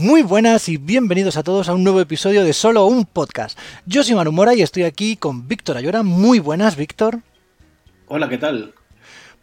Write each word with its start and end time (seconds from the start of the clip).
Muy 0.00 0.22
buenas 0.22 0.70
y 0.70 0.78
bienvenidos 0.78 1.36
a 1.36 1.42
todos 1.42 1.68
a 1.68 1.74
un 1.74 1.84
nuevo 1.84 2.00
episodio 2.00 2.42
de 2.42 2.54
Solo 2.54 2.86
un 2.86 3.04
Podcast. 3.04 3.58
Yo 3.84 4.02
soy 4.02 4.14
Manu 4.14 4.32
Mora 4.32 4.54
y 4.54 4.62
estoy 4.62 4.84
aquí 4.84 5.14
con 5.14 5.46
Víctor 5.46 5.76
Ayora. 5.76 6.02
Muy 6.02 6.38
buenas, 6.38 6.74
Víctor. 6.74 7.20
Hola, 8.08 8.30
¿qué 8.30 8.38
tal? 8.38 8.72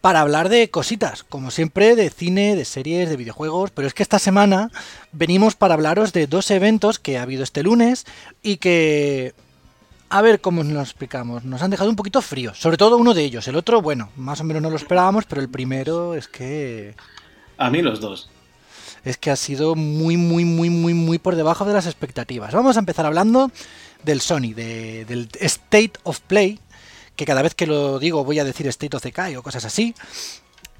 Para 0.02 0.22
hablar 0.22 0.50
de 0.50 0.72
cositas, 0.72 1.24
como 1.24 1.52
siempre, 1.52 1.96
de 1.96 2.10
cine, 2.10 2.56
de 2.56 2.66
series, 2.66 3.08
de 3.08 3.18
videojuegos, 3.18 3.70
pero 3.70 3.88
es 3.88 3.94
que 3.94 4.02
esta 4.02 4.18
semana 4.18 4.72
venimos 5.12 5.54
para 5.54 5.76
hablaros 5.76 6.12
de 6.12 6.26
dos 6.26 6.50
eventos 6.50 6.98
que 6.98 7.20
ha 7.20 7.22
habido 7.22 7.44
este 7.44 7.62
lunes 7.62 8.08
y 8.42 8.58
que... 8.58 9.36
A 10.10 10.24
ver 10.24 10.42
cómo 10.42 10.64
nos 10.64 10.90
explicamos. 10.90 11.46
Nos 11.46 11.62
han 11.62 11.70
dejado 11.70 11.92
un 11.92 11.96
poquito 11.96 12.20
fríos. 12.24 12.58
Sobre 12.58 12.78
todo 12.78 12.98
uno 12.98 13.14
de 13.14 13.24
ellos. 13.24 13.48
El 13.48 13.58
otro, 13.58 13.84
bueno, 13.84 14.10
más 14.16 14.42
o 14.42 14.44
menos 14.44 14.64
no 14.64 14.72
lo 14.72 14.78
esperábamos, 14.78 15.26
pero 15.26 15.40
el 15.40 15.50
primero 15.50 16.16
es 16.16 16.28
que... 16.28 16.96
A 17.60 17.70
mí 17.70 17.84
los 17.84 18.02
dos 18.02 18.32
es 19.08 19.18
que 19.18 19.32
ha 19.32 19.36
sido 19.36 19.76
muy, 19.76 20.18
muy, 20.18 20.44
muy, 20.44 20.70
muy, 20.70 20.94
muy 20.94 21.18
por 21.18 21.36
debajo 21.36 21.64
de 21.64 21.74
las 21.74 21.86
expectativas. 21.86 22.54
Vamos 22.54 22.76
a 22.76 22.80
empezar 22.80 23.06
hablando 23.06 23.52
del 24.04 24.20
Sony, 24.20 24.54
del 24.54 25.30
State 25.40 25.94
of 26.04 26.20
Play, 26.20 26.60
que 27.16 27.26
cada 27.26 27.42
vez 27.42 27.56
que 27.56 27.68
lo 27.68 28.00
digo 28.00 28.26
voy 28.26 28.40
a 28.40 28.44
decir 28.44 28.68
State 28.68 28.96
of 28.98 29.04
Decay 29.04 29.38
o 29.38 29.44
cosas 29.44 29.64
así. 29.64 29.96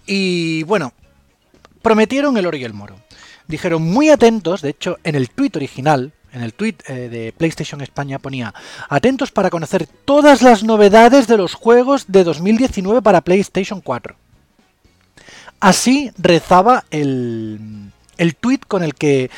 Y 0.06 0.64
bueno, 0.64 0.92
prometieron 1.82 2.38
el 2.38 2.46
oro 2.46 2.58
y 2.58 2.66
el 2.66 2.74
moro. 2.74 3.00
Dijeron 3.48 3.82
muy 3.82 4.10
atentos, 4.10 4.62
de 4.62 4.70
hecho 4.70 4.98
en 5.06 5.16
el 5.16 5.30
tweet 5.30 5.52
original, 5.56 6.12
en 6.34 6.44
el 6.44 6.54
tweet 6.54 6.76
eh, 6.88 7.08
de 7.10 7.32
PlayStation 7.32 7.80
España 7.80 8.20
ponía 8.20 8.54
atentos 8.90 9.32
para 9.32 9.50
conocer 9.50 9.88
todas 9.88 10.42
las 10.42 10.64
novedades 10.64 11.28
de 11.28 11.38
los 11.38 11.54
juegos 11.54 12.06
de 12.10 12.26
2019 12.26 13.02
para 13.02 13.22
PlayStation 13.22 13.80
4. 13.80 14.16
Así 15.62 16.12
rezaba 16.18 16.84
el, 16.92 17.88
el 18.18 18.36
tweet 18.36 18.60
con 18.68 18.84
el 18.84 18.96
que 18.96 19.30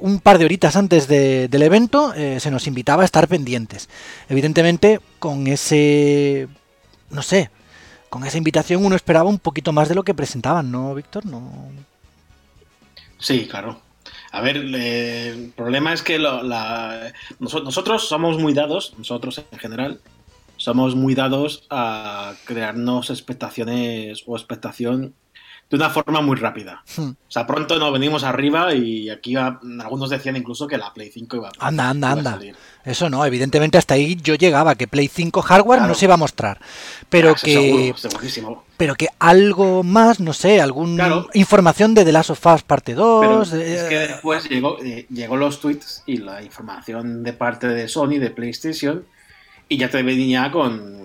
un 0.00 0.20
par 0.20 0.38
de 0.38 0.44
horitas 0.44 0.76
antes 0.76 1.08
del 1.08 1.62
evento 1.62 2.14
eh, 2.14 2.40
se 2.40 2.50
nos 2.50 2.66
invitaba 2.66 3.02
a 3.02 3.04
estar 3.04 3.28
pendientes. 3.28 3.88
Evidentemente, 4.28 5.00
con 5.18 5.46
ese, 5.46 6.48
no 7.10 7.22
sé, 7.22 7.50
con 8.08 8.24
esa 8.24 8.38
invitación 8.38 8.84
uno 8.84 8.96
esperaba 8.96 9.28
un 9.28 9.38
poquito 9.38 9.72
más 9.72 9.88
de 9.88 9.94
lo 9.94 10.02
que 10.02 10.14
presentaban, 10.14 10.70
¿no, 10.70 10.94
Víctor? 10.94 11.26
No. 11.26 11.70
Sí, 13.18 13.46
claro. 13.46 13.80
A 14.32 14.40
ver, 14.40 14.56
el 14.56 15.52
problema 15.56 15.92
es 15.92 16.02
que 16.02 16.18
nosotros 17.38 18.08
somos 18.08 18.38
muy 18.38 18.52
dados, 18.52 18.94
nosotros 18.98 19.44
en 19.50 19.58
general, 19.58 20.00
somos 20.56 20.94
muy 20.94 21.14
dados 21.14 21.66
a 21.70 22.34
crearnos 22.44 23.10
expectaciones 23.10 24.22
o 24.26 24.36
expectación 24.36 25.14
de 25.70 25.76
una 25.76 25.90
forma 25.90 26.20
muy 26.20 26.36
rápida. 26.36 26.82
Hmm. 26.96 27.10
O 27.10 27.30
sea, 27.30 27.46
pronto 27.46 27.78
nos 27.78 27.92
venimos 27.92 28.22
arriba 28.22 28.74
y 28.74 29.08
aquí 29.08 29.34
algunos 29.34 30.10
decían 30.10 30.36
incluso 30.36 30.66
que 30.66 30.76
la 30.76 30.92
Play 30.92 31.10
5 31.10 31.36
iba, 31.36 31.50
anda, 31.58 31.88
anda, 31.88 32.10
anda. 32.12 32.38
Eso 32.84 33.08
no, 33.08 33.24
evidentemente 33.24 33.78
hasta 33.78 33.94
ahí 33.94 34.16
yo 34.22 34.34
llegaba, 34.34 34.74
que 34.74 34.86
Play 34.86 35.08
5 35.08 35.40
hardware 35.40 35.82
no 35.82 35.94
se 35.94 36.04
iba 36.04 36.14
a 36.14 36.18
mostrar. 36.18 36.60
Pero 37.08 37.34
que. 37.34 37.94
pero 38.76 38.94
que 38.94 39.08
algo 39.18 39.82
más, 39.82 40.20
no 40.20 40.34
sé, 40.34 40.60
alguna 40.60 41.26
información 41.32 41.94
de 41.94 42.04
The 42.04 42.12
Last 42.12 42.30
of 42.30 42.46
Us 42.46 42.62
parte 42.62 42.94
2. 42.94 43.52
es 43.54 43.82
que 43.84 43.98
después 43.98 44.48
llegó, 44.48 44.78
eh, 44.82 45.06
llegó 45.08 45.36
los 45.36 45.60
tweets 45.60 46.02
y 46.06 46.18
la 46.18 46.42
información 46.42 47.22
de 47.22 47.32
parte 47.32 47.68
de 47.68 47.88
Sony, 47.88 48.18
de 48.18 48.30
PlayStation, 48.30 49.06
y 49.68 49.78
ya 49.78 49.88
te 49.88 50.02
venía 50.02 50.50
con. 50.50 51.04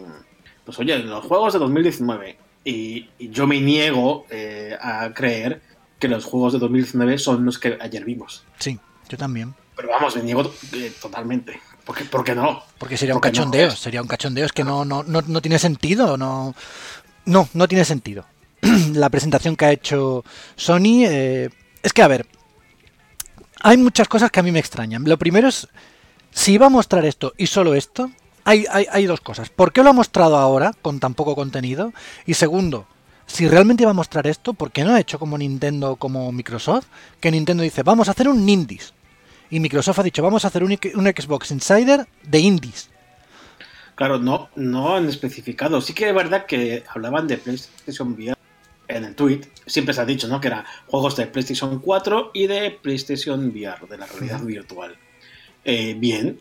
Pues 0.66 0.78
oye, 0.80 1.00
los 1.00 1.26
juegos 1.26 1.54
de 1.54 1.60
2019 1.60 2.49
y, 2.64 3.10
yo 3.20 3.48
me 3.48 3.60
niego 3.62 4.26
eh, 4.30 4.78
a 4.80 5.12
creer 5.14 5.62
que 5.98 6.08
los 6.08 6.26
juegos 6.26 6.54
de 6.54 6.60
2019 6.60 7.18
son 7.18 7.46
los 7.46 7.60
que 7.60 7.78
ayer 7.80 8.06
vimos. 8.06 8.44
Sí, 8.58 8.80
yo 9.10 9.18
también. 9.18 9.54
Pero 9.76 9.90
vamos, 9.90 10.16
me 10.16 10.24
niego 10.24 10.52
eh, 10.74 10.92
totalmente. 11.02 11.60
¿Por 12.12 12.24
qué, 12.24 12.36
no? 12.36 12.62
Porque 12.78 12.98
sería 12.98 13.16
un 13.16 13.22
cachondeo, 13.22 13.72
sería 13.72 14.02
un 14.02 14.08
cachondeo, 14.08 14.46
es 14.46 14.52
que 14.52 14.64
no, 14.64 14.86
no, 14.86 15.04
no, 15.04 15.42
tiene 15.42 15.58
sentido, 15.58 16.18
no, 16.18 16.54
no, 17.26 17.50
no 17.52 17.68
tiene 17.68 17.84
sentido. 17.84 18.26
La 18.94 19.10
presentación 19.10 19.56
que 19.56 19.66
ha 19.66 19.72
hecho 19.72 20.24
Sony, 20.56 21.06
eh, 21.06 21.50
es 21.82 21.92
que 21.92 22.04
a 22.04 22.08
ver, 22.08 22.28
hay 23.62 23.78
muchas 23.78 24.08
cosas 24.08 24.30
que 24.30 24.40
a 24.40 24.44
mí 24.44 24.52
me 24.52 24.60
extrañan. 24.60 25.04
Lo 25.06 25.18
primero 25.18 25.48
es, 25.48 25.68
si 26.30 26.54
iba 26.54 26.68
a 26.68 26.70
mostrar 26.70 27.06
esto 27.06 27.34
y 27.38 27.48
solo 27.48 27.74
esto, 27.74 28.12
hay, 28.50 29.06
dos 29.06 29.22
cosas. 29.22 29.50
¿Por 29.50 29.72
qué 29.72 29.84
lo 29.84 29.90
ha 29.90 29.94
mostrado 29.94 30.38
ahora 30.38 30.74
con 30.82 31.00
tan 31.00 31.14
poco 31.14 31.36
contenido? 31.36 31.94
Y 32.26 32.34
segundo, 32.34 32.88
si 33.26 33.48
realmente 33.48 33.84
iba 33.84 33.92
a 33.92 33.96
mostrar 33.96 34.28
esto, 34.28 34.54
¿por 34.54 34.72
qué 34.72 34.84
no 34.84 34.94
ha 34.94 35.00
hecho 35.00 35.20
como 35.20 35.38
Nintendo, 35.38 35.96
como 35.96 36.32
Microsoft? 36.32 36.88
Que 37.20 37.32
Nintendo 37.32 37.64
dice, 37.64 37.84
vamos 37.84 38.08
a 38.08 38.12
hacer 38.12 38.28
un 38.28 38.48
Indies. 38.48 38.94
Y 39.50 39.60
Microsoft 39.60 40.00
ha 40.00 40.04
dicho, 40.04 40.24
vamos 40.24 40.46
a 40.46 40.50
hacer 40.50 40.64
un, 40.64 40.72
Xbox 40.72 41.52
Insider 41.52 42.08
de 42.24 42.40
Indies. 42.40 42.90
Claro, 43.96 44.20
no, 44.20 44.50
no 44.56 44.96
han 44.96 45.08
especificado. 45.10 45.82
Sí 45.82 45.94
que 45.94 46.10
es 46.10 46.16
verdad 46.16 46.46
que 46.46 46.84
hablaban 46.88 47.28
de 47.28 47.38
PlayStation 47.38 48.14
VR 48.14 48.38
en 48.88 49.04
el 49.04 49.16
tweet. 49.16 49.42
Siempre 49.66 49.94
se 49.94 50.02
ha 50.02 50.06
dicho, 50.06 50.28
¿no? 50.28 50.40
Que 50.40 50.48
eran 50.48 50.64
juegos 50.88 51.16
de 51.16 51.28
PlayStation 51.28 51.80
4 51.80 52.32
y 52.34 52.48
de 52.48 52.72
PlayStation 52.72 53.50
VR, 53.50 53.88
de 53.88 53.98
la 53.98 54.06
realidad 54.06 54.42
virtual. 54.42 54.96
Eh, 55.66 55.96
bien, 55.98 56.40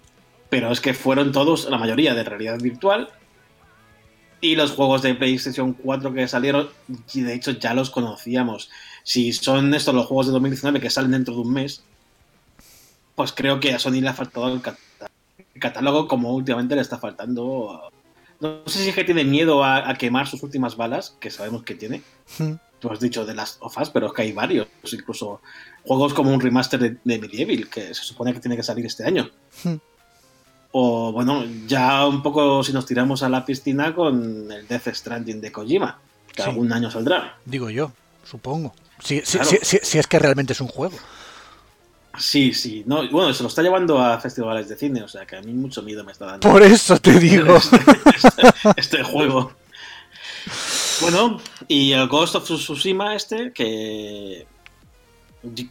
pero 0.51 0.73
es 0.73 0.81
que 0.81 0.95
fueron 0.95 1.33
todos, 1.33 1.69
la 1.69 1.79
mayoría 1.79 2.15
de 2.15 2.25
realidad 2.25 2.59
virtual. 2.61 3.11
Y 4.41 4.55
los 4.55 4.71
juegos 4.71 5.03
de 5.03 5.15
PlayStation 5.15 5.73
4 5.73 6.15
que 6.15 6.29
salieron, 6.29 6.69
y 7.13 7.23
de 7.23 7.35
hecho 7.35 7.51
ya 7.53 7.75
los 7.75 7.91
conocíamos. 7.91 8.71
Si 9.03 9.33
son 9.33 9.75
estos 9.75 9.95
los 9.95 10.07
juegos 10.07 10.27
de 10.27 10.33
2019 10.33 10.81
que 10.81 10.91
salen 10.91 11.11
dentro 11.11 11.35
de 11.35 11.41
un 11.41 11.53
mes, 11.53 11.83
pues 13.17 13.33
creo 13.33 13.59
que 13.59 13.75
a 13.75 13.81
Sony 13.81 14.01
le 14.01 14.09
ha 14.09 14.15
faltado 14.15 14.55
el 14.55 14.63
catálogo 15.61 16.07
como 16.07 16.33
últimamente 16.33 16.77
le 16.77 16.83
está 16.83 16.99
faltando. 16.99 17.91
No 18.41 18.63
sé 18.67 18.79
si 18.79 18.91
es 18.91 18.95
que 18.95 19.03
tiene 19.03 19.25
miedo 19.25 19.65
a, 19.65 19.93
quemar 19.95 20.29
sus 20.29 20.45
últimas 20.45 20.77
balas, 20.77 21.17
que 21.19 21.31
sabemos 21.31 21.65
que 21.65 21.75
tiene. 21.75 22.03
Hmm. 22.39 22.53
Tú 22.79 22.93
has 22.93 23.01
dicho 23.01 23.27
de 23.27 23.35
las 23.35 23.57
ofas, 23.59 23.91
pero 23.91 24.07
es 24.07 24.13
que 24.13 24.23
hay 24.23 24.31
varios. 24.31 24.69
Incluso 24.93 25.41
juegos 25.83 26.15
como 26.15 26.33
un 26.33 26.41
remaster 26.41 26.79
de, 26.79 26.97
de 27.03 27.19
Medieval, 27.19 27.69
que 27.69 27.93
se 27.93 28.05
supone 28.05 28.33
que 28.33 28.39
tiene 28.39 28.57
que 28.57 28.63
salir 28.63 28.87
este 28.87 29.05
año. 29.05 29.29
Hmm. 29.65 29.79
O 30.73 31.13
bueno, 31.13 31.45
ya 31.67 32.07
un 32.07 32.23
poco 32.23 32.63
si 32.63 32.73
nos 32.73 32.85
tiramos 32.85 33.23
a 33.23 33.29
la 33.29 33.45
piscina 33.45 33.95
con 33.95 34.51
el 34.53 34.67
Death 34.67 34.89
Stranding 34.89 35.41
de 35.41 35.51
Kojima, 35.51 35.99
que 36.35 36.43
algún 36.43 36.73
año 36.73 36.91
saldrá. 36.91 37.39
Digo 37.45 37.71
yo, 37.71 37.91
supongo. 38.25 38.75
Si, 39.03 39.23
si, 39.25 39.99
es 39.99 40.07
que 40.07 40.19
realmente 40.19 40.53
es 40.53 40.61
un 40.61 40.69
juego. 40.69 40.97
Sí, 42.19 42.53
sí. 42.53 42.83
No, 42.85 43.09
bueno, 43.11 43.33
se 43.33 43.43
lo 43.43 43.49
está 43.49 43.63
llevando 43.63 43.99
a 43.99 44.19
festivales 44.19 44.69
de 44.69 44.77
cine, 44.77 45.03
o 45.03 45.09
sea 45.09 45.25
que 45.25 45.37
a 45.37 45.41
mí 45.41 45.53
mucho 45.53 45.83
miedo 45.83 46.03
me 46.05 46.13
está 46.13 46.27
dando. 46.27 46.51
Por 46.51 46.63
eso 46.63 46.99
te 46.99 47.13
digo. 47.21 47.57
Este, 47.57 48.43
este, 48.77 49.03
juego. 49.05 49.53
Bueno, 51.01 51.41
y 51.69 51.93
el 51.93 52.09
Ghost 52.09 52.35
of 52.35 52.45
Tsushima 52.45 53.15
este, 53.15 53.53
que 53.53 54.47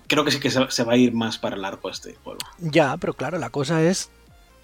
creo 0.08 0.24
que 0.24 0.32
sí 0.32 0.40
que 0.40 0.50
se 0.50 0.84
va 0.84 0.94
a 0.94 0.98
ir 0.98 1.14
más 1.14 1.38
para 1.38 1.58
el 1.58 1.66
arco 1.66 1.90
este 1.90 2.16
juego. 2.24 2.40
Ya, 2.60 2.96
pero 2.98 3.14
claro, 3.14 3.38
la 3.38 3.50
cosa 3.50 3.84
es 3.84 4.10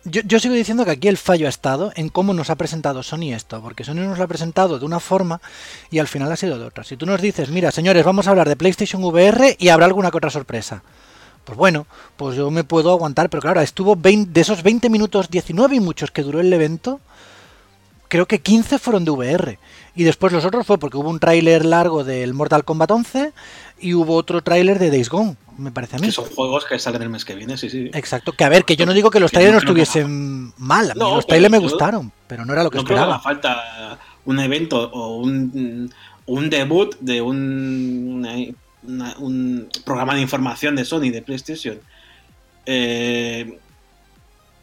yo, 0.06 0.40
sigo 0.40 0.54
diciendo 0.54 0.84
que 0.84 0.92
aquí 0.92 1.08
el 1.08 1.18
fallo 1.18 1.46
ha 1.46 1.50
estado 1.50 1.92
en 1.96 2.10
cómo 2.10 2.34
nos 2.34 2.50
ha 2.50 2.56
presentado 2.56 3.04
Sony 3.04 3.34
esto, 3.34 3.62
porque 3.62 3.84
Sony 3.84 3.96
nos 3.96 4.18
lo 4.18 4.24
ha 4.24 4.28
presentado 4.28 4.78
de 4.78 4.86
una 4.86 5.00
forma 5.00 5.42
y 5.92 6.00
al 6.00 6.08
final 6.08 6.32
ha 6.32 6.36
sido 6.36 6.60
de 6.60 6.66
otra. 6.66 6.84
Si 6.84 6.98
tú 6.98 7.06
nos 7.06 7.22
dices, 7.22 7.50
mira, 7.50 7.72
señores, 7.72 8.04
vamos 8.04 8.28
a 8.28 8.32
hablar 8.32 8.50
de 8.50 8.56
PlayStation 8.56 9.04
VR 9.04 9.56
y 9.60 9.70
habrá 9.70 9.86
alguna 9.86 10.12
que 10.12 10.18
otra 10.18 10.30
sorpresa. 10.30 10.84
Pues 11.46 11.58
bueno, 11.58 11.88
pues 12.18 12.36
yo 12.36 12.52
me 12.52 12.64
puedo 12.64 12.92
aguantar, 12.92 13.30
pero 13.30 13.42
claro, 13.42 13.62
estuvo 13.62 13.96
20, 13.96 14.32
de 14.32 14.42
esos 14.42 14.64
20 14.64 14.90
minutos 14.90 15.30
19 15.30 15.76
y 15.76 15.80
muchos 15.80 16.12
que 16.12 16.24
duró 16.24 16.40
el 16.40 16.52
evento, 16.52 17.00
creo 18.14 18.28
que 18.28 18.42
15 18.42 18.78
fueron 18.78 19.06
de 19.06 19.10
VR. 19.10 19.58
Y 19.96 20.04
después 20.04 20.32
los 20.32 20.46
otros 20.46 20.68
fue 20.68 20.78
porque 20.78 20.98
hubo 20.98 21.10
un 21.10 21.20
tráiler 21.20 21.66
largo 21.66 22.04
del 22.04 22.36
Mortal 22.36 22.64
Kombat 22.64 22.92
11 22.92 23.34
y 23.80 23.96
hubo 23.96 24.14
otro 24.14 24.44
tráiler 24.44 24.78
de 24.78 24.92
Days 24.92 25.10
Gone 25.10 25.36
me 25.58 25.72
parece 25.72 25.96
a 25.96 26.00
mí. 26.00 26.06
Que 26.06 26.12
son 26.12 26.26
juegos 26.26 26.66
que 26.66 26.78
salen 26.78 27.02
el 27.02 27.10
mes 27.10 27.26
que 27.26 27.34
viene, 27.34 27.58
sí, 27.58 27.72
sí. 27.72 27.90
Exacto, 27.92 28.32
que 28.34 28.44
a 28.44 28.50
ver, 28.50 28.66
que 28.66 28.76
yo 28.76 28.86
no 28.86 28.94
digo 28.94 29.10
que 29.10 29.20
los 29.20 29.32
trailers 29.32 29.54
no 29.54 29.60
estuviesen 29.60 30.54
mal, 30.58 30.92
a 30.92 30.94
mí 30.94 31.00
los 31.00 31.26
trailers 31.26 31.52
me 31.52 31.58
gustaron, 31.58 32.12
pero 32.28 32.46
no 32.46 32.54
era 32.54 32.64
lo 32.64 32.70
que 32.70 32.78
esperaba. 32.78 33.16
No 33.16 33.22
falta 33.22 33.98
un 34.26 34.40
evento 34.40 34.92
o 34.94 35.18
un, 35.18 35.90
debut 36.52 36.96
de 37.00 37.22
un, 37.22 38.28
un 39.18 39.70
programa 39.84 40.14
de 40.14 40.22
información 40.22 40.76
de 40.76 40.86
Sony, 40.86 41.10
de 41.10 41.24
PlayStation, 41.24 41.80
eh, 42.68 43.60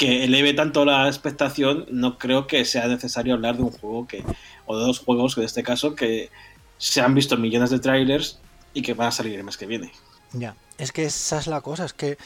que 0.00 0.24
eleve 0.24 0.54
tanto 0.54 0.86
la 0.86 1.08
expectación, 1.08 1.84
no 1.90 2.16
creo 2.16 2.46
que 2.46 2.64
sea 2.64 2.88
necesario 2.88 3.34
hablar 3.34 3.58
de 3.58 3.64
un 3.64 3.70
juego 3.70 4.06
que, 4.06 4.24
o 4.64 4.78
de 4.78 4.86
dos 4.86 4.98
juegos, 4.98 5.34
que 5.34 5.42
en 5.42 5.44
este 5.44 5.62
caso, 5.62 5.94
que 5.94 6.30
se 6.78 7.02
han 7.02 7.14
visto 7.14 7.36
millones 7.36 7.68
de 7.68 7.80
trailers 7.80 8.40
y 8.72 8.80
que 8.80 8.94
van 8.94 9.08
a 9.08 9.10
salir 9.10 9.34
el 9.34 9.44
mes 9.44 9.58
que 9.58 9.66
viene. 9.66 9.92
Ya, 10.32 10.56
es 10.78 10.90
que 10.90 11.04
esa 11.04 11.38
es 11.38 11.48
la 11.48 11.60
cosa, 11.60 11.84
es 11.84 11.92
que 11.92 12.16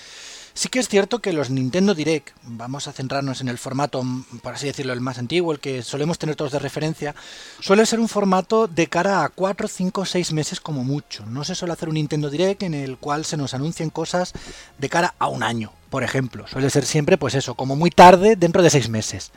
Sí 0.56 0.68
que 0.68 0.78
es 0.78 0.88
cierto 0.88 1.18
que 1.18 1.32
los 1.32 1.50
Nintendo 1.50 1.94
Direct, 1.96 2.30
vamos 2.44 2.86
a 2.86 2.92
centrarnos 2.92 3.40
en 3.40 3.48
el 3.48 3.58
formato, 3.58 4.04
por 4.40 4.54
así 4.54 4.68
decirlo, 4.68 4.92
el 4.92 5.00
más 5.00 5.18
antiguo, 5.18 5.52
el 5.52 5.58
que 5.58 5.82
solemos 5.82 6.16
tener 6.16 6.36
todos 6.36 6.52
de 6.52 6.60
referencia, 6.60 7.12
suele 7.58 7.84
ser 7.86 7.98
un 7.98 8.08
formato 8.08 8.68
de 8.68 8.86
cara 8.86 9.24
a 9.24 9.30
4, 9.30 9.66
5, 9.66 10.04
6 10.04 10.32
meses 10.32 10.60
como 10.60 10.84
mucho. 10.84 11.26
No 11.26 11.42
se 11.42 11.56
suele 11.56 11.72
hacer 11.72 11.88
un 11.88 11.96
Nintendo 11.96 12.30
Direct 12.30 12.62
en 12.62 12.74
el 12.74 12.98
cual 12.98 13.24
se 13.24 13.36
nos 13.36 13.52
anuncien 13.52 13.90
cosas 13.90 14.32
de 14.78 14.88
cara 14.88 15.14
a 15.18 15.26
un 15.26 15.42
año, 15.42 15.72
por 15.90 16.04
ejemplo. 16.04 16.46
Suele 16.46 16.70
ser 16.70 16.86
siempre, 16.86 17.18
pues 17.18 17.34
eso, 17.34 17.56
como 17.56 17.74
muy 17.74 17.90
tarde, 17.90 18.36
dentro 18.36 18.62
de 18.62 18.70
6 18.70 18.88
meses. 18.90 19.32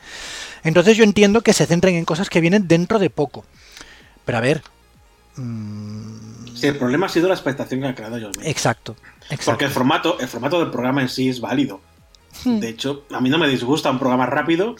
Entonces 0.62 0.96
yo 0.96 1.02
entiendo 1.02 1.40
que 1.40 1.52
se 1.52 1.66
centren 1.66 1.96
en 1.96 2.04
cosas 2.04 2.30
que 2.30 2.40
vienen 2.40 2.68
dentro 2.68 3.00
de 3.00 3.10
poco. 3.10 3.44
Pero 4.24 4.38
a 4.38 4.40
ver... 4.40 4.62
Mmm... 5.34 6.38
Sí, 6.58 6.66
el 6.66 6.76
problema 6.76 7.06
ha 7.06 7.08
sido 7.08 7.28
la 7.28 7.34
expectación 7.34 7.80
que 7.80 7.86
ha 7.86 7.94
creado 7.94 8.18
yo. 8.18 8.30
Exacto. 8.42 8.96
Porque 9.44 9.64
el 9.64 9.70
formato, 9.70 10.18
el 10.18 10.28
formato 10.28 10.58
del 10.58 10.70
programa 10.70 11.02
en 11.02 11.08
sí 11.08 11.28
es 11.28 11.40
válido. 11.40 11.80
Hmm. 12.44 12.60
De 12.60 12.68
hecho, 12.68 13.04
a 13.10 13.20
mí 13.20 13.28
no 13.28 13.38
me 13.38 13.48
disgusta 13.48 13.90
un 13.90 13.98
programa 13.98 14.26
rápido 14.26 14.76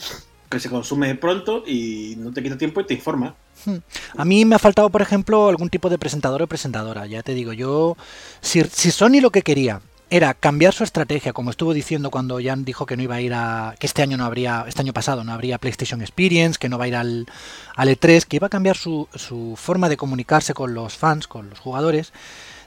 que 0.49 0.61
se 0.61 0.71
consume 0.71 1.15
pronto 1.15 1.62
y 1.67 2.15
no 2.19 2.33
te 2.33 2.43
quita 2.43 2.56
tiempo 2.56 2.81
y 2.81 2.87
te 2.87 2.95
informa. 2.95 3.35
Hmm. 3.65 3.77
A 4.17 4.25
mí 4.25 4.45
me 4.45 4.55
ha 4.55 4.59
faltado, 4.59 4.89
por 4.91 5.03
ejemplo, 5.03 5.49
algún 5.49 5.69
tipo 5.69 5.91
de 5.91 5.99
presentador 5.99 6.43
o 6.43 6.47
presentadora. 6.47 7.06
Ya 7.06 7.23
te 7.23 7.35
digo, 7.35 7.53
yo. 7.53 7.97
Si, 8.41 8.62
si 8.65 8.91
Sony 8.91 9.21
lo 9.21 9.31
que 9.31 9.43
quería 9.43 9.83
era 10.11 10.33
cambiar 10.33 10.73
su 10.73 10.85
estrategia, 10.85 11.35
como 11.35 11.50
estuvo 11.50 11.75
diciendo 11.75 12.11
cuando 12.11 12.39
Jan 12.43 12.65
dijo 12.65 12.87
que 12.87 12.97
no 12.97 13.03
iba 13.03 13.17
a 13.17 13.21
ir 13.21 13.35
a. 13.35 13.75
que 13.79 13.87
este 13.87 14.03
año 14.03 14.17
no 14.17 14.25
habría. 14.25 14.65
este 14.67 14.81
año 14.81 14.93
pasado 14.93 15.25
no 15.25 15.33
habría 15.33 15.59
PlayStation 15.59 16.00
Experience, 16.00 16.59
que 16.59 16.69
no 16.69 16.79
va 16.79 16.85
a 16.85 16.89
ir 16.89 16.97
al, 16.97 17.27
al 17.77 17.89
E3, 17.89 18.25
que 18.25 18.37
iba 18.37 18.47
a 18.47 18.50
cambiar 18.50 18.77
su, 18.77 19.09
su 19.15 19.55
forma 19.56 19.89
de 19.89 19.97
comunicarse 19.97 20.55
con 20.55 20.73
los 20.75 20.97
fans, 20.97 21.27
con 21.27 21.50
los 21.50 21.59
jugadores. 21.59 22.12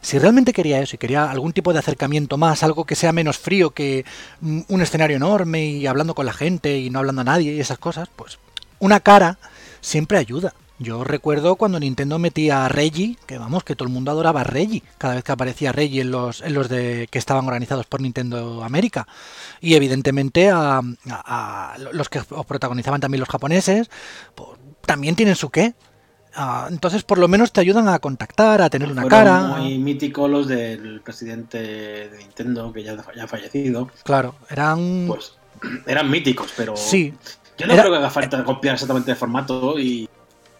Si 0.01 0.18
realmente 0.18 0.53
quería 0.53 0.81
eso 0.81 0.95
y 0.95 1.00
quería 1.00 1.30
algún 1.30 1.53
tipo 1.53 1.74
de 1.74 1.80
acercamiento 1.80 2.38
más, 2.38 2.63
algo 2.63 2.86
que 2.86 2.95
sea 2.95 3.13
menos 3.13 3.38
frío 3.38 3.71
que 3.71 4.03
un 4.42 4.81
escenario 4.81 5.18
enorme 5.18 5.65
y 5.65 5.86
hablando 5.86 6.15
con 6.15 6.25
la 6.25 6.33
gente 6.33 6.80
y 6.80 6.89
no 6.89 7.00
hablando 7.00 7.21
a 7.21 7.25
nadie 7.25 7.53
y 7.53 7.59
esas 7.59 7.77
cosas, 7.77 8.09
pues 8.15 8.39
una 8.80 9.00
cara 9.00 9.38
siempre 9.80 10.18
ayuda. 10.18 10.53
Yo 10.81 11.03
recuerdo 11.03 11.57
cuando 11.57 11.80
Nintendo 11.80 12.18
metía 12.18 12.65
a 12.65 12.68
Reggie, 12.68 13.15
que 13.27 13.38
vamos, 13.38 13.63
que 13.63 13.75
todo 13.75 13.88
el 13.88 13.94
mundo 13.94 14.09
adoraba 14.09 14.42
a 14.42 14.44
Reggie, 14.44 14.81
cada 14.98 15.13
vez 15.13 15.24
que 15.24 15.31
aparecía 15.31 15.71
Reggie 15.71 16.01
en 16.01 16.09
los, 16.09 16.42
en 16.42 16.56
los 16.56 16.69
de 16.69 17.07
que 17.12 17.19
estaban 17.19 17.45
organizados 17.45 17.86
por 17.86 18.01
Nintendo 18.01 18.63
América. 18.63 19.07
Y 19.59 19.75
evidentemente 19.75 20.50
a, 20.50 20.81
los 21.92 22.09
que 22.09 22.24
protagonizaban 22.47 23.00
también 23.00 23.19
los 23.19 23.30
japoneses, 23.30 23.92
pues, 24.33 24.50
también 24.83 25.15
tienen 25.15 25.36
su 25.36 25.51
qué. 25.51 25.75
Ah, 26.36 26.68
entonces, 26.69 27.04
por 27.04 27.18
lo 27.18 27.28
menos 27.28 27.51
te 27.51 27.60
ayudan 27.60 27.89
a 27.89 28.00
contactar, 28.00 28.62
a 28.62 28.69
tener 28.69 28.89
una 28.89 29.06
cara. 29.07 29.39
Muy 29.57 29.78
míticos 29.78 30.30
los 30.30 30.48
del 30.48 31.01
presidente 31.01 31.57
de 32.10 32.18
Nintendo, 32.19 32.72
que 32.72 32.83
ya, 32.83 32.94
ha 32.94 33.28
fallecido. 33.28 33.89
Claro, 34.04 34.36
eran. 34.50 35.06
Pues 35.07 35.33
eran 35.86 36.10
míticos, 36.10 36.54
pero. 36.56 36.75
Sí. 36.78 37.13
Yo 37.57 37.68
no 37.68 37.74
creo 37.74 37.92
que 37.92 37.98
haga 37.98 38.10
falta 38.10 38.44
copiar 38.44 38.74
exactamente 38.75 39.12
el 39.12 39.18
formato 39.18 39.78
y, 39.78 40.10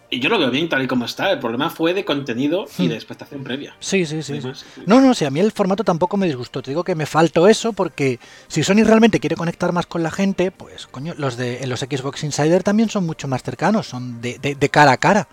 y. 0.10 0.20
yo 0.20 0.30
lo 0.30 0.38
veo 0.38 0.52
bien 0.52 0.68
tal 0.68 0.84
y 0.84 0.88
como 0.88 1.06
está. 1.06 1.32
El 1.32 1.40
problema 1.40 1.70
fue 1.70 1.94
de 1.94 2.04
contenido 2.04 2.66
y 2.78 2.84
hmm. 2.84 2.90
de 2.90 2.96
expectación 2.96 3.44
previa. 3.44 3.74
Sí, 3.80 4.06
sí, 4.06 4.22
sí. 4.22 4.42
No, 4.86 5.00
no, 5.00 5.14
sí, 5.14 5.24
a 5.24 5.32
mí 5.32 5.40
el 5.40 5.54
formato 5.54 5.86
tampoco 5.86 6.18
me 6.18 6.28
disgustó. 6.28 6.62
Te 6.62 6.72
digo 6.72 6.84
que 6.84 6.96
me 6.96 7.06
faltó 7.06 7.48
eso 7.48 7.72
porque 7.72 8.20
si 8.50 8.62
Sony 8.62 8.84
realmente 8.84 9.22
quiere 9.22 9.38
conectar 9.38 9.72
más 9.72 9.86
con 9.86 10.04
la 10.04 10.12
gente, 10.12 10.52
pues, 10.52 10.86
coño, 10.86 11.14
los 11.18 11.38
de 11.38 11.66
los 11.66 11.80
Xbox 11.80 12.26
Insider 12.26 12.62
también 12.62 12.90
son 12.90 13.06
mucho 13.06 13.30
más 13.30 13.42
cercanos, 13.42 13.88
son 13.88 14.20
de, 14.20 14.38
de 14.38 14.70
cara 14.70 14.92
a 14.92 14.98
cara. 14.98 15.30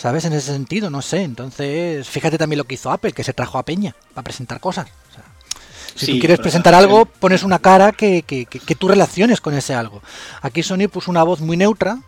¿Sabes? 0.00 0.24
En 0.24 0.32
ese 0.32 0.52
sentido, 0.52 0.88
no 0.88 1.02
sé. 1.02 1.22
Entonces, 1.24 2.08
fíjate 2.08 2.38
también 2.38 2.56
lo 2.56 2.64
que 2.64 2.76
hizo 2.76 2.90
Apple, 2.90 3.12
que 3.12 3.22
se 3.22 3.34
trajo 3.34 3.58
a 3.58 3.66
Peña 3.66 3.94
para 4.14 4.24
presentar 4.24 4.58
cosas. 4.58 4.88
si 5.94 6.06
tú 6.06 6.18
quieres 6.18 6.38
presentar 6.38 6.72
algo, 6.72 7.04
pones 7.04 7.42
una 7.42 7.58
cara 7.58 7.92
que, 7.92 8.22
que, 8.22 8.46
que, 8.46 8.74
tú 8.74 8.88
relaciones 8.88 9.42
con 9.42 9.52
ese 9.52 9.74
algo. 9.74 10.00
Aquí 10.40 10.62
Sony 10.62 10.88
puso 10.90 11.10
una 11.10 11.22
voz 11.22 11.42
muy 11.42 11.58
neutra, 11.58 11.98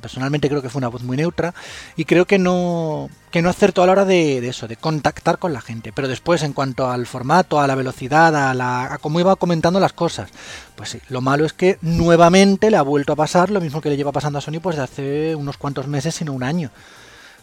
personalmente 0.00 0.48
creo 0.48 0.62
que 0.62 0.68
fue 0.68 0.78
una 0.78 0.88
voz 0.88 1.02
muy 1.02 1.16
neutra 1.16 1.54
y 1.96 2.04
creo 2.04 2.26
que 2.26 2.38
no 2.38 3.08
que 3.30 3.42
no 3.42 3.48
acertó 3.48 3.82
a 3.82 3.86
la 3.86 3.92
hora 3.92 4.04
de, 4.04 4.46
eso, 4.46 4.68
de 4.68 4.76
contactar 4.76 5.40
con 5.40 5.52
la 5.52 5.60
gente. 5.60 5.92
Pero 5.92 6.06
después, 6.06 6.44
en 6.44 6.52
cuanto 6.52 6.88
al 6.88 7.04
formato, 7.04 7.58
a 7.58 7.66
la 7.66 7.74
velocidad, 7.74 8.36
a, 8.36 8.54
la, 8.54 8.94
a 8.94 8.98
cómo 8.98 9.18
iba 9.18 9.34
comentando 9.34 9.80
las 9.80 9.92
cosas, 9.92 10.30
pues 10.76 10.90
sí, 10.90 11.00
lo 11.08 11.20
malo 11.20 11.44
es 11.44 11.52
que 11.52 11.76
nuevamente 11.82 12.70
le 12.70 12.76
ha 12.76 12.82
vuelto 12.82 13.12
a 13.12 13.16
pasar 13.16 13.50
lo 13.50 13.60
mismo 13.60 13.80
que 13.80 13.88
le 13.88 13.96
lleva 13.96 14.12
pasando 14.12 14.38
a 14.38 14.40
Sony 14.40 14.60
pues 14.62 14.76
de 14.76 14.82
hace 14.82 15.34
unos 15.34 15.56
cuantos 15.56 15.88
meses, 15.88 16.14
sino 16.14 16.32
un 16.32 16.44
año. 16.44 16.70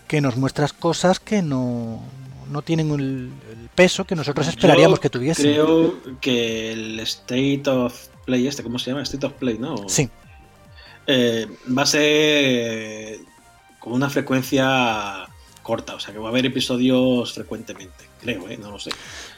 Que 0.08 0.22
nos 0.22 0.38
muestras 0.38 0.72
cosas 0.72 1.20
que 1.20 1.42
no, 1.42 2.00
no 2.50 2.62
tienen 2.62 2.92
el, 2.92 3.32
peso 3.76 4.06
que 4.06 4.16
nosotros 4.16 4.48
esperaríamos 4.48 5.00
que 5.00 5.10
tuviesen. 5.10 5.44
Creo 5.44 5.96
que 6.22 6.72
el 6.72 7.00
State 7.02 7.64
of 7.68 8.08
Play, 8.26 8.48
este, 8.48 8.64
¿cómo 8.64 8.80
se 8.80 8.92
llama? 8.92 9.04
State 9.04 9.26
of 9.26 9.34
Play, 9.34 9.58
¿no? 9.58 9.90
Sí. 9.90 10.10
Eh, 11.08 11.48
va 11.76 11.84
a 11.84 11.86
ser 11.86 13.20
con 13.80 13.94
una 13.94 14.10
frecuencia 14.10 15.28
corta, 15.64 15.96
o 15.96 16.00
sea 16.00 16.14
que 16.14 16.20
va 16.20 16.28
a 16.28 16.32
haber 16.32 16.46
episodios 16.46 17.34
frecuentemente, 17.34 18.06
creo, 18.22 18.48
¿eh? 18.50 18.58
no 18.58 18.72
lo 18.72 18.80
sé. 18.80 18.92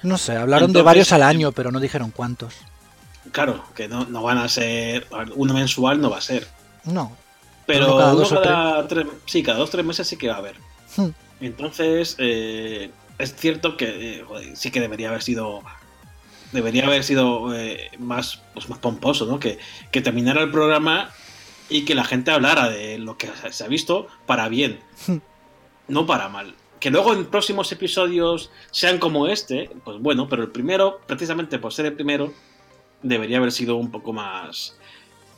No 0.03 0.17
sé, 0.17 0.35
hablaron 0.35 0.73
de 0.73 0.81
varios 0.81 1.11
al 1.13 1.23
año, 1.23 1.51
pero 1.51 1.71
no 1.71 1.79
dijeron 1.79 2.11
cuántos. 2.11 2.55
Claro, 3.31 3.63
que 3.75 3.87
no, 3.87 4.05
van 4.21 4.37
a 4.37 4.49
ser, 4.49 5.07
uno 5.35 5.53
mensual 5.53 6.01
no 6.01 6.09
va 6.09 6.17
a 6.17 6.21
ser. 6.21 6.47
No. 6.83 7.15
Pero, 7.65 7.97
cada 7.97 8.11
dos 8.11 8.33
cada 8.33 8.87
tres, 8.87 9.07
sí, 9.25 9.41
cada 9.41 9.59
dos 9.59 9.69
o 9.69 9.71
tres 9.71 9.85
meses 9.85 10.07
sí 10.07 10.17
que 10.17 10.27
va 10.27 10.35
a 10.35 10.39
haber. 10.39 10.55
Hmm. 10.97 11.09
Entonces, 11.39 12.15
eh, 12.19 12.91
es 13.17 13.35
cierto 13.35 13.77
que 13.77 14.25
sí 14.55 14.71
que 14.71 14.81
debería 14.81 15.09
haber 15.09 15.23
sido 15.23 15.61
debería 16.51 16.85
haber 16.85 17.03
sido 17.03 17.47
más, 17.97 18.41
pues 18.53 18.69
más 18.69 18.79
pomposo, 18.79 19.25
¿no? 19.25 19.39
Que, 19.39 19.57
que 19.91 20.01
terminara 20.01 20.43
el 20.43 20.51
programa 20.51 21.09
y 21.73 21.85
que 21.85 21.95
la 21.95 22.03
gente 22.03 22.29
hablara 22.29 22.69
de 22.69 22.99
lo 22.99 23.17
que 23.17 23.27
se 23.49 23.63
ha 23.63 23.67
visto 23.67 24.07
para 24.27 24.47
bien, 24.47 24.79
no 25.87 26.05
para 26.05 26.29
mal. 26.29 26.53
Que 26.79 26.91
luego 26.91 27.13
en 27.13 27.25
próximos 27.25 27.71
episodios 27.71 28.51
sean 28.69 28.99
como 28.99 29.25
este, 29.25 29.71
pues 29.83 29.97
bueno, 29.97 30.29
pero 30.29 30.43
el 30.43 30.51
primero, 30.51 31.01
precisamente 31.07 31.57
por 31.57 31.73
ser 31.73 31.87
el 31.87 31.93
primero, 31.93 32.31
debería 33.01 33.37
haber 33.37 33.51
sido 33.51 33.77
un 33.77 33.89
poco 33.89 34.13
más, 34.13 34.77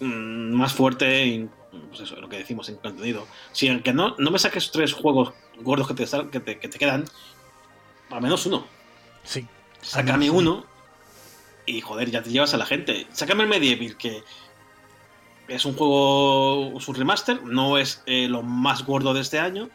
mm, 0.02 0.52
más 0.52 0.74
fuerte, 0.74 1.48
pues 1.88 2.02
eso, 2.02 2.18
lo 2.18 2.28
que 2.28 2.40
decimos 2.40 2.68
en 2.68 2.76
contenido. 2.76 3.26
Si 3.54 3.70
aunque 3.70 3.94
no, 3.94 4.16
no 4.18 4.30
me 4.30 4.38
saques 4.38 4.72
tres 4.72 4.92
juegos 4.92 5.32
gordos 5.62 5.88
que 5.88 5.94
te, 5.94 6.06
que 6.32 6.40
te, 6.42 6.60
que 6.60 6.68
te 6.68 6.78
quedan, 6.78 7.06
al 8.10 8.22
menos 8.22 8.46
uno. 8.46 8.68
Sí. 9.24 9.48
Sácame 9.82 10.30
uno 10.30 10.66
y 11.66 11.80
joder, 11.80 12.12
ya 12.12 12.22
te 12.22 12.30
llevas 12.30 12.54
a 12.54 12.58
la 12.58 12.66
gente. 12.66 13.08
Sácame 13.14 13.44
el 13.44 13.50
Medieval, 13.50 13.96
que 13.96 14.22
es 15.48 15.66
un 15.66 15.76
juego, 15.76 16.78
es 16.78 16.88
un 16.88 16.96
remaster, 16.96 17.44
no 17.44 17.78
es 17.78 18.02
eh, 18.06 18.28
lo 18.28 18.44
más 18.44 18.86
gordo 18.86 19.14
de 19.14 19.22
este 19.22 19.40
año, 19.40 19.70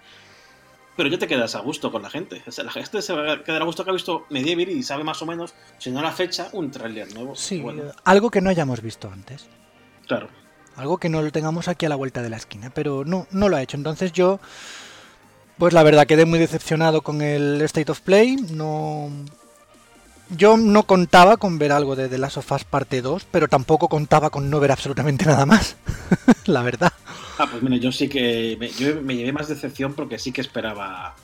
pero 0.97 1.09
ya 1.09 1.19
te 1.19 1.27
quedas 1.27 1.55
a 1.55 1.61
gusto 1.61 1.91
con 1.91 2.03
la 2.03 2.11
gente. 2.11 2.43
la 2.62 2.71
gente 2.73 3.03
se 3.03 3.12
va 3.12 3.33
a 3.33 3.43
quedar 3.43 3.62
a 3.62 3.65
gusto 3.65 3.85
que 3.85 3.91
ha 3.91 3.93
visto 3.95 4.27
Medieval 4.29 4.69
y 4.69 4.83
sabe 4.83 5.05
más 5.05 5.23
o 5.23 5.27
menos, 5.27 5.55
si 5.79 5.91
no 5.91 6.03
la 6.03 6.12
fecha, 6.12 6.49
un 6.53 6.71
trailer 6.71 7.15
nuevo. 7.15 7.35
Sí, 7.37 7.65
algo 8.05 8.31
que 8.31 8.41
no 8.41 8.50
hayamos 8.50 8.83
visto 8.83 9.11
antes. 9.11 9.47
Claro. 10.07 10.29
Algo 10.77 10.99
que 10.99 11.09
no 11.09 11.23
lo 11.23 11.31
tengamos 11.31 11.69
aquí 11.69 11.87
a 11.87 11.89
la 11.89 11.97
vuelta 11.97 12.23
de 12.23 12.31
la 12.31 12.37
esquina, 12.37 12.71
pero 12.71 13.05
no, 13.05 13.27
no 13.31 13.49
lo 13.49 13.57
ha 13.57 13.62
hecho. 13.62 13.77
Entonces 13.77 14.12
yo, 14.12 14.41
pues 15.59 15.73
la 15.73 15.83
verdad 15.83 16.07
quedé 16.07 16.25
muy 16.25 16.39
decepcionado 16.39 17.03
con 17.03 17.23
el 17.23 17.61
State 17.62 17.93
of 17.93 18.00
Play. 18.00 18.37
No, 18.37 19.11
yo 20.37 20.57
no 20.57 20.85
contaba 20.85 21.37
con 21.37 21.59
ver 21.59 21.73
algo 21.73 21.97
de 21.97 22.09
The 22.09 22.19
Last 22.19 22.39
of 22.39 22.53
Us 22.53 22.65
parte 22.65 23.03
2, 23.03 23.27
pero 23.31 23.49
tampoco 23.49 23.89
contaba 23.89 24.31
con 24.31 24.51
no 24.51 24.61
ver 24.61 24.73
absolutamente 24.73 25.27
nada 25.27 25.47
más. 25.47 25.77
la 26.47 26.63
verdad. 26.63 26.93
Ah, 27.39 27.47
pues 27.51 27.63
mira, 27.63 27.77
yo 27.77 27.91
sí 27.91 28.09
que 28.09 28.57
me, 28.59 28.69
yo 28.71 29.01
me 29.03 29.17
llevé 29.17 29.33
más 29.33 29.49
decepción 29.49 29.95
porque 29.95 30.19
sí 30.19 30.33
que 30.33 30.41
esperaba. 30.41 31.15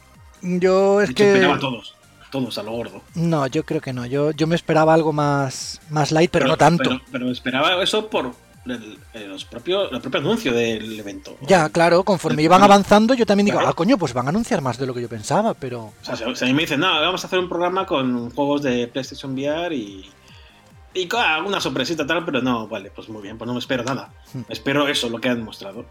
Yo 0.42 1.00
es 1.00 1.14
que. 1.14 1.32
Esperaba 1.32 1.56
a 1.56 1.58
todos. 1.60 1.94
Todos 2.30 2.58
a 2.58 2.62
lo 2.62 2.72
gordo. 2.72 3.02
No, 3.14 3.46
yo 3.46 3.64
creo 3.64 3.80
que 3.80 3.92
no. 3.92 4.04
Yo, 4.04 4.32
yo 4.32 4.46
me 4.46 4.56
esperaba 4.56 4.94
algo 4.94 5.12
más, 5.12 5.80
más 5.90 6.10
light, 6.10 6.30
pero, 6.30 6.48
no 6.48 6.56
tanto. 6.56 7.00
pero, 7.12 7.30
esperaba 7.30 7.82
eso 7.82 8.08
por, 8.10 8.32
el, 8.66 9.28
los 9.28 9.44
propio, 9.44 9.90
el 9.90 10.00
propio 10.00 10.20
anuncio 10.20 10.52
del 10.52 10.98
evento. 10.98 11.36
Ya, 11.42 11.68
claro, 11.68 12.02
conforme 12.04 12.42
iban 12.42 12.62
avanzando, 12.62 13.14
yo 13.14 13.26
también 13.26 13.46
digo, 13.46 13.60
ah, 13.60 13.72
coño, 13.72 13.98
pues 13.98 14.12
van 14.12 14.26
a 14.26 14.30
anunciar 14.30 14.60
más 14.60 14.78
de 14.78 14.86
lo 14.86 14.94
que 14.94 15.02
yo 15.02 15.08
pensaba, 15.08 15.54
pero. 15.54 15.92
O 16.00 16.04
sea, 16.04 16.16
si 16.16 16.44
a 16.44 16.48
mí 16.48 16.54
me 16.54 16.62
dicen, 16.62 16.80
no, 16.80 16.88
vamos 16.88 17.22
a 17.24 17.26
hacer 17.26 17.38
un 17.38 17.48
programa 17.48 17.86
con 17.86 18.30
juegos 18.30 18.62
de 18.62 18.88
PlayStation 18.88 19.32
VR 19.32 19.74
y. 19.74 20.10
Y 20.94 21.08
con 21.08 21.20
alguna 21.20 21.60
sorpresita 21.60 22.06
tal, 22.06 22.24
pero 22.24 22.40
no, 22.40 22.68
vale, 22.68 22.90
pues 22.90 23.10
muy 23.10 23.20
bien, 23.20 23.36
pues 23.36 23.46
no 23.46 23.52
me 23.52 23.58
espero 23.58 23.84
nada. 23.84 24.10
Hmm. 24.32 24.42
Espero 24.48 24.88
eso, 24.88 25.10
lo 25.10 25.20
que 25.20 25.28
han 25.28 25.44
mostrado. 25.44 25.84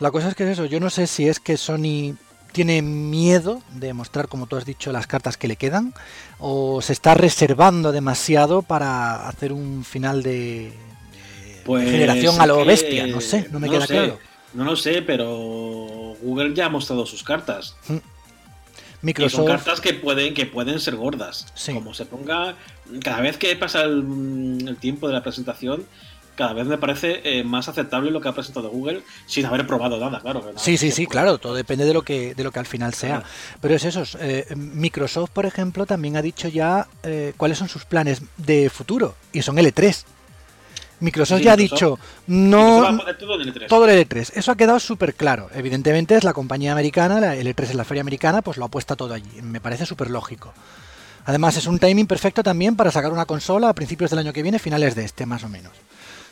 La 0.00 0.10
cosa 0.10 0.28
es 0.28 0.34
que 0.34 0.44
es 0.44 0.50
eso, 0.50 0.66
yo 0.66 0.80
no 0.80 0.90
sé 0.90 1.06
si 1.06 1.26
es 1.26 1.40
que 1.40 1.56
Sony 1.56 2.14
tiene 2.52 2.82
miedo 2.82 3.62
de 3.72 3.92
mostrar, 3.92 4.28
como 4.28 4.46
tú 4.46 4.56
has 4.56 4.64
dicho, 4.64 4.92
las 4.92 5.06
cartas 5.06 5.36
que 5.36 5.48
le 5.48 5.56
quedan, 5.56 5.94
o 6.38 6.80
se 6.82 6.92
está 6.92 7.14
reservando 7.14 7.92
demasiado 7.92 8.62
para 8.62 9.28
hacer 9.28 9.52
un 9.52 9.84
final 9.84 10.22
de, 10.22 10.72
pues 11.66 11.90
generación 11.90 12.40
a 12.40 12.46
lo 12.46 12.64
bestia, 12.64 13.06
no 13.06 13.20
sé, 13.20 13.48
no 13.50 13.60
me 13.60 13.68
queda 13.68 13.86
claro. 13.86 14.18
No 14.54 14.64
lo 14.64 14.76
sé, 14.76 15.02
pero 15.02 15.26
Google 16.22 16.54
ya 16.54 16.66
ha 16.66 16.68
mostrado 16.70 17.04
sus 17.04 17.22
cartas. 17.22 17.76
Mm. 17.88 17.96
Microsoft... 19.02 19.36
son 19.36 19.46
cartas 19.46 19.80
que 19.80 19.92
pueden, 19.92 20.32
que 20.32 20.46
pueden 20.46 20.80
ser 20.80 20.96
gordas. 20.96 21.46
Sí. 21.54 21.74
Como 21.74 21.92
se 21.92 22.06
ponga. 22.06 22.54
Cada 23.02 23.20
vez 23.20 23.36
que 23.36 23.54
pasa 23.56 23.82
el, 23.82 24.64
el 24.66 24.76
tiempo 24.78 25.08
de 25.08 25.12
la 25.12 25.22
presentación, 25.22 25.84
cada 26.36 26.52
vez 26.52 26.66
me 26.66 26.78
parece 26.78 27.22
eh, 27.24 27.42
más 27.42 27.68
aceptable 27.68 28.10
lo 28.10 28.20
que 28.20 28.28
ha 28.28 28.32
presentado 28.32 28.68
Google 28.68 29.02
sin 29.26 29.46
haber 29.46 29.66
probado 29.66 29.98
nada, 29.98 30.20
claro. 30.20 30.40
nada, 30.40 30.58
Sí, 30.58 30.76
sí, 30.76 30.90
sí, 30.90 31.06
claro, 31.06 31.38
todo 31.38 31.54
depende 31.54 31.84
de 31.84 31.94
lo 31.94 32.02
que, 32.02 32.34
de 32.34 32.44
lo 32.44 32.52
que 32.52 32.58
al 32.58 32.66
final 32.66 32.94
sea. 32.94 33.16
Claro. 33.16 33.26
Pero 33.60 33.74
es 33.74 33.84
eso, 33.84 34.02
eh, 34.20 34.46
Microsoft, 34.54 35.30
por 35.30 35.46
ejemplo, 35.46 35.86
también 35.86 36.16
ha 36.16 36.22
dicho 36.22 36.48
ya 36.48 36.86
eh, 37.02 37.32
cuáles 37.36 37.58
son 37.58 37.68
sus 37.68 37.84
planes 37.84 38.22
de 38.36 38.70
futuro, 38.70 39.16
y 39.32 39.42
son 39.42 39.56
L3. 39.56 40.04
Microsoft 41.00 41.40
ya 41.40 41.52
ha 41.52 41.56
dicho, 41.56 41.98
no, 42.26 42.98
todo 43.18 43.34
el 43.34 43.54
E3. 43.54 43.66
todo 43.68 43.88
el 43.88 44.08
L3. 44.08 44.32
Eso 44.34 44.52
ha 44.52 44.56
quedado 44.56 44.80
súper 44.80 45.14
claro. 45.14 45.50
Evidentemente 45.54 46.16
es 46.16 46.24
la 46.24 46.32
compañía 46.32 46.72
americana, 46.72 47.20
la 47.20 47.36
L3 47.36 47.62
es 47.62 47.74
la 47.74 47.84
feria 47.84 48.00
americana, 48.00 48.42
pues 48.42 48.56
lo 48.56 48.64
apuesta 48.64 48.96
todo 48.96 49.12
allí. 49.12 49.42
Me 49.42 49.60
parece 49.60 49.84
súper 49.84 50.10
lógico. 50.10 50.52
Además 51.26 51.56
es 51.56 51.66
un 51.66 51.78
timing 51.78 52.06
perfecto 52.06 52.42
también 52.42 52.76
para 52.76 52.90
sacar 52.90 53.12
una 53.12 53.26
consola 53.26 53.68
a 53.68 53.74
principios 53.74 54.10
del 54.10 54.20
año 54.20 54.32
que 54.32 54.42
viene, 54.42 54.58
finales 54.58 54.94
de 54.94 55.04
este, 55.04 55.26
más 55.26 55.42
o 55.44 55.48
menos. 55.48 55.72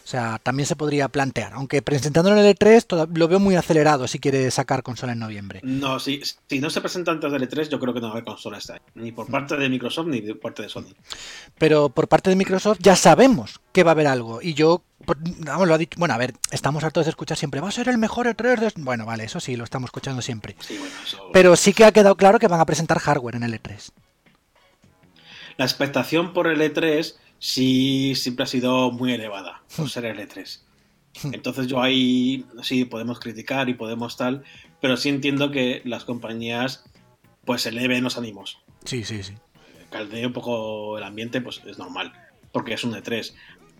O 0.05 0.07
sea, 0.07 0.39
también 0.43 0.67
se 0.67 0.77
podría 0.77 1.09
plantear. 1.09 1.55
Aunque 1.55 1.81
presentándolo 1.81 2.37
en 2.39 2.45
el 2.45 2.55
E3 2.55 2.85
toda- 2.87 3.09
lo 3.11 3.27
veo 3.27 3.41
muy 3.41 3.57
acelerado 3.57 4.07
si 4.07 4.19
quiere 4.19 4.51
sacar 4.51 4.83
consola 4.83 5.13
en 5.15 5.19
noviembre. 5.19 5.61
No, 5.63 5.99
si, 5.99 6.21
si 6.47 6.61
no 6.61 6.69
se 6.69 6.83
presenta 6.83 7.11
antes 7.11 7.33
del 7.33 7.49
E3, 7.49 7.71
yo 7.71 7.81
creo 7.81 7.95
que 7.95 8.01
no 8.01 8.09
va 8.09 8.13
a 8.13 8.17
haber 8.17 8.25
consola 8.25 8.59
este 8.59 8.75
año. 8.75 8.83
Ni 8.95 9.13
por 9.13 9.29
parte 9.31 9.57
de 9.57 9.67
Microsoft 9.71 10.09
ni 10.09 10.21
por 10.21 10.41
parte 10.41 10.63
de 10.63 10.69
Sony. 10.69 10.93
pero 11.57 11.89
por 11.89 12.07
parte 12.09 12.29
de 12.29 12.37
Microsoft 12.37 12.79
ya 12.81 12.97
sabemos 12.97 13.61
que 13.73 13.83
va 13.83 13.93
a 13.93 13.95
haber 13.95 14.07
algo. 14.07 14.43
Y 14.43 14.53
yo, 14.53 14.83
vamos, 15.39 15.67
lo 15.67 15.73
ha 15.75 15.79
dicho. 15.79 15.99
Bueno, 15.99 16.13
a 16.13 16.19
ver, 16.19 16.35
estamos 16.51 16.85
hartos 16.85 17.07
de 17.07 17.11
escuchar 17.11 17.39
siempre. 17.39 17.63
Va 17.63 17.69
a 17.69 17.73
ser 17.73 17.89
el 17.89 17.97
mejor 17.97 18.27
E3 18.27 18.61
de... 18.61 18.73
Bueno, 18.77 19.07
vale, 19.07 19.25
eso 19.25 19.41
sí, 19.41 19.57
lo 19.57 19.65
estamos 19.65 19.89
escuchando 19.89 20.21
siempre. 20.21 20.55
Sí, 20.61 20.77
bueno, 20.77 20.95
eso. 21.03 21.31
Pero 21.33 21.57
sí 21.57 21.73
que 21.73 21.87
ha 21.87 21.93
quedado 21.93 22.17
claro 22.17 22.39
que 22.39 22.47
van 22.49 22.61
a 22.61 22.67
presentar 22.67 22.99
hardware 22.99 23.37
en 23.37 23.45
el 23.45 23.55
E 23.55 23.63
E3. 23.63 23.91
La 25.57 25.65
expectación 25.65 26.33
por 26.33 26.47
el 26.49 26.61
E3 26.61 27.15
sí 27.39 28.15
siempre 28.15 28.45
ha 28.45 28.47
sido 28.47 28.91
muy 28.91 29.13
elevada 29.13 29.63
por 29.77 29.91
ser 29.91 30.05
el 30.07 30.19
E3. 30.19 30.61
Entonces 31.33 31.67
yo 31.67 31.81
ahí 31.81 32.45
sí 32.63 32.85
podemos 32.85 33.21
criticar 33.21 33.69
y 33.69 33.75
podemos 33.75 34.17
tal, 34.17 34.43
pero 34.81 34.97
sí 34.97 35.09
entiendo 35.09 35.51
que 35.51 35.83
las 35.85 36.05
compañías 36.05 36.85
pues 37.45 37.67
eleven 37.67 38.03
los 38.05 38.17
ánimos. 38.19 38.59
Sí, 38.85 39.05
sí, 39.05 39.23
sí. 39.23 39.35
Caldee 39.91 40.27
un 40.27 40.33
poco 40.33 40.99
el 40.99 41.05
ambiente, 41.05 41.41
pues 41.41 41.61
es 41.67 41.79
normal, 41.79 42.13
porque 42.53 42.75
es 42.75 42.83
un 42.85 42.93
E3. 42.95 43.33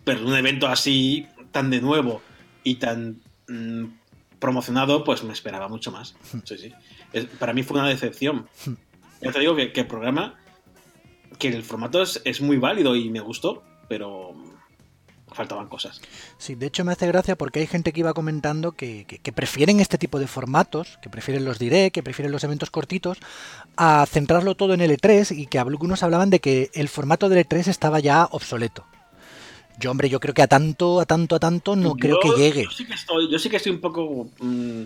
Pero 0.03 0.25
un 0.25 0.35
evento 0.35 0.67
así, 0.67 1.27
tan 1.51 1.69
de 1.71 1.81
nuevo 1.81 2.21
y 2.63 2.75
tan 2.75 3.21
mm, 3.49 3.85
promocionado, 4.39 5.03
pues 5.03 5.23
me 5.23 5.33
esperaba 5.33 5.67
mucho 5.67 5.91
más. 5.91 6.15
Sí, 6.45 6.57
sí. 6.57 6.71
Es- 7.11 7.25
para 7.25 7.53
mí 7.53 7.63
fue 7.63 7.79
una 7.79 7.89
decepción. 7.89 8.47
Ya 9.21 9.31
te 9.31 9.39
digo 9.39 9.55
que, 9.55 9.71
que 9.71 9.79
el 9.81 9.87
programa, 9.87 10.35
que 11.35 11.47
el 11.49 11.63
formato 11.63 12.01
es, 12.01 12.21
es 12.25 12.41
muy 12.41 12.57
válido 12.57 12.95
y 12.95 13.09
me 13.09 13.19
gustó, 13.19 13.63
pero 13.87 14.33
faltaban 15.33 15.67
cosas. 15.67 15.99
Sí, 16.37 16.55
de 16.55 16.67
hecho 16.67 16.85
me 16.85 16.93
hace 16.93 17.07
gracia 17.07 17.35
porque 17.35 17.59
hay 17.59 17.67
gente 17.67 17.91
que 17.91 17.99
iba 17.99 18.13
comentando 18.13 18.71
que, 18.71 19.03
que- 19.05 19.19
que 19.19 19.33
prefieren 19.33 19.81
este 19.81 19.97
tipo 19.97 20.17
de 20.19 20.27
formatos, 20.27 20.97
que 21.01 21.09
prefieren 21.09 21.43
los 21.43 21.59
direct, 21.59 21.93
que 21.93 22.03
prefieren 22.03 22.31
los 22.31 22.43
eventos 22.45 22.69
cortitos, 22.71 23.17
a 23.75 24.05
centrarlo 24.05 24.55
todo 24.55 24.73
en 24.73 24.79
el 24.81 24.91
E3 24.91 25.37
y 25.37 25.47
que 25.47 25.59
algunos 25.59 26.03
hablaban 26.03 26.29
de 26.29 26.39
que 26.39 26.69
el 26.73 26.87
formato 26.87 27.27
del 27.27 27.45
E3 27.45 27.67
estaba 27.67 27.99
ya 27.99 28.29
obsoleto. 28.31 28.85
Yo, 29.77 29.91
hombre, 29.91 30.07
yo 30.09 30.21
creo 30.21 30.33
que 30.33 30.41
a 30.41 30.47
tanto, 30.47 31.01
a 31.01 31.05
tanto, 31.05 31.35
a 31.35 31.39
tanto 31.39 31.75
no 31.75 31.95
creo 31.95 32.17
que 32.21 32.29
llegue. 32.37 32.63
Yo 32.63 32.71
sí 32.71 32.85
que 32.85 32.93
estoy, 32.93 33.29
yo 33.29 33.37
sí 33.37 33.49
que 33.49 33.57
estoy 33.57 33.73
un 33.73 33.81
poco 33.81 34.29
mm, 34.39 34.81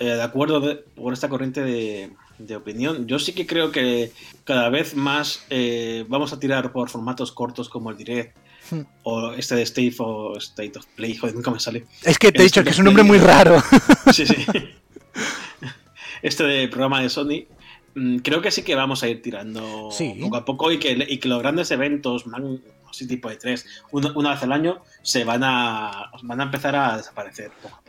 eh, 0.00 0.04
de 0.04 0.22
acuerdo 0.22 0.58
de- 0.58 0.74
por 0.74 1.12
esta 1.12 1.28
corriente 1.28 1.62
de, 1.62 2.10
de 2.38 2.56
opinión. 2.56 3.06
Yo 3.06 3.18
sí 3.18 3.32
que 3.32 3.46
creo 3.46 3.70
que 3.72 4.12
cada 4.44 4.68
vez 4.68 4.94
más 4.94 5.44
eh, 5.50 6.04
vamos 6.08 6.32
a 6.32 6.38
tirar 6.40 6.72
por 6.72 6.88
formatos 6.90 7.32
cortos 7.32 7.68
como 7.68 7.90
el 7.90 7.96
Direct 7.96 8.36
Hmm. 8.70 8.82
o 9.02 9.32
este 9.32 9.54
de 9.54 9.62
State, 9.62 9.94
o 9.98 10.36
State 10.36 10.78
of 10.78 10.84
Play, 10.94 11.16
joder, 11.16 11.34
nunca 11.34 11.50
me 11.50 11.58
sale. 11.58 11.86
Es 12.04 12.18
que 12.18 12.30
te 12.30 12.38
he 12.38 12.42
el 12.42 12.48
dicho 12.48 12.62
que 12.62 12.68
es 12.68 12.78
un 12.78 12.84
nombre 12.84 13.02
muy 13.02 13.16
raro. 13.16 13.62
Sí, 14.12 14.26
sí. 14.26 14.34
Este 16.22 16.44
de 16.44 16.68
programa 16.68 17.00
de 17.00 17.08
Sony. 17.08 17.46
mm, 17.94 18.18
Creo 18.18 18.42
que 18.42 18.50
sí 18.50 18.62
que 18.62 18.74
vamos 18.74 19.02
a 19.02 19.08
ir 19.08 19.22
tirando 19.22 19.90
Sí. 19.90 20.18
poco 20.20 20.36
a 20.36 20.44
poco 20.44 20.70
y 20.72 20.78
que, 20.78 21.06
y 21.08 21.18
que 21.18 21.28
los 21.28 21.38
grandes 21.40 21.70
eventos, 21.70 22.26
man- 22.26 22.60
así 22.90 23.06
tipo 23.06 23.28
de 23.30 23.36
tres, 23.36 23.64
una, 23.90 24.12
una 24.16 24.30
vez 24.30 24.42
al 24.42 24.52
año, 24.52 24.82
se 25.02 25.24
van 25.24 25.42
a, 25.44 26.10
van 26.22 26.40
a 26.40 26.44
empezar 26.44 26.74
a 26.76 26.96
desaparecer 26.98 27.50
poco 27.62 27.76
a 27.76 27.80
poco. 27.80 27.87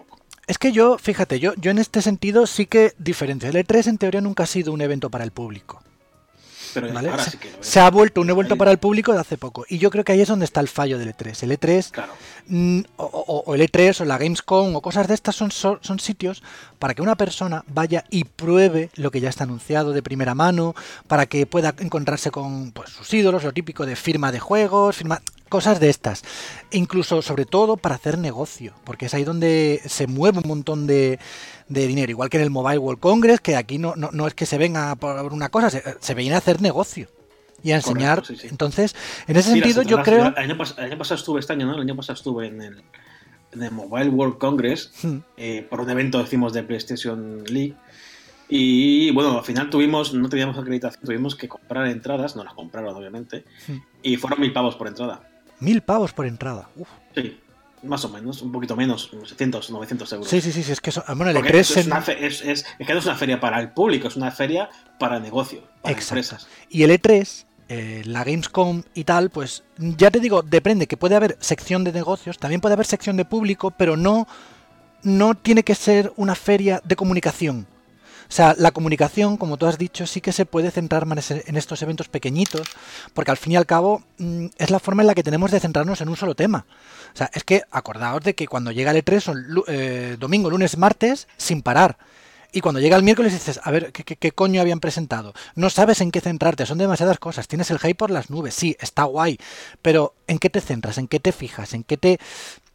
Es 0.49 0.57
que 0.57 0.71
yo, 0.71 0.97
fíjate, 0.97 1.39
yo, 1.39 1.53
yo 1.57 1.69
en 1.71 1.77
este 1.77 2.01
sentido 2.01 2.47
sí 2.47 2.65
que 2.65 2.93
diferencio. 2.97 3.47
El 3.49 3.55
E3 3.55 3.87
en 3.87 3.97
teoría 3.99 4.19
nunca 4.19 4.43
ha 4.43 4.47
sido 4.47 4.73
un 4.73 4.81
evento 4.81 5.09
para 5.09 5.23
el 5.23 5.31
público. 5.31 5.81
Pero 6.73 6.91
¿vale? 6.93 7.09
ahora 7.09 7.23
se, 7.23 7.31
sí 7.31 7.37
que 7.37 7.49
se 7.61 7.79
ha 7.79 7.89
vuelto 7.89 8.21
un 8.21 8.29
evento 8.29 8.55
para 8.55 8.69
el 8.71 8.77
público 8.77 9.11
de 9.13 9.19
hace 9.19 9.37
poco. 9.37 9.65
Y 9.69 9.77
yo 9.79 9.89
creo 9.89 10.03
que 10.03 10.11
ahí 10.11 10.21
es 10.21 10.27
donde 10.27 10.45
está 10.45 10.59
el 10.59 10.67
fallo 10.67 10.97
del 10.99 11.15
E3. 11.15 11.43
El 11.43 11.51
E3 11.59 11.89
Claro. 11.91 12.13
mm, 12.47 12.79
o, 12.97 13.05
o- 13.05 13.43
o 13.45 13.55
el 13.55 13.61
E3 13.61 14.01
o 14.01 14.05
la 14.05 14.17
Gamescom 14.19 14.75
o 14.75 14.81
cosas 14.81 15.07
de 15.07 15.13
estas 15.15 15.35
son, 15.35 15.49
son, 15.51 15.79
son 15.81 15.99
sitios 15.99 16.43
para 16.79 16.93
que 16.93 17.01
una 17.01 17.15
persona 17.15 17.63
vaya 17.67 18.05
y 18.11 18.23
pruebe 18.23 18.89
lo 18.95 19.09
que 19.11 19.19
ya 19.19 19.29
está 19.29 19.45
anunciado 19.45 19.93
de 19.93 20.03
primera 20.03 20.35
mano, 20.35 20.75
para 21.07 21.25
que 21.25 21.45
pueda 21.47 21.73
encontrarse 21.79 22.29
con 22.31 22.71
pues, 22.71 22.89
sus 22.91 23.11
ídolos, 23.13 23.43
lo 23.43 23.51
típico 23.53 23.85
de 23.87 23.95
firma 23.95 24.31
de 24.31 24.39
juegos, 24.39 24.95
firma, 24.95 25.21
cosas 25.49 25.79
de 25.79 25.89
estas. 25.89 26.23
E 26.71 26.77
incluso, 26.77 27.21
sobre 27.21 27.45
todo, 27.45 27.75
para 27.75 27.95
hacer 27.95 28.17
negocio, 28.17 28.73
porque 28.85 29.07
es 29.07 29.13
ahí 29.13 29.23
donde 29.23 29.81
se 29.85 30.07
mueve 30.07 30.37
un 30.39 30.47
montón 30.47 30.87
de, 30.87 31.19
de 31.67 31.87
dinero, 31.87 32.11
igual 32.11 32.29
que 32.29 32.37
en 32.37 32.43
el 32.43 32.49
Mobile 32.49 32.77
World 32.77 32.99
Congress, 33.01 33.41
que 33.41 33.55
aquí 33.57 33.77
no, 33.77 33.95
no, 33.97 34.09
no 34.13 34.27
es 34.27 34.33
que 34.33 34.45
se 34.45 34.57
venga 34.57 34.95
por 34.95 35.33
una 35.33 35.49
cosa, 35.49 35.69
se, 35.69 35.83
se 35.99 36.13
viene 36.13 36.35
a 36.35 36.37
hacer 36.37 36.61
negocio. 36.61 37.07
Y 37.61 37.71
a 37.71 37.75
enseñar. 37.75 38.19
Correcto, 38.21 38.35
sí, 38.35 38.41
sí. 38.43 38.47
Entonces, 38.49 38.95
en 39.27 39.35
ese 39.35 39.51
Mira, 39.51 39.65
sentido, 39.67 39.81
yo 39.83 40.01
creo. 40.01 40.27
El 40.27 40.37
año, 40.37 40.55
pas- 40.55 40.75
el 40.77 40.85
año 40.85 40.97
pasado 40.97 41.15
estuve 41.19 41.41
este 41.41 41.51
año, 41.51 41.65
¿no? 41.65 41.75
El 41.75 41.81
año 41.81 41.93
pasado 41.93 42.13
estuve 42.13 42.47
en 42.47 42.61
el, 42.61 42.81
en 43.51 43.63
el 43.63 43.71
Mobile 43.71 44.09
World 44.11 44.37
Congress 44.37 44.91
Hmm. 45.03 45.17
eh, 45.35 45.67
por 45.69 45.81
un 45.81 45.89
evento, 45.89 46.19
decimos, 46.19 46.53
de 46.53 46.63
PlayStation 46.63 47.43
League. 47.47 47.75
Y 48.47 49.11
bueno, 49.11 49.37
al 49.39 49.43
final 49.43 49.69
tuvimos, 49.69 50.13
no 50.13 50.27
teníamos 50.29 50.57
acreditación, 50.57 51.03
tuvimos 51.03 51.35
que 51.35 51.47
comprar 51.47 51.85
entradas, 51.87 52.35
no 52.35 52.43
las 52.43 52.53
compraron 52.53 52.95
obviamente, 52.95 53.43
Hmm. 53.67 53.77
y 54.03 54.15
fueron 54.15 54.39
mil 54.39 54.53
pavos 54.53 54.75
por 54.75 54.87
entrada. 54.87 55.21
Mil 55.59 55.81
pavos 55.81 56.13
por 56.13 56.25
entrada. 56.25 56.69
Uf. 56.75 56.87
Sí, 57.15 57.39
más 57.83 58.03
o 58.05 58.09
menos, 58.09 58.41
un 58.41 58.51
poquito 58.51 58.75
menos, 58.75 59.11
unos 59.13 59.29
700, 59.29 59.71
900 59.71 60.13
euros. 60.13 60.27
Sí, 60.29 60.41
sí, 60.41 60.51
sí, 60.51 60.63
sí, 60.63 60.71
es 60.71 60.81
que 60.81 60.89
eso, 60.89 61.03
bueno, 61.07 61.29
el 61.29 61.35
Porque 61.37 61.51
E3 61.53 61.59
eso 61.59 61.79
es, 61.79 61.85
una 61.87 62.01
fe- 62.01 62.25
es, 62.25 62.41
es- 62.41 62.65
es 62.77 62.87
que 62.87 62.93
no 62.93 62.99
es 62.99 63.05
una 63.05 63.15
feria 63.15 63.39
para 63.39 63.59
el 63.59 63.71
público, 63.71 64.07
es 64.07 64.15
una 64.15 64.31
feria 64.31 64.69
para 64.99 65.19
negocio, 65.19 65.61
para 65.81 65.93
Exacto. 65.95 66.15
empresas. 66.19 66.47
y 66.69 66.83
el 66.83 66.91
E3, 66.91 67.45
eh, 67.69 68.01
la 68.05 68.23
Gamescom 68.23 68.83
y 68.93 69.03
tal, 69.03 69.29
pues 69.29 69.63
ya 69.77 70.11
te 70.11 70.19
digo, 70.19 70.41
depende, 70.41 70.87
que 70.87 70.97
puede 70.97 71.15
haber 71.15 71.37
sección 71.39 71.83
de 71.83 71.91
negocios, 71.93 72.37
también 72.37 72.61
puede 72.61 72.73
haber 72.73 72.85
sección 72.85 73.15
de 73.15 73.25
público, 73.25 73.71
pero 73.71 73.95
no, 73.95 74.27
no 75.03 75.35
tiene 75.35 75.63
que 75.63 75.75
ser 75.75 76.11
una 76.17 76.35
feria 76.35 76.81
de 76.83 76.95
comunicación. 76.95 77.67
O 78.29 78.31
sea, 78.31 78.53
la 78.57 78.71
comunicación, 78.71 79.37
como 79.37 79.57
tú 79.57 79.65
has 79.65 79.79
dicho, 79.79 80.05
sí 80.05 80.21
que 80.21 80.31
se 80.31 80.45
puede 80.45 80.69
centrar 80.69 81.07
en 81.07 81.57
estos 81.57 81.81
eventos 81.81 82.09
pequeñitos, 82.09 82.67
porque 83.15 83.31
al 83.31 83.37
fin 83.37 83.53
y 83.53 83.55
al 83.55 83.65
cabo 83.65 84.03
mm, 84.19 84.47
es 84.57 84.69
la 84.69 84.79
forma 84.79 85.01
en 85.01 85.07
la 85.07 85.15
que 85.15 85.23
tenemos 85.23 85.49
de 85.49 85.59
centrarnos 85.59 85.99
en 86.01 86.09
un 86.09 86.15
solo 86.15 86.35
tema. 86.35 86.65
O 87.13 87.17
sea, 87.17 87.31
es 87.33 87.43
que 87.43 87.63
acordaos 87.71 88.23
de 88.23 88.35
que 88.35 88.47
cuando 88.47 88.71
llega 88.71 88.91
el 88.91 89.03
E3 89.03 89.19
son 89.19 89.45
eh, 89.67 90.15
domingo, 90.19 90.51
lunes, 90.51 90.77
martes, 90.77 91.27
sin 91.37 91.63
parar. 91.63 91.97
Y 92.51 92.61
cuando 92.61 92.79
llega 92.79 92.97
el 92.97 93.03
miércoles 93.03 93.33
dices, 93.33 93.59
a 93.63 93.71
ver, 93.71 93.91
¿qué, 93.91 94.03
qué, 94.03 94.15
qué 94.15 94.31
coño 94.31 94.61
habían 94.61 94.79
presentado? 94.79 95.33
No 95.55 95.69
sabes 95.71 96.01
en 96.01 96.11
qué 96.11 96.21
centrarte, 96.21 96.67
son 96.67 96.77
demasiadas 96.77 97.17
cosas. 97.17 97.47
Tienes 97.47 97.71
el 97.71 97.79
hype 97.79 97.95
por 97.95 98.11
las 98.11 98.29
nubes, 98.29 98.53
sí, 98.53 98.75
está 98.79 99.03
guay. 99.03 99.39
Pero 99.81 100.13
¿en 100.27 100.37
qué 100.37 100.49
te 100.51 100.61
centras? 100.61 100.99
¿En 100.99 101.07
qué 101.07 101.19
te 101.19 101.31
fijas? 101.31 101.73
¿En 101.73 101.83
qué 101.83 101.97
te...? 101.97 102.19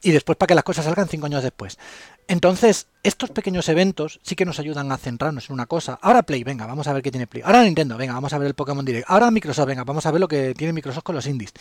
Y 0.03 0.11
después 0.11 0.37
para 0.37 0.49
que 0.49 0.55
las 0.55 0.65
cosas 0.65 0.85
salgan 0.85 1.09
cinco 1.09 1.27
años 1.27 1.43
después. 1.43 1.79
Entonces, 2.27 2.89
estos 3.03 3.31
pequeños 3.31 3.69
eventos 3.69 4.19
sí 4.23 4.35
que 4.35 4.47
nos 4.47 4.59
ayudan 4.59 4.91
a 4.93 4.97
centrarnos 4.97 5.51
en 5.51 5.55
una 5.55 5.67
cosa. 5.67 5.99
Ahora 6.01 6.23
Play, 6.23 6.43
venga, 6.43 6.67
vamos 6.67 6.87
a 6.87 6.93
ver 6.93 7.03
qué 7.03 7.11
tiene 7.11 7.27
Play. 7.27 7.43
Ahora 7.45 7.63
Nintendo, 7.63 7.97
venga, 7.99 8.15
vamos 8.15 8.33
a 8.33 8.39
ver 8.39 8.49
el 8.49 8.55
Pokémon 8.55 8.85
Direct. 8.85 9.11
Ahora 9.11 9.31
Microsoft, 9.31 9.67
venga, 9.67 9.85
vamos 9.85 10.07
a 10.07 10.11
ver 10.11 10.21
lo 10.21 10.29
que 10.29 10.55
tiene 10.55 10.73
Microsoft 10.73 11.05
con 11.05 11.15
los 11.15 11.27
indies. 11.27 11.53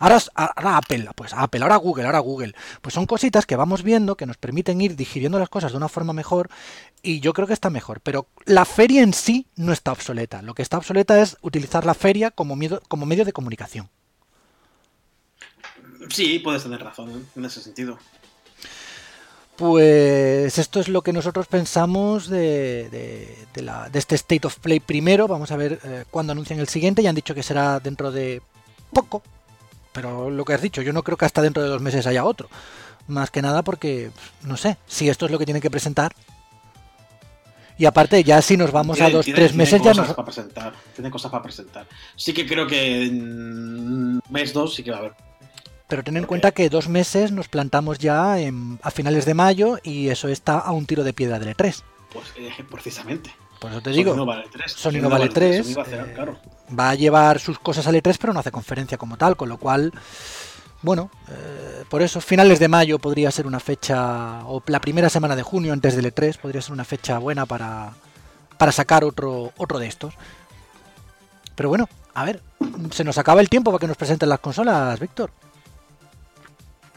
Ahora, 0.00 0.22
ahora, 0.34 0.76
Apple, 0.76 1.08
pues 1.16 1.32
Apple, 1.34 1.62
ahora 1.62 1.76
Google, 1.76 2.06
ahora 2.06 2.20
Google. 2.20 2.54
Pues 2.80 2.94
son 2.94 3.06
cositas 3.06 3.46
que 3.46 3.56
vamos 3.56 3.82
viendo 3.82 4.16
que 4.16 4.26
nos 4.26 4.36
permiten 4.36 4.80
ir 4.80 4.94
digiriendo 4.94 5.38
las 5.38 5.48
cosas 5.48 5.72
de 5.72 5.76
una 5.76 5.88
forma 5.88 6.12
mejor 6.12 6.48
y 7.02 7.18
yo 7.18 7.32
creo 7.32 7.48
que 7.48 7.52
está 7.52 7.68
mejor. 7.68 8.00
Pero 8.00 8.28
la 8.44 8.64
feria 8.64 9.02
en 9.02 9.12
sí 9.12 9.46
no 9.56 9.72
está 9.72 9.90
obsoleta. 9.90 10.42
Lo 10.42 10.54
que 10.54 10.62
está 10.62 10.78
obsoleta 10.78 11.20
es 11.20 11.36
utilizar 11.40 11.84
la 11.84 11.94
feria 11.94 12.30
como, 12.30 12.54
medio 12.54 13.24
de 13.24 13.32
comunicación. 13.32 13.88
Sí, 16.10 16.38
puedes 16.38 16.62
tener 16.62 16.80
razón 16.80 17.26
en 17.34 17.44
ese 17.44 17.60
sentido. 17.60 17.98
Pues 19.58 20.56
esto 20.56 20.78
es 20.78 20.86
lo 20.86 21.02
que 21.02 21.12
nosotros 21.12 21.48
pensamos 21.48 22.28
de, 22.28 22.88
de, 22.90 23.36
de, 23.52 23.62
la, 23.62 23.88
de 23.88 23.98
este 23.98 24.14
State 24.14 24.46
of 24.46 24.56
Play 24.60 24.78
primero. 24.78 25.26
Vamos 25.26 25.50
a 25.50 25.56
ver 25.56 25.80
eh, 25.82 26.04
cuándo 26.12 26.30
anuncian 26.30 26.60
el 26.60 26.68
siguiente. 26.68 27.02
Ya 27.02 27.08
han 27.08 27.16
dicho 27.16 27.34
que 27.34 27.42
será 27.42 27.80
dentro 27.80 28.12
de 28.12 28.40
poco. 28.92 29.20
Pero 29.92 30.30
lo 30.30 30.44
que 30.44 30.52
has 30.52 30.62
dicho, 30.62 30.80
yo 30.80 30.92
no 30.92 31.02
creo 31.02 31.16
que 31.18 31.24
hasta 31.24 31.42
dentro 31.42 31.60
de 31.60 31.68
dos 31.68 31.82
meses 31.82 32.06
haya 32.06 32.24
otro. 32.24 32.48
Más 33.08 33.32
que 33.32 33.42
nada 33.42 33.62
porque, 33.62 34.12
no 34.42 34.56
sé, 34.56 34.76
si 34.86 35.08
esto 35.08 35.26
es 35.26 35.32
lo 35.32 35.40
que 35.40 35.44
tienen 35.44 35.60
que 35.60 35.72
presentar. 35.72 36.14
Y 37.78 37.86
aparte, 37.86 38.22
ya 38.22 38.40
si 38.42 38.56
nos 38.56 38.70
vamos 38.70 39.00
a 39.00 39.10
dos, 39.10 39.26
tres 39.26 39.54
meses, 39.54 39.82
ya 39.82 39.92
nos. 39.92 40.08
Para 40.08 40.24
presentar, 40.24 40.72
tiene 40.94 41.10
cosas 41.10 41.32
para 41.32 41.42
presentar. 41.42 41.84
Sí 42.14 42.32
que 42.32 42.46
creo 42.46 42.64
que 42.68 43.06
en 43.06 44.20
mes 44.30 44.52
dos 44.52 44.76
sí 44.76 44.84
que 44.84 44.92
va 44.92 44.98
a 44.98 45.00
haber. 45.00 45.27
Pero 45.88 46.04
ten 46.04 46.16
en 46.16 46.24
cuenta 46.24 46.52
que 46.52 46.68
dos 46.68 46.88
meses 46.88 47.32
nos 47.32 47.48
plantamos 47.48 47.98
ya 47.98 48.36
a 48.82 48.90
finales 48.90 49.24
de 49.24 49.34
mayo 49.34 49.78
y 49.82 50.08
eso 50.08 50.28
está 50.28 50.58
a 50.58 50.72
un 50.72 50.86
tiro 50.86 51.02
de 51.02 51.14
piedra 51.14 51.38
del 51.38 51.56
E3. 51.56 51.82
Pues 52.12 52.26
eh, 52.36 52.50
precisamente. 52.70 53.34
Por 53.58 53.72
eso 53.72 53.80
te 53.80 53.90
digo, 53.90 54.12
Sony 54.12 54.18
no 54.18 54.26
vale 54.26 54.44
3. 54.52 54.72
Sony 54.72 55.00
no 55.00 55.08
vale 55.08 55.28
3. 55.30 55.76
va, 55.76 55.80
a 55.80 55.84
hacer, 55.84 56.14
claro. 56.14 56.38
va 56.78 56.90
a 56.90 56.94
llevar 56.94 57.40
sus 57.40 57.58
cosas 57.58 57.86
al 57.88 57.96
E3, 57.96 58.16
pero 58.20 58.32
no 58.32 58.38
hace 58.38 58.52
conferencia 58.52 58.96
como 58.98 59.16
tal, 59.16 59.36
con 59.36 59.48
lo 59.48 59.56
cual 59.56 59.92
bueno, 60.80 61.10
eh, 61.28 61.84
por 61.88 62.02
eso 62.02 62.20
finales 62.20 62.60
de 62.60 62.68
mayo 62.68 63.00
podría 63.00 63.30
ser 63.32 63.46
una 63.46 63.58
fecha, 63.58 64.46
o 64.46 64.62
la 64.66 64.80
primera 64.80 65.10
semana 65.10 65.34
de 65.34 65.42
junio 65.42 65.72
antes 65.72 65.96
del 65.96 66.14
E3 66.14 66.38
podría 66.38 66.62
ser 66.62 66.72
una 66.72 66.84
fecha 66.84 67.18
buena 67.18 67.46
para, 67.46 67.94
para 68.58 68.70
sacar 68.70 69.02
otro, 69.02 69.52
otro 69.56 69.80
de 69.80 69.88
estos. 69.88 70.14
Pero 71.56 71.68
bueno, 71.68 71.88
a 72.14 72.24
ver, 72.24 72.42
se 72.92 73.02
nos 73.02 73.18
acaba 73.18 73.40
el 73.40 73.48
tiempo 73.48 73.72
para 73.72 73.80
que 73.80 73.88
nos 73.88 73.96
presenten 73.96 74.28
las 74.28 74.38
consolas, 74.38 75.00
Víctor. 75.00 75.32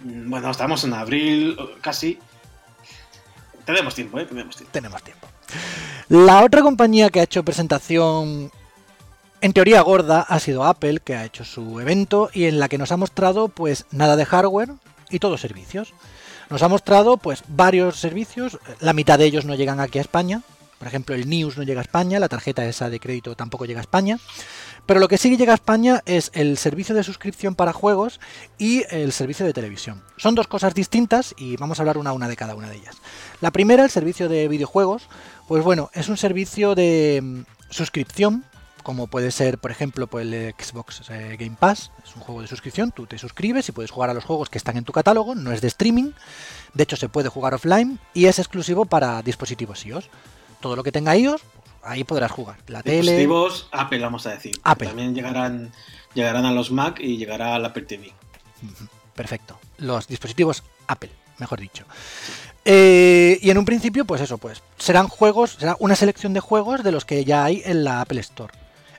Mm, 0.04 0.30
Bueno, 0.30 0.52
estamos 0.52 0.84
en 0.84 0.94
abril, 0.94 1.58
casi. 1.82 2.20
Tenemos 3.66 3.96
tiempo, 3.96 4.20
¿eh? 4.20 4.26
Tenemos 4.26 4.56
tiempo. 4.56 4.72
Tenemos 4.72 5.04
tiempo. 5.04 5.28
La 6.10 6.44
otra 6.44 6.62
compañía 6.62 7.10
que 7.10 7.20
ha 7.20 7.24
hecho 7.24 7.44
presentación 7.44 8.52
en 9.42 9.54
teoría 9.54 9.82
gorda 9.82 10.22
ha 10.22 10.40
sido 10.40 10.64
Apple, 10.64 11.00
que 11.04 11.16
ha 11.16 11.26
hecho 11.26 11.44
su 11.44 11.80
evento 11.80 12.30
y 12.34 12.46
en 12.46 12.60
la 12.60 12.70
que 12.70 12.78
nos 12.78 12.92
ha 12.92 12.98
mostrado 12.98 13.48
pues 13.48 13.86
nada 13.92 14.16
de 14.16 14.26
hardware 14.26 14.70
y 15.10 15.20
todos 15.20 15.42
servicios. 15.42 15.94
Nos 16.50 16.64
ha 16.64 16.68
mostrado 16.68 17.18
pues 17.18 17.44
varios 17.48 17.98
servicios, 18.00 18.60
la 18.80 18.94
mitad 18.94 19.18
de 19.18 19.26
ellos 19.26 19.46
no 19.46 19.56
llegan 19.56 19.80
aquí 19.80 20.00
a 20.00 20.02
España, 20.02 20.42
por 20.82 20.88
ejemplo 20.88 21.14
el 21.14 21.30
News 21.30 21.58
no 21.58 21.64
llega 21.64 21.80
a 21.80 21.84
España, 21.84 22.20
la 22.20 22.28
tarjeta 22.28 22.66
esa 22.66 22.90
de 22.90 23.00
crédito 23.00 23.36
tampoco 23.36 23.66
llega 23.66 23.82
a 23.82 23.82
España, 23.82 24.18
pero 24.88 25.00
lo 25.00 25.08
que 25.08 25.20
sí 25.20 25.38
llega 25.38 25.52
a 25.52 25.54
España 25.54 26.02
es 26.08 26.32
el 26.34 26.58
servicio 26.58 26.96
de 26.96 27.04
suscripción 27.04 27.54
para 27.54 27.72
juegos 27.72 28.20
y 28.58 28.84
el 28.90 29.12
servicio 29.12 29.46
de 29.46 29.54
televisión. 29.54 30.02
Son 30.18 30.34
dos 30.34 30.48
cosas 30.48 30.74
distintas 30.74 31.36
y 31.38 31.56
vamos 31.56 31.78
a 31.78 31.84
hablar 31.84 32.00
una 32.00 32.10
a 32.10 32.14
una 32.14 32.28
de 32.28 32.36
cada 32.36 32.56
una 32.56 32.68
de 32.68 32.78
ellas. 32.78 32.98
La 33.42 33.52
primera, 33.52 33.84
el 33.84 33.92
servicio 33.92 34.28
de 34.28 34.48
videojuegos, 34.48 35.08
pues 35.48 35.64
bueno, 35.64 35.92
es 35.94 36.10
un 36.10 36.18
servicio 36.18 36.74
de 36.74 37.20
mm, 37.22 37.42
suscripción 37.70 38.44
como 38.82 39.06
puede 39.06 39.30
ser, 39.30 39.60
por 39.60 39.70
ejemplo, 39.70 40.08
pues 40.08 40.26
el 40.26 40.56
Xbox 40.58 41.08
Game 41.08 41.58
Pass, 41.60 41.92
es 42.04 42.16
un 42.16 42.24
juego 42.24 42.42
de 42.42 42.48
suscripción, 42.48 42.92
tú 42.92 43.06
te 43.06 43.20
suscribes 43.20 43.70
y 43.70 43.72
puedes 43.72 43.92
jugar 43.92 44.10
a 44.10 44.16
los 44.16 44.26
juegos 44.26 44.50
que 44.50 44.58
están 44.58 44.76
en 44.76 44.84
tu 44.84 44.92
catálogo, 44.92 45.36
no 45.36 45.52
es 45.52 45.62
de 45.62 45.68
streaming, 45.68 46.14
de 46.74 46.82
hecho 46.82 46.96
se 46.96 47.08
puede 47.08 47.30
jugar 47.30 47.54
offline 47.54 48.00
y 48.16 48.26
es 48.26 48.40
exclusivo 48.40 48.86
para 48.86 49.22
dispositivos 49.22 49.86
iOS. 49.86 50.10
Todo 50.62 50.76
lo 50.76 50.84
que 50.84 50.92
tenga 50.92 51.18
iOS, 51.18 51.42
pues, 51.42 51.76
ahí 51.84 52.04
podrás 52.04 52.32
jugar. 52.32 52.58
La 52.68 52.82
dispositivos 52.82 53.68
tele... 53.72 53.82
Apple, 53.82 54.00
vamos 54.00 54.26
a 54.28 54.32
decir. 54.32 54.54
Apple. 54.64 54.88
También 54.88 55.14
llegarán, 55.14 55.72
llegarán 56.14 56.46
a 56.46 56.52
los 56.52 56.72
Mac 56.72 57.00
y 57.00 57.18
llegará 57.18 57.56
al 57.56 57.66
Apple 57.66 57.84
TV. 57.84 58.14
Perfecto. 59.16 59.60
Los 59.78 60.08
dispositivos 60.08 60.64
Apple, 60.88 61.12
mejor 61.40 61.60
dicho. 61.60 61.86
Eh, 62.64 63.40
y 63.42 63.50
en 63.50 63.58
un 63.58 63.66
principio, 63.66 64.06
pues 64.06 64.22
eso, 64.22 64.38
pues 64.38 64.62
serán 64.78 65.08
juegos, 65.08 65.58
será 65.60 65.76
una 65.80 65.96
selección 65.96 66.34
de 66.34 66.40
juegos 66.40 66.84
de 66.84 66.92
los 66.92 67.06
que 67.06 67.26
ya 67.26 67.44
hay 67.44 67.62
en 67.66 67.84
la 67.84 68.02
Apple 68.02 68.22
Store. 68.22 68.54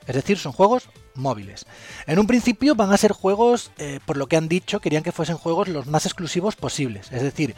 Es 0.05 0.15
decir, 0.15 0.37
son 0.37 0.51
juegos 0.51 0.89
móviles. 1.15 1.65
En 2.07 2.19
un 2.19 2.27
principio 2.27 2.75
van 2.75 2.91
a 2.91 2.97
ser 2.97 3.13
juegos, 3.13 3.71
eh, 3.77 3.99
por 4.05 4.17
lo 4.17 4.27
que 4.27 4.35
han 4.35 4.49
dicho, 4.49 4.81
querían 4.81 5.03
que 5.03 5.11
fuesen 5.11 5.37
juegos 5.37 5.69
los 5.69 5.87
más 5.87 6.05
exclusivos 6.05 6.55
posibles. 6.55 7.11
Es 7.11 7.21
decir, 7.21 7.55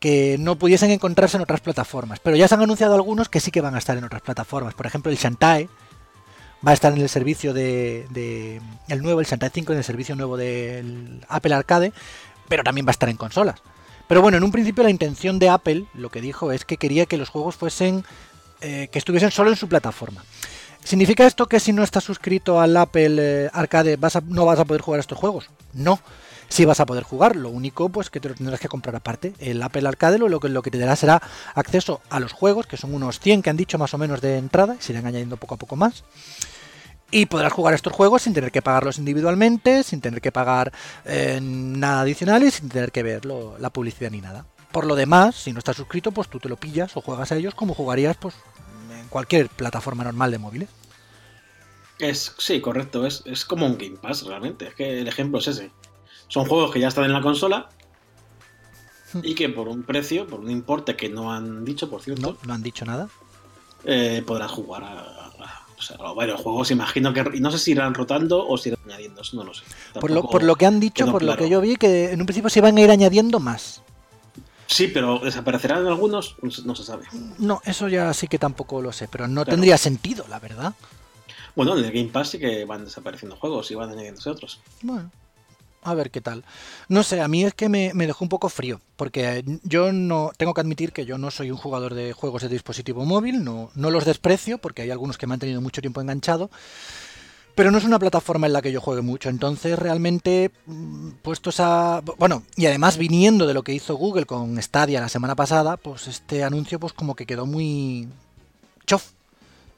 que 0.00 0.36
no 0.38 0.56
pudiesen 0.56 0.90
encontrarse 0.90 1.36
en 1.36 1.42
otras 1.42 1.60
plataformas. 1.60 2.20
Pero 2.20 2.36
ya 2.36 2.48
se 2.48 2.54
han 2.54 2.62
anunciado 2.62 2.94
algunos 2.94 3.28
que 3.28 3.40
sí 3.40 3.50
que 3.50 3.60
van 3.60 3.74
a 3.74 3.78
estar 3.78 3.96
en 3.96 4.04
otras 4.04 4.22
plataformas. 4.22 4.74
Por 4.74 4.86
ejemplo, 4.86 5.10
el 5.10 5.18
Shantae 5.18 5.68
va 6.66 6.70
a 6.70 6.74
estar 6.74 6.92
en 6.92 7.00
el 7.00 7.08
servicio 7.08 7.52
de, 7.52 8.06
de 8.10 8.60
el 8.88 9.02
nuevo, 9.02 9.20
el 9.20 9.26
Shantae 9.26 9.50
5 9.50 9.72
en 9.72 9.78
el 9.78 9.84
servicio 9.84 10.16
nuevo 10.16 10.36
del 10.36 11.24
Apple 11.28 11.54
Arcade, 11.54 11.92
pero 12.48 12.64
también 12.64 12.86
va 12.86 12.90
a 12.90 12.92
estar 12.92 13.08
en 13.08 13.16
consolas. 13.16 13.62
Pero 14.08 14.22
bueno, 14.22 14.38
en 14.38 14.44
un 14.44 14.52
principio 14.52 14.84
la 14.84 14.90
intención 14.90 15.38
de 15.38 15.48
Apple, 15.48 15.86
lo 15.94 16.10
que 16.10 16.20
dijo 16.20 16.52
es 16.52 16.64
que 16.64 16.76
quería 16.76 17.06
que 17.06 17.16
los 17.16 17.28
juegos 17.28 17.56
fuesen, 17.56 18.04
eh, 18.60 18.88
que 18.92 18.98
estuviesen 18.98 19.30
solo 19.30 19.50
en 19.50 19.56
su 19.56 19.68
plataforma. 19.68 20.24
¿Significa 20.84 21.26
esto 21.26 21.46
que 21.46 21.58
si 21.58 21.72
no 21.72 21.82
estás 21.82 22.04
suscrito 22.04 22.60
al 22.60 22.76
Apple 22.76 23.16
eh, 23.18 23.50
Arcade 23.52 23.96
vas 23.96 24.14
a, 24.14 24.20
no 24.20 24.44
vas 24.46 24.60
a 24.60 24.64
poder 24.64 24.82
jugar 24.82 25.00
estos 25.00 25.18
juegos? 25.18 25.50
No, 25.72 25.98
sí 26.48 26.64
vas 26.64 26.80
a 26.80 26.86
poder 26.86 27.04
jugar, 27.04 27.36
lo 27.36 27.50
único 27.50 27.88
pues 27.88 28.10
que 28.10 28.20
te 28.20 28.28
lo 28.28 28.34
tendrás 28.34 28.60
que 28.60 28.68
comprar 28.68 28.96
aparte. 28.96 29.34
El 29.38 29.62
Apple 29.62 29.86
Arcade 29.86 30.18
lo 30.18 30.40
que, 30.40 30.48
lo 30.48 30.62
que 30.62 30.70
te 30.70 30.78
dará 30.78 30.96
será 30.96 31.22
acceso 31.54 32.00
a 32.10 32.20
los 32.20 32.32
juegos, 32.32 32.66
que 32.66 32.76
son 32.76 32.94
unos 32.94 33.20
100 33.20 33.42
que 33.42 33.50
han 33.50 33.56
dicho 33.56 33.78
más 33.78 33.94
o 33.94 33.98
menos 33.98 34.20
de 34.20 34.38
entrada, 34.38 34.76
y 34.78 34.82
se 34.82 34.92
irán 34.92 35.06
añadiendo 35.06 35.36
poco 35.36 35.54
a 35.54 35.58
poco 35.58 35.76
más. 35.76 36.04
Y 37.10 37.26
podrás 37.26 37.52
jugar 37.52 37.74
estos 37.74 37.92
juegos 37.92 38.22
sin 38.22 38.34
tener 38.34 38.50
que 38.50 38.62
pagarlos 38.62 38.98
individualmente, 38.98 39.82
sin 39.84 40.00
tener 40.00 40.20
que 40.20 40.32
pagar 40.32 40.72
eh, 41.04 41.38
nada 41.40 42.00
adicional 42.00 42.42
y 42.42 42.50
sin 42.50 42.68
tener 42.68 42.90
que 42.90 43.02
ver 43.02 43.24
la 43.24 43.70
publicidad 43.70 44.10
ni 44.10 44.20
nada. 44.20 44.44
Por 44.72 44.86
lo 44.86 44.96
demás, 44.96 45.36
si 45.36 45.52
no 45.52 45.60
estás 45.60 45.76
suscrito, 45.76 46.10
pues 46.10 46.28
tú 46.28 46.40
te 46.40 46.48
lo 46.48 46.56
pillas 46.56 46.96
o 46.96 47.00
juegas 47.00 47.30
a 47.30 47.36
ellos 47.36 47.54
como 47.54 47.74
jugarías 47.74 48.16
pues 48.16 48.34
en 48.90 49.06
cualquier 49.08 49.48
plataforma 49.48 50.02
normal 50.02 50.32
de 50.32 50.38
móviles. 50.38 50.68
Es, 51.98 52.34
sí, 52.38 52.60
correcto, 52.60 53.06
es, 53.06 53.22
es 53.24 53.44
como 53.44 53.64
un 53.64 53.78
Game 53.78 53.96
Pass 53.96 54.24
realmente, 54.24 54.68
es 54.68 54.74
que 54.74 55.00
el 55.00 55.08
ejemplo 55.08 55.38
es 55.38 55.46
ese. 55.46 55.70
Son 56.28 56.44
juegos 56.46 56.72
que 56.72 56.80
ya 56.80 56.88
están 56.88 57.04
en 57.04 57.12
la 57.12 57.20
consola 57.22 57.68
y 59.22 59.34
que 59.34 59.48
por 59.48 59.68
un 59.68 59.82
precio, 59.82 60.26
por 60.26 60.40
un 60.40 60.50
importe 60.50 60.96
que 60.96 61.08
no 61.08 61.32
han 61.32 61.64
dicho, 61.64 61.88
por 61.88 62.02
cierto, 62.02 62.20
No, 62.32 62.36
no 62.46 62.54
han 62.54 62.62
dicho 62.62 62.84
nada. 62.84 63.08
eh, 63.84 64.22
podrás 64.26 64.50
jugar 64.50 64.82
a, 64.84 64.98
a- 65.00 65.66
o 65.78 65.82
sea, 65.82 65.96
a 66.00 66.12
varios 66.12 66.40
juegos. 66.40 66.70
Imagino 66.70 67.12
que 67.12 67.24
y 67.34 67.40
no 67.40 67.50
sé 67.50 67.58
si 67.58 67.70
irán 67.72 67.94
rotando 67.94 68.46
o 68.46 68.56
si 68.58 68.70
irán 68.70 68.80
añadiendo, 68.86 69.20
eso 69.22 69.36
no 69.36 69.44
lo 69.44 69.54
sé. 69.54 69.62
Por 70.00 70.10
lo, 70.10 70.22
por 70.28 70.42
lo 70.42 70.56
que 70.56 70.66
han 70.66 70.80
dicho, 70.80 71.10
por 71.10 71.22
lo 71.22 71.36
que 71.36 71.48
yo 71.48 71.60
vi, 71.60 71.76
que 71.76 72.12
en 72.12 72.20
un 72.20 72.26
principio 72.26 72.50
se 72.50 72.58
iban 72.58 72.76
a 72.76 72.80
ir 72.80 72.90
añadiendo 72.90 73.38
más. 73.40 73.82
Sí, 74.66 74.88
pero 74.88 75.20
desaparecerán 75.20 75.86
algunos, 75.86 76.34
no 76.42 76.50
se- 76.50 76.62
no 76.62 76.74
se 76.74 76.82
sabe. 76.82 77.04
No, 77.38 77.60
eso 77.64 77.86
ya 77.88 78.12
sí 78.14 78.26
que 78.26 78.38
tampoco 78.38 78.82
lo 78.82 78.90
sé, 78.92 79.06
pero 79.06 79.28
no 79.28 79.44
Claro. 79.44 79.50
tendría 79.50 79.78
sentido, 79.78 80.24
la 80.28 80.40
verdad. 80.40 80.74
Bueno, 81.54 81.78
en 81.78 81.84
el 81.84 81.92
Game 81.92 82.08
Pass 82.08 82.30
sí 82.30 82.38
que 82.40 82.64
van 82.64 82.84
desapareciendo 82.84 83.36
juegos 83.36 83.70
y 83.70 83.74
van 83.76 83.90
añadiéndose 83.90 84.28
otros. 84.30 84.60
Bueno, 84.82 85.10
a 85.86 85.94
ver 85.94 86.10
qué 86.10 86.20
tal. 86.20 86.44
No 86.88 87.02
sé, 87.02 87.20
a 87.20 87.28
mí 87.28 87.44
es 87.44 87.54
que 87.54 87.68
me, 87.68 87.92
me 87.94 88.06
dejó 88.06 88.24
un 88.24 88.28
poco 88.28 88.48
frío, 88.48 88.80
porque 88.96 89.44
yo 89.62 89.92
no 89.92 90.32
tengo 90.36 90.54
que 90.54 90.60
admitir 90.60 90.92
que 90.92 91.06
yo 91.06 91.18
no 91.18 91.30
soy 91.30 91.50
un 91.50 91.56
jugador 91.56 91.94
de 91.94 92.12
juegos 92.12 92.42
de 92.42 92.48
dispositivo 92.48 93.04
móvil, 93.04 93.44
no, 93.44 93.70
no 93.74 93.90
los 93.90 94.04
desprecio, 94.04 94.58
porque 94.58 94.82
hay 94.82 94.90
algunos 94.90 95.18
que 95.18 95.26
me 95.26 95.34
han 95.34 95.40
tenido 95.40 95.60
mucho 95.60 95.80
tiempo 95.80 96.00
enganchado, 96.00 96.50
pero 97.54 97.70
no 97.70 97.78
es 97.78 97.84
una 97.84 97.98
plataforma 97.98 98.46
en 98.46 98.52
la 98.52 98.60
que 98.60 98.70
yo 98.70 98.82
juegue 98.82 99.00
mucho, 99.00 99.30
entonces 99.30 99.78
realmente 99.78 100.50
mm, 100.66 101.10
puestos 101.22 101.58
a... 101.60 102.02
Bueno, 102.18 102.42
y 102.54 102.66
además 102.66 102.98
viniendo 102.98 103.46
de 103.46 103.54
lo 103.54 103.62
que 103.62 103.72
hizo 103.72 103.96
Google 103.96 104.26
con 104.26 104.60
Stadia 104.62 105.00
la 105.00 105.08
semana 105.08 105.34
pasada, 105.34 105.78
pues 105.78 106.06
este 106.06 106.44
anuncio 106.44 106.78
pues 106.78 106.92
como 106.92 107.14
que 107.14 107.24
quedó 107.24 107.46
muy... 107.46 108.08
chof. 108.86 109.12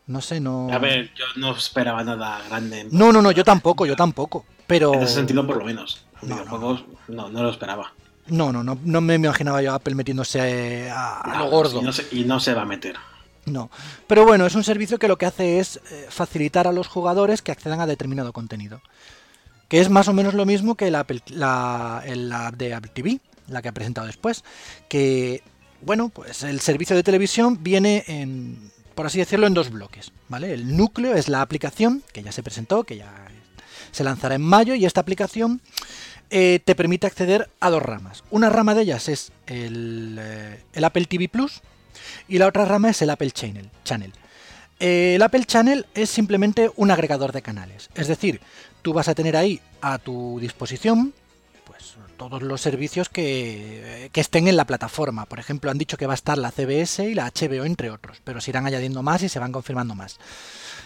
No 0.08 0.22
sé, 0.22 0.40
no... 0.40 0.72
A 0.72 0.78
ver, 0.78 1.12
yo 1.14 1.26
no 1.36 1.54
esperaba 1.54 2.02
nada 2.02 2.42
grande. 2.48 2.88
No, 2.90 3.12
no, 3.12 3.20
no, 3.20 3.30
yo 3.30 3.44
tampoco, 3.44 3.84
yo 3.84 3.94
tampoco. 3.94 4.46
Pero... 4.68 4.94
En 4.94 5.02
ese 5.02 5.14
sentido, 5.14 5.44
por 5.44 5.56
lo 5.56 5.64
menos. 5.64 6.04
En 6.22 6.28
No, 6.28 6.36
videojuegos, 6.36 6.84
no, 7.08 7.28
no 7.28 7.42
lo 7.42 7.50
esperaba. 7.50 7.92
No, 8.28 8.52
no, 8.52 8.62
no, 8.62 8.78
no 8.84 9.00
me 9.00 9.14
imaginaba 9.14 9.60
yo 9.62 9.72
a 9.72 9.76
Apple 9.76 9.94
metiéndose 9.96 10.90
a, 10.90 11.20
a 11.20 11.38
lo 11.38 11.50
gordo. 11.50 11.80
Y 11.80 11.84
no, 11.84 11.92
se, 11.92 12.06
y 12.12 12.24
no 12.24 12.38
se 12.38 12.54
va 12.54 12.62
a 12.62 12.66
meter. 12.66 12.94
No. 13.46 13.70
Pero 14.06 14.24
bueno, 14.24 14.46
es 14.46 14.54
un 14.54 14.62
servicio 14.62 14.98
que 14.98 15.08
lo 15.08 15.16
que 15.16 15.26
hace 15.26 15.58
es 15.58 15.80
eh, 15.90 16.06
facilitar 16.10 16.66
a 16.68 16.72
los 16.72 16.86
jugadores 16.86 17.40
que 17.40 17.50
accedan 17.50 17.80
a 17.80 17.86
determinado 17.86 18.32
contenido. 18.32 18.82
Que 19.68 19.80
es 19.80 19.88
más 19.88 20.08
o 20.08 20.12
menos 20.12 20.34
lo 20.34 20.44
mismo 20.44 20.74
que 20.76 20.90
la, 20.90 21.06
la, 21.28 22.02
la 22.06 22.46
app 22.46 22.54
de 22.56 22.74
Apple 22.74 22.90
TV, 22.94 23.20
la 23.48 23.62
que 23.62 23.68
ha 23.68 23.72
presentado 23.72 24.06
después. 24.06 24.44
Que, 24.88 25.42
bueno, 25.80 26.10
pues 26.10 26.42
el 26.42 26.60
servicio 26.60 26.94
de 26.94 27.02
televisión 27.02 27.62
viene 27.62 28.04
en, 28.08 28.70
por 28.94 29.06
así 29.06 29.18
decirlo, 29.18 29.46
en 29.46 29.54
dos 29.54 29.70
bloques. 29.70 30.12
¿Vale? 30.28 30.52
El 30.52 30.76
núcleo 30.76 31.14
es 31.14 31.28
la 31.28 31.40
aplicación, 31.40 32.02
que 32.12 32.22
ya 32.22 32.32
se 32.32 32.42
presentó, 32.42 32.84
que 32.84 32.98
ya 32.98 33.28
se 33.98 34.04
lanzará 34.04 34.36
en 34.36 34.42
mayo, 34.42 34.74
y 34.76 34.86
esta 34.86 35.00
aplicación 35.00 35.60
eh, 36.30 36.60
te 36.64 36.76
permite 36.76 37.08
acceder 37.08 37.50
a 37.58 37.68
dos 37.68 37.82
ramas. 37.82 38.22
Una 38.30 38.48
rama 38.48 38.74
de 38.74 38.82
ellas 38.82 39.08
es 39.08 39.32
el, 39.46 40.16
eh, 40.20 40.84
Apple 40.84 41.06
TV 41.06 41.28
Plus 41.28 41.62
y 42.28 42.38
la 42.38 42.46
otra 42.46 42.64
rama 42.64 42.90
es 42.90 43.02
el 43.02 43.10
Apple 43.10 43.32
Channel. 43.32 43.68
Channel. 43.84 44.12
Eh, 44.78 45.14
el 45.16 45.22
Apple 45.22 45.44
Channel 45.44 45.86
es 45.94 46.10
simplemente 46.10 46.70
un 46.76 46.92
agregador 46.92 47.32
de 47.32 47.42
canales. 47.42 47.90
Es 47.96 48.06
decir, 48.06 48.40
tú 48.82 48.92
vas 48.92 49.08
a 49.08 49.16
tener 49.16 49.36
ahí 49.36 49.60
a 49.80 49.98
tu 49.98 50.38
disposición 50.40 51.12
pues, 51.64 51.96
todos 52.16 52.40
los 52.42 52.60
servicios 52.60 53.08
que 53.08 54.10
estén 54.14 54.46
en 54.46 54.56
la 54.56 54.64
plataforma. 54.64 55.24
Por 55.24 55.40
ejemplo, 55.40 55.72
han 55.72 55.78
dicho 55.78 55.96
que 55.96 56.06
va 56.06 56.12
a 56.12 56.14
estar 56.14 56.38
la 56.38 56.52
CBS 56.52 57.04
y 57.04 57.14
la 57.14 57.32
HBO, 57.32 57.64
entre 57.64 57.90
otros, 57.90 58.18
pero 58.22 58.40
se 58.40 58.52
irán 58.52 58.64
añadiendo 58.66 59.02
más 59.02 59.24
y 59.24 59.28
se 59.28 59.40
van 59.40 59.50
confirmando 59.50 59.96
más. 59.96 60.20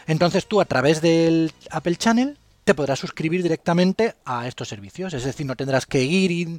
Entonces 0.07 0.47
tú 0.47 0.61
a 0.61 0.65
través 0.65 1.01
del 1.01 1.53
Apple 1.71 1.97
Channel 1.97 2.39
te 2.65 2.75
podrás 2.75 2.99
suscribir 2.99 3.43
directamente 3.43 4.15
a 4.25 4.47
estos 4.47 4.69
servicios. 4.69 5.13
Es 5.15 5.25
decir, 5.25 5.45
no 5.47 5.57
tendrás 5.57 5.87
que 5.87 6.03
ir 6.03 6.59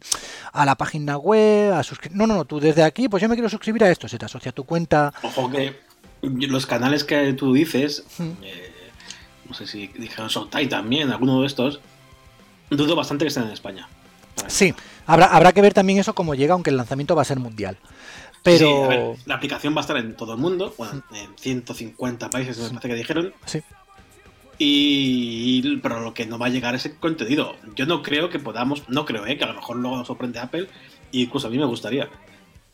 a 0.52 0.66
la 0.66 0.76
página 0.76 1.18
web, 1.18 1.74
a 1.74 1.82
suscri- 1.82 2.12
No, 2.12 2.28
no, 2.28 2.36
no, 2.36 2.46
tú 2.46 2.60
desde 2.60 2.84
aquí, 2.84 3.08
pues 3.08 3.22
yo 3.22 3.30
me 3.30 3.36
quiero 3.36 3.50
suscribir 3.50 3.84
a 3.86 3.90
esto. 3.92 4.08
Se 4.08 4.18
te 4.18 4.26
asocia 4.26 4.52
tu 4.52 4.66
cuenta. 4.66 5.14
Ojo 5.24 5.50
que 5.50 5.80
los 6.22 6.66
canales 6.66 7.04
que 7.04 7.34
tú 7.34 7.54
dices, 7.54 8.04
eh, 8.42 8.72
no 9.48 9.54
sé 9.54 9.66
si 9.68 9.88
dijeron 9.88 10.28
Showtime 10.30 10.68
también, 10.68 11.10
alguno 11.12 11.42
de 11.42 11.48
estos, 11.48 11.80
dudo 12.70 12.96
bastante 12.96 13.24
que 13.26 13.30
estén 13.30 13.44
en 13.44 13.52
España. 13.52 13.88
Sí, 14.48 14.74
habrá, 15.06 15.28
habrá 15.28 15.52
que 15.54 15.62
ver 15.62 15.74
también 15.74 16.00
eso 16.00 16.14
cómo 16.16 16.34
llega, 16.36 16.54
aunque 16.54 16.70
el 16.70 16.78
lanzamiento 16.78 17.16
va 17.16 17.22
a 17.22 17.26
ser 17.26 17.40
mundial. 17.40 17.78
Pero. 18.42 18.58
Sí, 18.58 18.74
a 18.84 18.88
ver, 18.88 19.16
la 19.26 19.36
aplicación 19.36 19.74
va 19.74 19.80
a 19.80 19.82
estar 19.82 19.96
en 19.98 20.16
todo 20.18 20.34
el 20.34 20.40
mundo, 20.40 20.74
bueno, 20.78 21.02
en 21.14 21.38
150 21.38 22.30
países 22.30 22.58
me 22.60 22.68
parece 22.70 22.88
que 22.90 22.96
dijeron, 22.96 23.34
Sí. 23.46 23.62
Y 24.58 25.78
pero 25.78 26.00
lo 26.02 26.14
que 26.14 26.26
no 26.26 26.38
va 26.38 26.48
a 26.48 26.50
llegar 26.50 26.76
es 26.76 26.86
el 26.86 26.96
contenido. 26.98 27.56
Yo 27.76 27.86
no 27.86 28.02
creo 28.02 28.30
que 28.30 28.40
podamos, 28.40 28.88
no 28.90 29.06
creo, 29.06 29.26
¿eh? 29.26 29.38
que 29.38 29.44
a 29.44 29.48
lo 29.48 29.56
mejor 29.56 29.78
luego 29.78 29.98
nos 29.98 30.08
sorprende 30.08 30.40
Apple, 30.40 30.68
y 31.12 31.24
incluso 31.24 31.48
a 31.48 31.50
mí 31.50 31.58
me 31.58 31.66
gustaría 31.66 32.10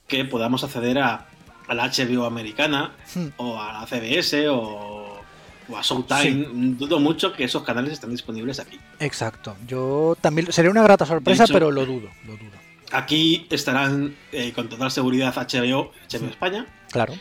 que 0.08 0.26
podamos 0.26 0.64
acceder 0.64 1.00
a, 1.00 1.28
a 1.68 1.74
la 1.74 1.88
HBO 1.90 2.26
americana 2.26 2.94
Hmm. 3.14 3.28
o 3.38 3.60
a 3.62 3.74
la 3.74 3.86
CBS 3.88 4.48
o, 4.50 5.22
o 5.70 5.78
a 5.78 5.82
Showtime. 5.82 6.48
Dudo 6.78 7.00
mucho 7.00 7.32
que 7.34 7.44
esos 7.44 7.64
canales 7.64 7.94
estén 7.94 8.10
disponibles 8.12 8.60
aquí. 8.60 8.80
Exacto. 9.00 9.56
Yo 9.68 10.18
también. 10.22 10.52
Sería 10.52 10.72
una 10.72 10.84
grata 10.84 11.06
sorpresa, 11.06 11.44
hecho- 11.46 11.54
pero 11.54 11.72
lo 11.72 11.86
dudo, 11.86 12.10
lo 12.26 12.34
dudo. 12.34 12.52
Aquí 12.92 13.46
estarán 13.52 14.16
eh, 14.32 14.52
con 14.52 14.68
total 14.68 14.90
seguridad 14.90 15.32
HBO, 15.36 15.92
HBO 16.12 16.28
España 16.28 16.66
Claro. 16.92 17.14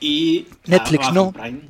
Y 0.00 0.46
Netflix 0.66 1.12
no. 1.12 1.32
Prime. 1.32 1.60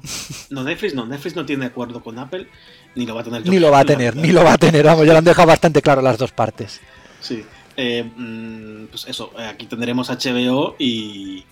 No, 0.51 0.65
Netflix 0.65 0.95
no. 0.95 1.07
Netflix 1.07 1.37
no 1.37 1.45
tiene 1.45 1.67
acuerdo 1.67 2.03
con 2.03 2.19
Apple 2.19 2.49
ni 2.97 3.07
lo 3.07 3.15
va 3.15 3.21
a 3.21 3.25
tener. 3.25 3.47
Ni 3.47 3.59
lo 3.59 3.71
va 3.71 3.81
a 3.81 3.85
tener, 3.85 4.17
ni 4.17 4.33
lo 4.33 4.43
va 4.43 4.55
a 4.55 4.59
tener. 4.59 4.85
Vamos, 4.85 5.07
ya 5.07 5.13
lo 5.13 5.19
han 5.19 5.25
dejado 5.25 5.47
bastante 5.47 5.83
claro 5.83 6.03
las 6.03 6.19
dos 6.19 6.33
partes. 6.33 6.81
Sí. 7.21 7.45
Eh, 7.77 8.03
mm, 8.03 8.87
pues 8.87 9.07
eso, 9.07 9.33
eh, 9.39 9.45
aquí 9.45 9.67
tendremos 9.67 10.09
HBO 10.09 10.77
y, 10.79 11.45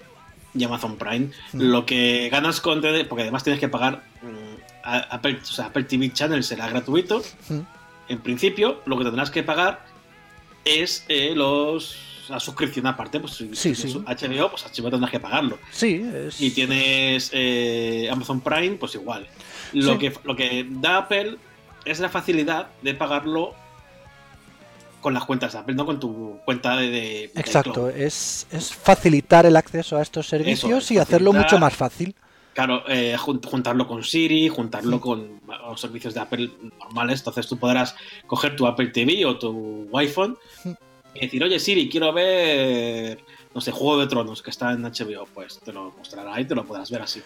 y 0.54 0.64
Amazon 0.64 0.96
Prime. 0.96 1.28
Mm. 1.52 1.60
Lo 1.60 1.84
que 1.84 2.30
ganas 2.30 2.60
con 2.60 2.80
TD, 2.80 3.06
porque 3.06 3.22
además 3.22 3.44
tienes 3.44 3.60
que 3.60 3.68
pagar 3.68 4.02
mm, 4.22 4.82
Apple, 5.10 5.38
o 5.42 5.44
sea, 5.44 5.66
Apple 5.66 5.84
TV 5.84 6.12
Channel 6.12 6.42
será 6.42 6.66
gratuito. 6.68 7.22
Mm. 7.48 7.60
En 8.08 8.18
principio, 8.20 8.80
lo 8.86 8.96
que 8.96 9.04
tendrás 9.04 9.30
que 9.30 9.42
pagar 9.42 9.84
es 10.64 11.04
eh, 11.08 11.34
los 11.34 11.98
la 12.28 12.40
suscripción 12.40 12.86
aparte. 12.86 13.20
Pues 13.20 13.34
si 13.34 13.54
Sí. 13.54 13.72
HBO, 14.06 14.50
pues 14.50 14.64
HBO 14.64 14.90
tendrás 14.90 15.10
que 15.10 15.20
pagarlo. 15.20 15.58
Sí, 15.70 16.04
es. 16.14 16.40
Y 16.40 16.50
tienes 16.50 17.30
eh, 17.32 18.08
Amazon 18.10 18.40
Prime, 18.40 18.76
pues 18.76 18.94
igual. 18.94 19.26
Lo, 19.72 19.92
Sí. 19.94 19.98
que, 19.98 20.12
lo 20.24 20.36
que 20.36 20.66
da 20.68 20.98
Apple 20.98 21.36
es 21.84 22.00
la 22.00 22.08
facilidad 22.08 22.68
de 22.82 22.94
pagarlo 22.94 23.54
con 25.00 25.12
las 25.12 25.24
cuentas 25.24 25.52
de 25.52 25.58
Apple, 25.58 25.74
no 25.74 25.84
con 25.84 26.00
tu 26.00 26.38
cuenta 26.46 26.76
de, 26.76 26.88
de 26.88 27.24
Exacto, 27.34 27.90
es, 27.90 28.46
es 28.50 28.72
facilitar 28.72 29.44
el 29.44 29.54
acceso 29.56 29.98
a 29.98 30.02
estos 30.02 30.26
servicios 30.26 30.90
y 30.90 30.98
hacerlo 30.98 31.32
mucho 31.32 31.58
más 31.58 31.74
fácil. 31.76 32.14
Claro, 32.54 32.84
eh, 32.88 33.14
jun- 33.18 33.42
juntarlo 33.44 33.86
con 33.86 34.02
Siri, 34.04 34.48
juntarlo 34.48 35.00
con 35.00 35.40
los 35.46 35.78
servicios 35.80 36.14
de 36.14 36.20
Apple 36.20 36.50
normales. 36.78 37.20
Entonces 37.20 37.46
tú 37.48 37.58
podrás 37.58 37.94
coger 38.26 38.56
tu 38.56 38.66
Apple 38.66 38.86
TV 38.88 39.26
o 39.26 39.36
tu 39.36 39.88
iPhone 39.98 40.38
Mm. 40.64 40.70
Y 41.14 41.20
decir, 41.20 41.42
oye 41.44 41.58
Siri, 41.60 41.88
quiero 41.88 42.12
ver, 42.12 43.18
no 43.54 43.60
sé, 43.60 43.70
Juego 43.70 44.00
de 44.00 44.06
Tronos 44.08 44.42
que 44.42 44.50
está 44.50 44.72
en 44.72 44.82
HBO. 44.82 45.26
Pues 45.32 45.58
te 45.60 45.72
lo 45.72 45.92
mostrará 45.96 46.40
y 46.40 46.44
te 46.44 46.54
lo 46.54 46.64
podrás 46.64 46.90
ver 46.90 47.02
así. 47.02 47.22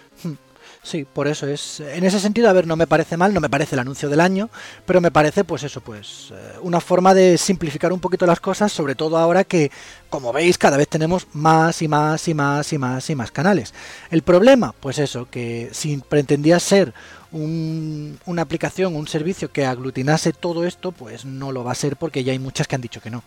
Sí, 0.83 1.05
por 1.05 1.27
eso 1.27 1.47
es. 1.47 1.81
En 1.81 2.05
ese 2.05 2.21
sentido, 2.21 2.49
a 2.49 2.53
ver, 2.53 2.67
no 2.67 2.77
me 2.77 2.87
parece 2.87 3.17
mal, 3.17 3.35
no 3.35 3.41
me 3.41 3.51
parece 3.51 3.75
el 3.75 3.81
anuncio 3.81 4.09
del 4.09 4.21
año, 4.21 4.49
pero 4.87 5.01
me 5.01 5.11
parece, 5.11 5.43
pues 5.43 5.65
eso, 5.65 5.81
pues 5.81 6.29
eh, 6.33 6.53
una 6.63 6.81
forma 6.81 7.15
de 7.15 7.37
simplificar 7.37 7.93
un 7.93 7.99
poquito 8.01 8.27
las 8.27 8.39
cosas, 8.41 8.73
sobre 8.73 8.95
todo 8.95 9.19
ahora 9.19 9.43
que, 9.45 9.73
como 10.09 10.33
veis, 10.33 10.57
cada 10.57 10.77
vez 10.77 10.87
tenemos 10.89 11.27
más 11.33 11.83
y 11.83 11.89
más 11.89 12.29
y 12.29 12.35
más 12.35 12.73
y 12.73 12.79
más 12.79 13.11
y 13.11 13.15
más 13.17 13.31
canales. 13.33 13.75
El 14.11 14.23
problema, 14.23 14.73
pues 14.79 14.99
eso, 14.99 15.27
que 15.29 15.69
si 15.73 15.97
pretendía 15.99 16.61
ser 16.61 16.95
un- 17.33 18.19
una 18.27 18.43
aplicación, 18.43 18.95
un 18.95 19.09
servicio 19.09 19.51
que 19.51 19.67
aglutinase 19.67 20.33
todo 20.33 20.65
esto, 20.65 20.93
pues 20.93 21.25
no 21.25 21.51
lo 21.53 21.65
va 21.65 21.73
a 21.73 21.77
ser 21.77 21.97
porque 21.97 22.23
ya 22.25 22.33
hay 22.33 22.39
muchas 22.39 22.69
que 22.69 22.77
han 22.77 22.83
dicho 22.83 23.01
que 23.01 23.11
no. 23.11 23.25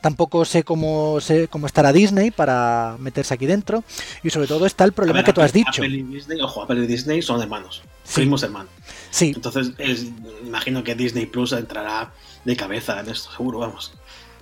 Tampoco 0.00 0.44
sé 0.44 0.62
cómo, 0.62 1.20
sé 1.20 1.48
cómo 1.48 1.66
estará 1.66 1.92
Disney 1.92 2.30
para 2.30 2.96
meterse 3.00 3.34
aquí 3.34 3.46
dentro. 3.46 3.82
Y 4.22 4.30
sobre 4.30 4.46
todo 4.46 4.64
está 4.66 4.84
el 4.84 4.92
problema 4.92 5.18
ver, 5.18 5.24
que 5.24 5.32
tú 5.32 5.40
has 5.40 5.50
Apple- 5.50 5.58
dicho. 5.64 5.82
Apple 5.82 5.88
y 5.88 6.02
Disney, 6.04 6.40
ojo, 6.40 6.62
Apple 6.62 6.84
y 6.84 6.86
Disney 6.86 7.20
son 7.22 7.40
hermanos, 7.42 7.82
Sí. 8.04 8.14
primos 8.20 8.42
hermanos. 8.44 8.70
Sí, 9.10 9.32
Entonces, 9.34 9.72
es- 9.78 10.06
imagino 10.44 10.84
que 10.84 10.94
Disney 10.94 11.26
Plus 11.26 11.52
entrará 11.52 12.12
de 12.44 12.56
cabeza 12.56 13.00
en 13.00 13.08
esto, 13.08 13.30
seguro, 13.32 13.58
vamos. 13.58 13.92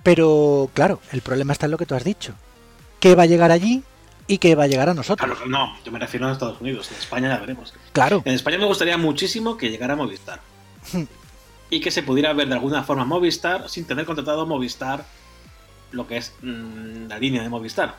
Pero 0.02 0.70
claro, 0.74 1.00
el 1.12 1.22
problema 1.22 1.52
está 1.52 1.66
en 1.66 1.72
lo 1.72 1.78
que 1.78 1.86
tú 1.86 1.94
has 1.94 2.04
dicho. 2.04 2.34
¿Qué 3.00 3.14
va 3.14 3.24
a 3.24 3.26
llegar 3.26 3.50
allí 3.50 3.82
y 4.26 4.38
qué 4.38 4.54
va 4.54 4.64
a 4.64 4.66
llegar 4.66 4.88
a 4.88 4.94
nosotros? 4.94 5.28
Claro, 5.30 5.48
no, 5.50 5.76
yo 5.84 5.90
me 5.90 5.98
refiero 5.98 6.28
a 6.28 6.32
Estados 6.32 6.60
Unidos, 6.60 6.90
en 6.92 6.98
España 6.98 7.28
ya 7.28 7.38
veremos. 7.40 7.72
Claro, 7.92 8.22
En 8.24 8.34
España 8.34 8.58
me 8.58 8.66
gustaría 8.66 8.98
muchísimo 8.98 9.56
que 9.56 9.70
llegara 9.70 9.96
Movistar. 9.96 10.40
Hmm. 10.92 11.04
Y 11.70 11.80
que 11.80 11.90
se 11.90 12.02
pudiera 12.02 12.32
ver 12.34 12.46
de 12.48 12.54
alguna 12.54 12.84
forma 12.84 13.04
Movistar 13.04 13.68
sin 13.68 13.86
tener 13.86 14.04
contratado 14.06 14.46
Movistar, 14.46 15.04
lo 15.92 16.06
que 16.06 16.16
es 16.18 16.32
mm, 16.42 17.08
la 17.08 17.18
línea 17.18 17.42
de 17.42 17.48
Movistar. 17.48 17.96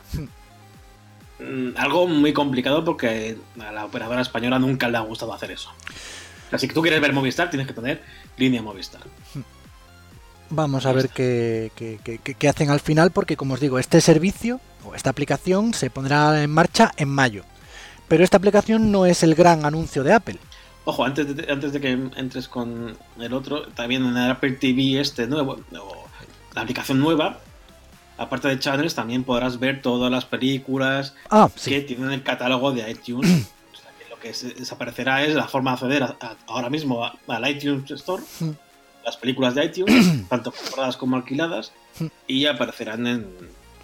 Mm, 1.39 1.77
algo 1.77 2.07
muy 2.07 2.33
complicado 2.33 2.83
porque 2.83 3.37
a 3.59 3.71
la 3.71 3.85
operadora 3.85 4.21
española 4.21 4.57
nunca 4.59 4.89
le 4.89 4.97
ha 4.97 5.01
gustado 5.01 5.33
hacer 5.33 5.51
eso. 5.51 5.71
Sea, 6.49 6.57
si 6.57 6.67
tú 6.67 6.81
quieres 6.81 6.99
ver 7.01 7.13
Movistar, 7.13 7.49
tienes 7.49 7.67
que 7.67 7.73
tener 7.73 8.01
línea 8.37 8.61
Movistar. 8.61 9.01
vamos 10.49 10.85
a 10.85 10.93
ver 10.93 11.09
qué, 11.09 11.71
qué- 11.75 11.99
qué- 12.03 12.19
qué- 12.23 12.33
qué 12.35 12.49
hacen 12.49 12.69
al 12.69 12.79
final, 12.79 13.11
porque 13.11 13.35
como 13.37 13.53
os 13.55 13.59
digo, 13.59 13.79
este 13.79 13.99
servicio 14.01 14.59
o 14.85 14.95
esta 14.95 15.09
aplicación 15.09 15.73
se 15.73 15.89
pondrá 15.89 16.41
en 16.41 16.49
marcha 16.49 16.91
en 16.97 17.09
mayo. 17.09 17.43
Pero 18.07 18.23
esta 18.23 18.37
aplicación 18.37 18.91
no 18.91 19.05
es 19.05 19.21
el 19.23 19.35
gran 19.35 19.65
anuncio 19.65 20.03
de 20.03 20.13
Apple. 20.13 20.39
Ojo, 20.85 21.03
antes 21.03 21.35
de, 21.35 21.51
antes 21.51 21.73
de 21.73 21.81
que 21.81 21.91
entres 21.91 22.47
con 22.47 22.95
el 23.19 23.33
otro, 23.33 23.63
también 23.73 24.05
en 24.05 24.15
el 24.15 24.31
Apple 24.31 24.53
TV 24.53 25.01
este 25.01 25.27
nuevo, 25.27 25.59
o 25.77 26.07
la 26.55 26.61
aplicación 26.61 26.99
nueva, 26.99 27.41
aparte 28.17 28.47
de 28.47 28.59
channels, 28.59 28.95
también 28.95 29.23
podrás 29.23 29.59
ver 29.59 29.81
todas 29.81 30.11
las 30.11 30.25
películas 30.25 31.13
Ah, 31.29 31.49
que 31.63 31.81
tienen 31.81 32.11
el 32.11 32.23
catálogo 32.23 32.71
de 32.71 32.89
iTunes. 32.89 33.47
O 33.73 33.77
sea, 33.79 33.91
que 33.97 34.09
lo 34.09 34.19
que 34.19 34.29
desaparecerá 34.57 35.23
es 35.23 35.35
la 35.35 35.47
forma 35.47 35.71
de 35.71 35.73
acceder 35.75 36.03
a- 36.03 36.17
a- 36.19 36.35
ahora 36.47 36.69
mismo 36.69 37.03
al 37.27 37.49
iTunes 37.49 37.89
Store, 37.91 38.23
Mm. 38.39 38.49
las 39.05 39.17
películas 39.17 39.55
de 39.55 39.65
iTunes, 39.65 40.27
tanto 40.29 40.51
compradas 40.51 40.97
como 40.97 41.15
alquiladas, 41.15 41.71
Mm. 41.99 42.05
y 42.27 42.45
aparecerán 42.45 43.07
en, 43.07 43.15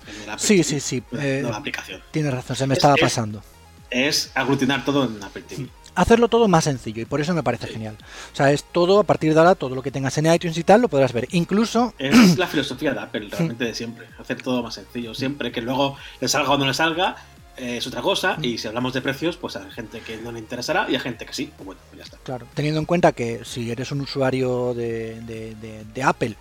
en 0.08 0.30
Apple 0.30 0.36
Sí, 0.46 0.63
sí, 0.63 0.80
sí, 0.80 1.04
la 1.12 1.24
eh, 1.24 1.50
aplicación. 1.54 2.02
Tienes 2.12 2.34
razón, 2.34 2.56
se 2.56 2.67
me 2.67 2.74
Es- 2.74 2.78
estaba 2.80 2.96
es- 2.96 3.02
pasando. 3.02 3.41
Es 3.89 4.32
aglutinar 4.34 4.84
todo 4.84 5.06
en 5.06 5.22
Apple 5.24 5.43
TV. 5.43 5.69
Hacerlo 5.95 6.27
todo 6.27 6.47
más 6.47 6.63
sencillo 6.63 7.01
y 7.01 7.06
por 7.06 7.21
eso 7.21 7.34
me 7.34 7.43
parece 7.43 7.67
genial. 7.67 7.97
O 8.34 8.36
sea, 8.36 8.51
es 8.51 8.63
todo, 8.63 8.99
a 8.99 9.03
partir 9.03 9.34
de 9.34 9.39
ahora, 9.39 9.56
todo 9.56 9.75
lo 9.75 9.82
que 9.84 9.91
tengas 9.91 10.17
en 10.17 10.34
iTunes 10.34 10.58
y 10.58 10.63
tal, 10.63 10.82
lo 10.82 10.88
podrás 10.88 11.13
ver. 11.13 11.27
Incluso 11.32 11.93
Es 11.99 12.38
la 12.38 12.47
filosofía 12.53 12.93
de 12.93 12.99
Apple, 12.99 13.27
realmente 13.32 13.65
de 13.65 13.75
siempre. 13.75 14.08
Hacer 14.19 14.41
todo 14.41 14.63
más 14.63 14.73
sencillo. 14.73 15.13
Siempre 15.13 15.51
que 15.51 15.62
luego 15.62 15.97
le 16.19 16.27
salga 16.27 16.49
o 16.51 16.58
no 16.58 16.65
le 16.65 16.73
salga, 16.73 17.15
eh, 17.58 17.77
es 17.77 17.86
otra 17.86 18.01
cosa. 18.01 18.38
Y 18.41 18.58
si 18.58 18.67
hablamos 18.67 18.93
de 18.93 19.01
precios, 19.01 19.38
pues 19.38 19.56
hay 19.56 19.69
gente 19.69 19.99
que 19.99 20.17
no 20.17 20.32
le 20.32 20.39
interesará 20.39 20.88
y 20.89 20.95
hay 20.95 20.99
gente 20.99 21.25
que 21.27 21.34
sí. 21.34 21.51
Pues 21.56 21.65
bueno, 21.65 21.82
pues 21.89 21.99
ya 21.99 22.03
está. 22.06 22.17
Claro, 22.23 22.47
teniendo 22.56 22.79
en 22.79 22.86
cuenta 22.88 23.12
que 23.12 23.41
si 23.45 23.69
eres 23.69 23.91
un 23.91 24.01
usuario 24.01 24.73
de, 24.73 25.21
de- 25.21 25.53
de- 25.56 25.84
de 25.93 26.03
Apple 26.03 26.36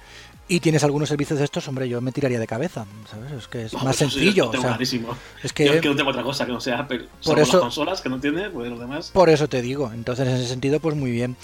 y 0.55 0.61
tienes 0.61 0.85
algunos 0.85 1.09
servicios 1.09 1.39
de 1.39 1.47
estos, 1.47 1.67
hombre, 1.69 1.89
yo 1.89 2.03
me 2.03 2.13
tiraría 2.13 2.39
de 2.39 2.47
cabeza, 2.47 2.85
¿sabes? 3.11 3.33
Es 3.33 3.49
que 3.49 3.65
es 3.65 3.73
No, 3.73 3.81
más 3.81 3.97
sencillo. 3.97 4.51
o 4.51 4.53
sea, 4.53 4.77
es 4.81 4.91
Yo 4.93 5.09
es 5.41 5.53
que 5.53 5.81
no 5.89 5.97
tengo 5.97 6.11
otra 6.11 6.23
cosa 6.23 6.45
que 6.45 6.53
no 6.53 6.61
sea 6.61 6.81
Apple. 6.81 7.07
Por 7.25 7.39
eso- 7.39 7.53
las 7.55 7.63
consolas 7.63 8.01
que 8.03 8.11
no 8.11 8.21
tiene, 8.21 8.51
pues 8.51 8.69
los 8.69 8.79
demás. 8.79 9.11
por 9.15 9.31
eso 9.31 9.49
te 9.49 9.63
digo. 9.63 9.91
Entonces, 9.95 10.29
en 10.29 10.35
ese 10.35 10.47
sentido, 10.49 10.79
pues 10.79 10.95
muy 10.95 11.11
bien. 11.11 11.37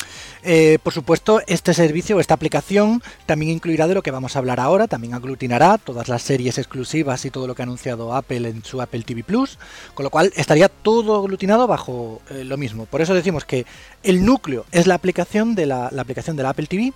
Eh, 0.42 0.78
por 0.82 0.92
supuesto, 0.92 1.40
este 1.46 1.72
servicio, 1.72 2.20
esta 2.20 2.34
aplicación, 2.34 3.02
también 3.24 3.52
incluirá 3.52 3.88
de 3.88 3.94
lo 3.94 4.02
que 4.02 4.10
vamos 4.10 4.36
a 4.36 4.40
hablar 4.40 4.60
ahora, 4.60 4.88
también 4.88 5.14
aglutinará 5.14 5.78
todas 5.78 6.08
las 6.08 6.20
series 6.20 6.58
exclusivas 6.58 7.24
y 7.24 7.30
todo 7.30 7.46
lo 7.46 7.54
que 7.54 7.62
ha 7.62 7.64
anunciado 7.64 8.14
Apple 8.14 8.46
en 8.46 8.62
su 8.62 8.82
Apple 8.82 9.04
TV 9.04 9.24
Plus, 9.24 9.58
con 9.94 10.04
lo 10.04 10.10
cual 10.10 10.32
estaría 10.36 10.68
todo 10.68 11.16
aglutinado 11.16 11.66
bajo 11.66 12.20
eh, 12.28 12.44
lo 12.44 12.58
mismo. 12.58 12.84
Por 12.84 13.00
eso 13.00 13.14
decimos 13.14 13.46
que 13.46 13.64
el 14.02 14.22
núcleo 14.24 14.66
es 14.70 14.86
la 14.86 14.96
aplicación 14.96 15.54
de 15.54 15.64
la, 15.64 15.88
la 15.92 16.02
aplicación 16.02 16.36
de 16.36 16.42
la 16.42 16.50
Apple 16.50 16.66
TV, 16.66 16.92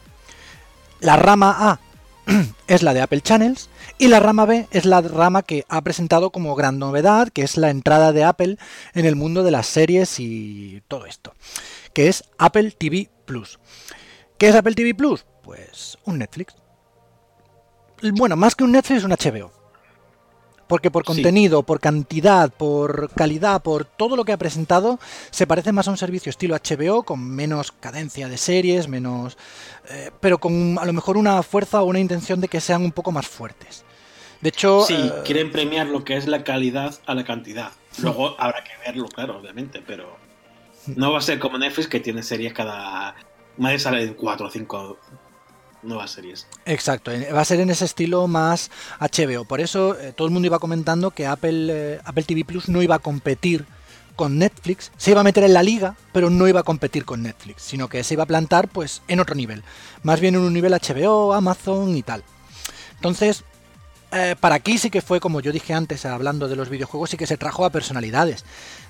la 1.01 1.17
rama 1.17 1.57
A 1.73 1.81
es 2.67 2.83
la 2.83 2.95
de 2.95 3.01
Apple 3.01 3.21
Channels 3.21 3.69
y 3.99 4.09
la 4.09 4.21
rama 4.21 4.47
B 4.47 4.67
es 4.71 4.85
la 4.85 5.01
rama 5.01 5.43
que 5.43 5.65
ha 5.69 5.81
presentado 5.83 6.31
como 6.31 6.55
gran 6.55 6.79
novedad, 6.79 7.29
que 7.29 7.43
es 7.43 7.57
la 7.57 7.71
entrada 7.71 8.13
de 8.13 8.25
Apple 8.25 8.59
en 8.95 9.07
el 9.07 9.17
mundo 9.17 9.43
de 9.43 9.51
las 9.51 9.67
series 9.67 10.21
y 10.21 10.83
todo 10.89 11.07
esto, 11.07 11.35
que 11.95 12.09
es 12.09 12.25
Apple 12.39 12.71
TV 12.73 13.11
Plus. 13.25 13.59
¿Qué 14.39 14.49
es 14.49 14.55
Apple 14.55 14.75
TV 14.75 14.95
Plus? 14.95 15.25
Pues 15.43 15.99
un 16.05 16.19
Netflix. 16.19 16.55
Bueno, 18.15 18.37
más 18.37 18.55
que 18.55 18.65
un 18.65 18.73
Netflix, 18.73 19.05
un 19.05 19.13
HBO. 19.13 19.62
Porque 20.73 20.91
por 20.91 21.03
Sí. 21.03 21.09
contenido, 21.09 21.65
por 21.65 21.81
cantidad, 21.81 22.51
por 22.51 23.11
calidad, 23.11 23.61
por 23.61 23.85
todo 23.85 24.17
lo 24.17 24.25
que 24.25 24.33
ha 24.33 24.39
presentado, 24.39 24.99
se 25.31 25.47
parece 25.47 25.71
más 25.71 25.87
a 25.87 25.91
un 25.91 25.99
servicio 25.99 26.31
estilo 26.31 26.55
HBO, 26.55 27.03
con 27.03 27.21
menos 27.23 27.73
cadencia 27.73 28.27
de 28.27 28.39
series, 28.39 28.89
menos. 28.89 29.37
eh, 29.91 30.11
pero 30.21 30.39
con 30.39 30.79
a 30.79 30.87
lo 30.87 30.95
mejor 30.95 31.19
una 31.19 31.43
fuerza 31.43 31.83
o 31.83 31.85
una 31.85 31.99
intención 31.99 32.41
de 32.41 32.49
que 32.49 32.59
sean 32.59 32.83
un 32.85 32.93
poco 32.93 33.13
más 33.13 33.27
fuertes. 33.27 33.85
De 34.41 34.49
hecho. 34.49 34.83
Sí, 34.87 34.95
eh, 34.97 35.13
quieren 35.27 35.53
premiar 35.53 35.89
lo 35.89 36.05
que 36.05 36.17
es 36.17 36.27
la 36.27 36.43
calidad 36.43 36.95
a 37.05 37.15
la 37.15 37.25
cantidad. 37.25 37.73
Luego 37.99 38.35
habrá 38.41 38.65
que 38.65 38.71
verlo, 38.87 39.09
claro, 39.09 39.37
obviamente, 39.41 39.83
pero 39.87 40.17
no 40.87 41.13
va 41.13 41.19
a 41.19 41.21
ser 41.21 41.39
como 41.39 41.59
Netflix 41.59 41.87
que 41.89 42.01
tiene 42.01 42.23
series 42.23 42.55
cada. 42.55 43.15
Más 43.59 43.73
de 43.73 43.79
salen 43.79 44.15
4 44.15 44.47
o 44.47 44.51
5 44.51 44.99
nuevas 45.83 46.13
series. 46.13 46.47
Exacto, 46.65 47.11
va 47.35 47.41
a 47.41 47.45
ser 47.45 47.61
en 47.61 47.71
ese 47.71 47.85
estilo 47.85 48.27
más 48.29 48.71
HBO. 49.01 49.45
Por 49.45 49.61
eso 49.61 49.99
eh, 49.99 50.13
todo 50.13 50.27
el 50.29 50.33
mundo 50.33 50.47
iba 50.47 50.59
comentando 50.59 51.11
que 51.11 51.27
Apple, 51.27 51.67
eh, 51.71 52.01
Apple 52.05 52.25
TV 52.25 52.45
Plus 52.45 52.69
no 52.69 52.83
iba 52.83 52.97
a 52.97 53.01
competir 53.01 53.67
con 54.17 54.39
Netflix, 54.39 54.93
se 54.97 55.11
iba 55.11 55.21
a 55.21 55.25
meter 55.25 55.45
en 55.45 55.55
la 55.55 55.63
liga, 55.63 55.97
pero 56.13 56.31
no 56.31 56.47
iba 56.47 56.61
a 56.61 56.65
competir 56.65 57.05
con 57.05 57.23
Netflix, 57.23 57.63
sino 57.63 57.89
que 57.89 58.05
se 58.05 58.15
iba 58.15 58.25
a 58.25 58.27
plantar 58.27 58.69
pues 58.69 59.03
en 59.09 59.21
otro 59.21 59.35
nivel, 59.35 59.63
más 60.03 60.21
bien 60.21 60.35
en 60.35 60.43
un 60.43 60.53
nivel 60.53 60.73
HBO, 60.73 61.33
Amazon 61.33 61.97
y 61.97 62.03
tal. 62.03 62.23
Entonces, 62.97 63.45
eh, 64.13 64.37
para 64.39 64.57
aquí 64.57 64.77
sí 64.77 64.91
que 64.91 65.01
fue, 65.01 65.21
como 65.21 65.41
yo 65.41 65.53
dije 65.53 65.73
antes, 65.73 66.05
hablando 66.05 66.47
de 66.47 66.57
los 66.57 66.69
videojuegos, 66.69 67.11
sí 67.11 67.17
que 67.17 67.27
se 67.27 67.39
trajo 67.39 67.65
a 67.65 67.71
personalidades. 67.71 68.45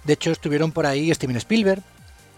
De 0.04 0.14
hecho, 0.14 0.32
estuvieron 0.32 0.72
por 0.72 0.84
ahí 0.84 1.14
Steven 1.14 1.36
Spielberg, 1.36 1.82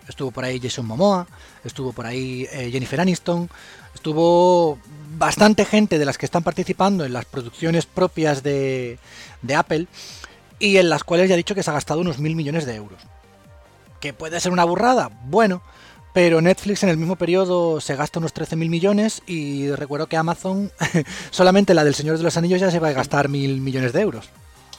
estuvo 0.08 0.30
por 0.30 0.44
ahí 0.44 0.60
Jason 0.60 0.86
Momoa, 0.86 1.26
estuvo 1.64 1.92
por 1.92 2.06
ahí 2.06 2.46
eh, 2.52 2.70
Jennifer 2.70 3.00
Aniston, 3.00 3.48
estuvo 3.94 4.78
bastante 5.16 5.64
gente 5.64 5.98
de 5.98 6.04
las 6.04 6.18
que 6.18 6.26
están 6.26 6.42
participando 6.42 7.04
en 7.04 7.12
las 7.12 7.24
producciones 7.24 7.86
propias 7.86 8.42
de, 8.42 8.98
de 9.42 9.54
Apple 9.54 9.86
y 10.58 10.76
en 10.76 10.88
las 10.88 11.04
cuales 11.04 11.28
ya 11.28 11.34
ha 11.34 11.38
dicho 11.38 11.54
que 11.54 11.62
se 11.62 11.70
ha 11.70 11.74
gastado 11.74 12.00
unos 12.00 12.18
mil 12.18 12.36
millones 12.36 12.66
de 12.66 12.74
euros. 12.76 13.00
¿Que 14.00 14.12
puede 14.12 14.40
ser 14.40 14.52
una 14.52 14.64
burrada? 14.64 15.10
Bueno, 15.24 15.62
pero 16.14 16.40
Netflix 16.40 16.84
en 16.84 16.90
el 16.90 16.96
mismo 16.96 17.16
periodo 17.16 17.80
se 17.80 17.96
gasta 17.96 18.20
unos 18.20 18.32
13.000 18.32 18.68
millones 18.68 19.22
y 19.26 19.68
recuerdo 19.72 20.06
que 20.06 20.16
Amazon 20.16 20.70
solamente 21.30 21.74
la 21.74 21.82
del 21.82 21.96
Señor 21.96 22.16
de 22.16 22.22
los 22.22 22.36
Anillos 22.36 22.60
ya 22.60 22.70
se 22.70 22.78
va 22.78 22.88
a 22.88 22.92
gastar 22.92 23.28
mil 23.28 23.60
millones 23.60 23.92
de 23.92 24.00
euros 24.00 24.30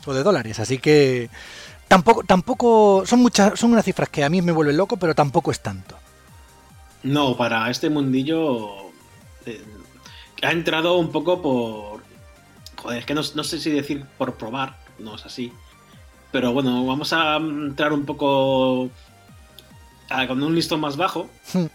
o 0.06 0.14
de 0.14 0.24
dólares, 0.24 0.60
así 0.60 0.78
que 0.78 1.30
tampoco 1.88 2.24
tampoco 2.24 3.04
son 3.06 3.20
muchas 3.20 3.60
son 3.60 3.72
unas 3.72 3.86
cifras 3.86 4.10
que 4.10 4.24
a 4.24 4.30
mí 4.30 4.42
me 4.42 4.52
vuelven 4.52 4.78
loco, 4.78 4.98
pero 4.98 5.16
tampoco 5.16 5.52
es 5.52 5.62
tanto. 5.62 5.98
No, 7.04 7.38
para 7.38 7.70
este 7.70 7.90
mundillo 7.90 8.90
eh, 9.46 9.64
ha 10.42 10.52
entrado 10.52 10.98
un 10.98 11.12
poco 11.12 11.42
por 11.42 12.04
joder, 12.76 13.00
es 13.00 13.06
que 13.06 13.14
no, 13.14 13.22
no 13.36 13.44
sé 13.44 13.60
si 13.60 13.72
decir 13.72 14.06
por 14.18 14.36
probar, 14.36 14.78
no 15.00 15.16
es 15.16 15.26
así 15.26 15.52
pero 16.36 16.52
bueno, 16.52 16.86
vamos 16.86 17.14
a 17.14 17.38
entrar 17.38 17.94
un 17.94 18.04
poco 18.06 18.90
con 20.28 20.44
un 20.44 20.54
listón 20.54 20.82
más 20.82 20.98
bajo, 20.98 21.30
hmm. 21.54 21.66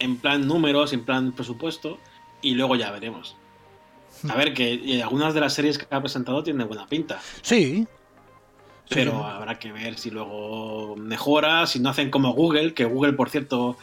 en 0.00 0.18
plan 0.18 0.46
números, 0.46 0.92
en 0.92 1.02
plan 1.02 1.32
presupuesto, 1.32 1.98
y 2.42 2.52
luego 2.52 2.76
ya 2.76 2.90
veremos. 2.90 3.36
Hmm. 4.22 4.30
A 4.30 4.34
ver, 4.34 4.52
que 4.52 5.00
algunas 5.02 5.32
de 5.32 5.40
las 5.40 5.54
series 5.54 5.78
que 5.78 5.86
ha 5.90 5.98
presentado 6.02 6.42
tienen 6.42 6.68
buena 6.68 6.86
pinta. 6.86 7.22
Sí. 7.40 7.86
Pero 8.88 9.24
habrá 9.24 9.58
que 9.58 9.72
ver 9.72 9.96
si 9.96 10.10
luego 10.10 10.96
mejora, 10.96 11.66
si 11.66 11.80
no 11.80 11.90
hacen 11.90 12.10
como 12.10 12.32
Google, 12.32 12.74
que 12.74 12.84
Google, 12.84 13.14
por 13.14 13.30
cierto, 13.30 13.76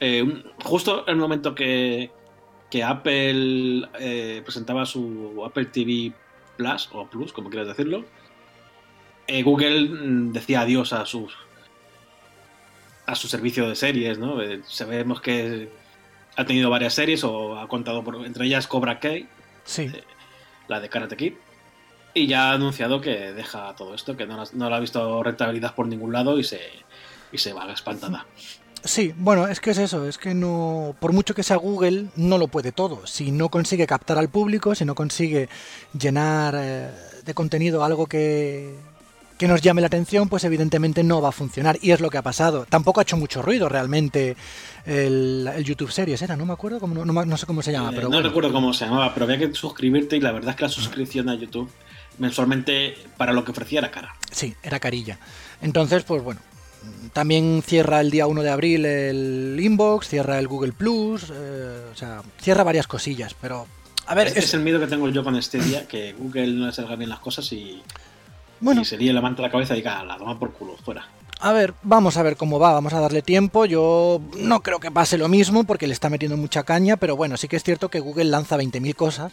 eh, 0.00 0.44
justo 0.62 1.06
el 1.06 1.16
momento 1.16 1.54
que, 1.54 2.10
que 2.70 2.82
Apple 2.82 3.88
eh, 3.98 4.42
presentaba 4.44 4.86
su 4.86 5.42
Apple 5.44 5.66
TV 5.66 6.12
Plus, 6.56 6.88
o 6.92 7.06
Plus, 7.06 7.32
como 7.32 7.50
quieras 7.50 7.68
decirlo, 7.68 8.04
eh, 9.26 9.42
Google 9.42 9.88
mm, 9.88 10.32
decía 10.32 10.60
adiós 10.60 10.92
a 10.92 11.06
sus 11.06 11.36
a 13.06 13.14
su 13.14 13.28
servicio 13.28 13.68
de 13.68 13.76
series, 13.76 14.18
¿no? 14.18 14.38
Sabemos 14.66 15.20
que 15.20 15.68
ha 16.36 16.44
tenido 16.46 16.70
varias 16.70 16.94
series 16.94 17.22
o 17.22 17.58
ha 17.58 17.68
contado 17.68 18.02
por, 18.02 18.24
entre 18.24 18.46
ellas 18.46 18.66
Cobra 18.66 18.98
Kai, 18.98 19.28
sí. 19.64 19.92
La 20.68 20.80
de 20.80 20.88
Karate 20.88 21.16
Kid, 21.16 21.34
y 22.14 22.26
ya 22.26 22.50
ha 22.50 22.52
anunciado 22.54 23.00
que 23.00 23.32
deja 23.32 23.74
todo 23.76 23.94
esto, 23.94 24.16
que 24.16 24.26
no, 24.26 24.42
no 24.52 24.70
lo 24.70 24.74
ha 24.74 24.80
visto 24.80 25.22
rentabilidad 25.22 25.74
por 25.74 25.88
ningún 25.88 26.12
lado 26.12 26.38
y 26.38 26.44
se, 26.44 26.60
y 27.32 27.38
se 27.38 27.52
va 27.52 27.70
espantada. 27.72 28.26
Sí, 28.84 29.14
bueno, 29.16 29.48
es 29.48 29.60
que 29.60 29.70
es 29.70 29.78
eso, 29.78 30.06
es 30.06 30.18
que 30.18 30.34
no, 30.34 30.94
por 31.00 31.12
mucho 31.12 31.34
que 31.34 31.42
sea 31.42 31.56
Google, 31.56 32.06
no 32.16 32.36
lo 32.36 32.48
puede 32.48 32.70
todo. 32.70 33.06
Si 33.06 33.32
no 33.32 33.48
consigue 33.48 33.86
captar 33.86 34.18
al 34.18 34.28
público, 34.28 34.74
si 34.74 34.84
no 34.84 34.94
consigue 34.94 35.48
llenar 35.98 36.54
de 36.54 37.34
contenido 37.34 37.82
algo 37.82 38.06
que, 38.06 38.74
que 39.38 39.48
nos 39.48 39.62
llame 39.62 39.80
la 39.80 39.88
atención, 39.88 40.28
pues 40.28 40.44
evidentemente 40.44 41.02
no 41.02 41.20
va 41.20 41.30
a 41.30 41.32
funcionar. 41.32 41.78
Y 41.80 41.90
es 41.90 42.00
lo 42.00 42.10
que 42.10 42.18
ha 42.18 42.22
pasado. 42.22 42.66
Tampoco 42.68 43.00
ha 43.00 43.02
hecho 43.02 43.16
mucho 43.16 43.42
ruido 43.42 43.68
realmente 43.68 44.36
el, 44.86 45.50
YouTube 45.64 45.90
Series, 45.90 46.20
¿era? 46.22 46.36
No 46.36 46.46
me 46.46 46.52
acuerdo, 46.52 46.78
cómo, 46.78 47.04
no, 47.04 47.36
sé 47.36 47.46
cómo 47.46 47.62
se 47.62 47.72
llama. 47.72 47.90
Eh, 47.90 47.92
pero 47.94 48.08
no 48.08 48.20
recuerdo 48.20 48.52
cómo 48.52 48.72
se 48.72 48.84
llamaba, 48.84 49.12
pero 49.14 49.24
había 49.24 49.38
que 49.38 49.54
suscribirte 49.54 50.16
y 50.16 50.20
la 50.20 50.32
verdad 50.32 50.50
es 50.50 50.56
que 50.56 50.62
la 50.64 50.68
suscripción 50.68 51.28
a 51.28 51.34
YouTube 51.34 51.70
mensualmente 52.18 52.96
para 53.16 53.32
lo 53.32 53.44
que 53.44 53.52
ofrecía 53.52 53.80
era 53.80 53.90
cara. 53.90 54.14
Sí, 54.30 54.54
era 54.62 54.80
carilla. 54.80 55.18
Entonces, 55.62 56.04
pues 56.04 56.22
bueno. 56.22 56.40
También 57.14 57.62
cierra 57.64 58.02
el 58.02 58.10
día 58.10 58.26
1 58.26 58.42
de 58.42 58.50
abril 58.50 58.84
el 58.84 59.58
inbox, 59.58 60.08
cierra 60.08 60.38
el 60.38 60.48
Google 60.48 60.72
Plus, 60.72 61.32
eh, 61.32 61.86
o 61.90 61.96
sea, 61.96 62.20
cierra 62.38 62.62
varias 62.62 62.86
cosillas, 62.86 63.34
pero 63.40 63.66
a 64.06 64.14
ver. 64.14 64.28
Este 64.28 64.40
es... 64.40 64.54
el 64.54 64.60
miedo 64.60 64.80
que 64.80 64.86
tengo 64.86 65.08
yo 65.08 65.24
con 65.24 65.36
este 65.36 65.58
día, 65.58 65.86
que 65.86 66.12
Google 66.12 66.48
no 66.48 66.66
le 66.66 66.72
salga 66.72 66.96
bien 66.96 67.10
las 67.10 67.20
cosas 67.20 67.50
y 67.52 67.82
bueno. 68.60 68.82
Y 68.82 68.84
sería 68.84 69.12
levanta 69.12 69.42
la 69.42 69.50
cabeza 69.50 69.74
y 69.74 69.78
diga, 69.78 70.02
la 70.04 70.16
toma 70.16 70.38
por 70.38 70.52
culo, 70.52 70.76
fuera. 70.84 71.08
A 71.40 71.52
ver, 71.52 71.74
vamos 71.82 72.16
a 72.16 72.22
ver 72.22 72.36
cómo 72.36 72.58
va, 72.58 72.72
vamos 72.72 72.92
a 72.94 73.00
darle 73.00 73.22
tiempo. 73.22 73.66
Yo 73.66 74.20
no 74.38 74.60
creo 74.60 74.80
que 74.80 74.90
pase 74.90 75.18
lo 75.18 75.28
mismo 75.28 75.64
porque 75.64 75.86
le 75.86 75.92
está 75.92 76.08
metiendo 76.08 76.36
mucha 76.36 76.62
caña, 76.62 76.96
pero 76.96 77.16
bueno, 77.16 77.36
sí 77.36 77.48
que 77.48 77.56
es 77.56 77.64
cierto 77.64 77.90
que 77.90 78.00
Google 78.00 78.24
lanza 78.24 78.56
20.000 78.56 78.94
cosas 78.94 79.32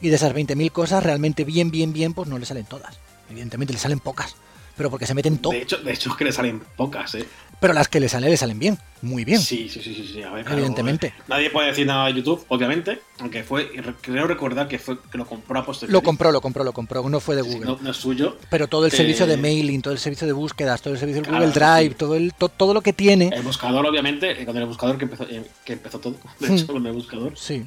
y 0.00 0.08
de 0.08 0.16
esas 0.16 0.34
20.000 0.34 0.70
cosas 0.72 1.02
realmente 1.02 1.44
bien, 1.44 1.70
bien, 1.70 1.92
bien, 1.92 2.14
pues 2.14 2.28
no 2.28 2.38
le 2.38 2.46
salen 2.46 2.64
todas. 2.64 2.98
Evidentemente 3.28 3.72
le 3.72 3.78
salen 3.78 4.00
pocas 4.00 4.36
pero 4.76 4.90
porque 4.90 5.06
se 5.06 5.14
meten 5.14 5.38
todo. 5.38 5.52
De 5.52 5.62
hecho, 5.62 5.78
de 5.78 5.92
hecho 5.92 6.10
es 6.10 6.16
que 6.16 6.24
le 6.24 6.32
salen 6.32 6.62
pocas, 6.76 7.14
¿eh? 7.14 7.26
Pero 7.58 7.72
las 7.72 7.88
que 7.88 8.00
le 8.00 8.08
salen, 8.10 8.28
le 8.28 8.36
salen 8.36 8.58
bien, 8.58 8.78
muy 9.00 9.24
bien. 9.24 9.40
Sí, 9.40 9.70
sí, 9.70 9.80
sí, 9.80 9.94
sí, 9.94 10.20
evidentemente. 10.22 11.14
nadie 11.26 11.48
puede 11.48 11.68
decir 11.68 11.86
nada 11.86 12.06
de 12.06 12.12
YouTube, 12.12 12.44
obviamente, 12.48 13.00
aunque 13.18 13.44
fue, 13.44 13.70
creo 14.02 14.26
recordar 14.26 14.68
que 14.68 14.78
fue 14.78 14.98
que 15.10 15.16
lo 15.16 15.26
compró 15.26 15.58
a 15.58 15.64
posteriori. 15.64 15.94
Lo 15.94 16.02
compró, 16.02 16.30
lo 16.30 16.42
compró, 16.42 16.64
lo 16.64 16.72
compró, 16.72 17.08
no 17.08 17.18
fue 17.18 17.34
de 17.34 17.40
Google. 17.40 17.78
no, 17.80 17.90
es 17.90 17.96
suyo. 17.96 18.36
Pero 18.50 18.68
todo 18.68 18.84
el 18.84 18.92
servicio 18.92 19.26
de 19.26 19.34
eh, 19.34 19.38
mailing, 19.38 19.80
todo 19.80 19.94
el 19.94 19.98
servicio 19.98 20.26
de 20.26 20.34
búsquedas, 20.34 20.82
todo 20.82 20.92
el 20.92 21.00
servicio 21.00 21.22
de 21.22 21.30
Google 21.30 21.48
Drive, 21.50 21.94
todo 21.94 22.14
el 22.14 22.34
todo 22.34 22.74
lo 22.74 22.82
que 22.82 22.92
tiene. 22.92 23.30
El 23.32 23.42
buscador, 23.42 23.86
obviamente, 23.86 24.44
con 24.44 24.56
el 24.58 24.66
buscador 24.66 24.98
que 24.98 25.04
empezó, 25.04 25.24
eh, 25.24 25.42
que 25.64 25.72
empezó 25.72 25.98
todo, 25.98 26.16
de 26.38 26.54
hecho, 26.54 26.66
con 26.66 26.86
el 26.86 26.92
buscador. 26.92 27.32
Sí. 27.38 27.64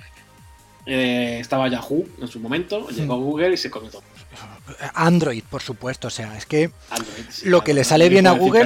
Eh, 0.86 1.38
estaba 1.39 1.68
Yahoo 1.68 2.08
en 2.22 2.28
su 2.28 2.39
momento, 2.39 2.88
llegó 2.89 3.18
Google 3.18 3.54
y 3.54 3.58
se 3.58 3.70
comió 3.70 3.89
todo. 3.89 4.04
Android, 4.94 5.44
por 5.50 5.62
supuesto, 5.62 6.08
o 6.08 6.12
sea, 6.12 6.38
es 6.38 6.46
que 6.46 6.72
lo 7.44 7.62
que 7.63 7.74
le 7.74 7.84
sale 7.84 8.10
bien 8.10 8.28
a 8.28 8.32
Google, 8.32 8.65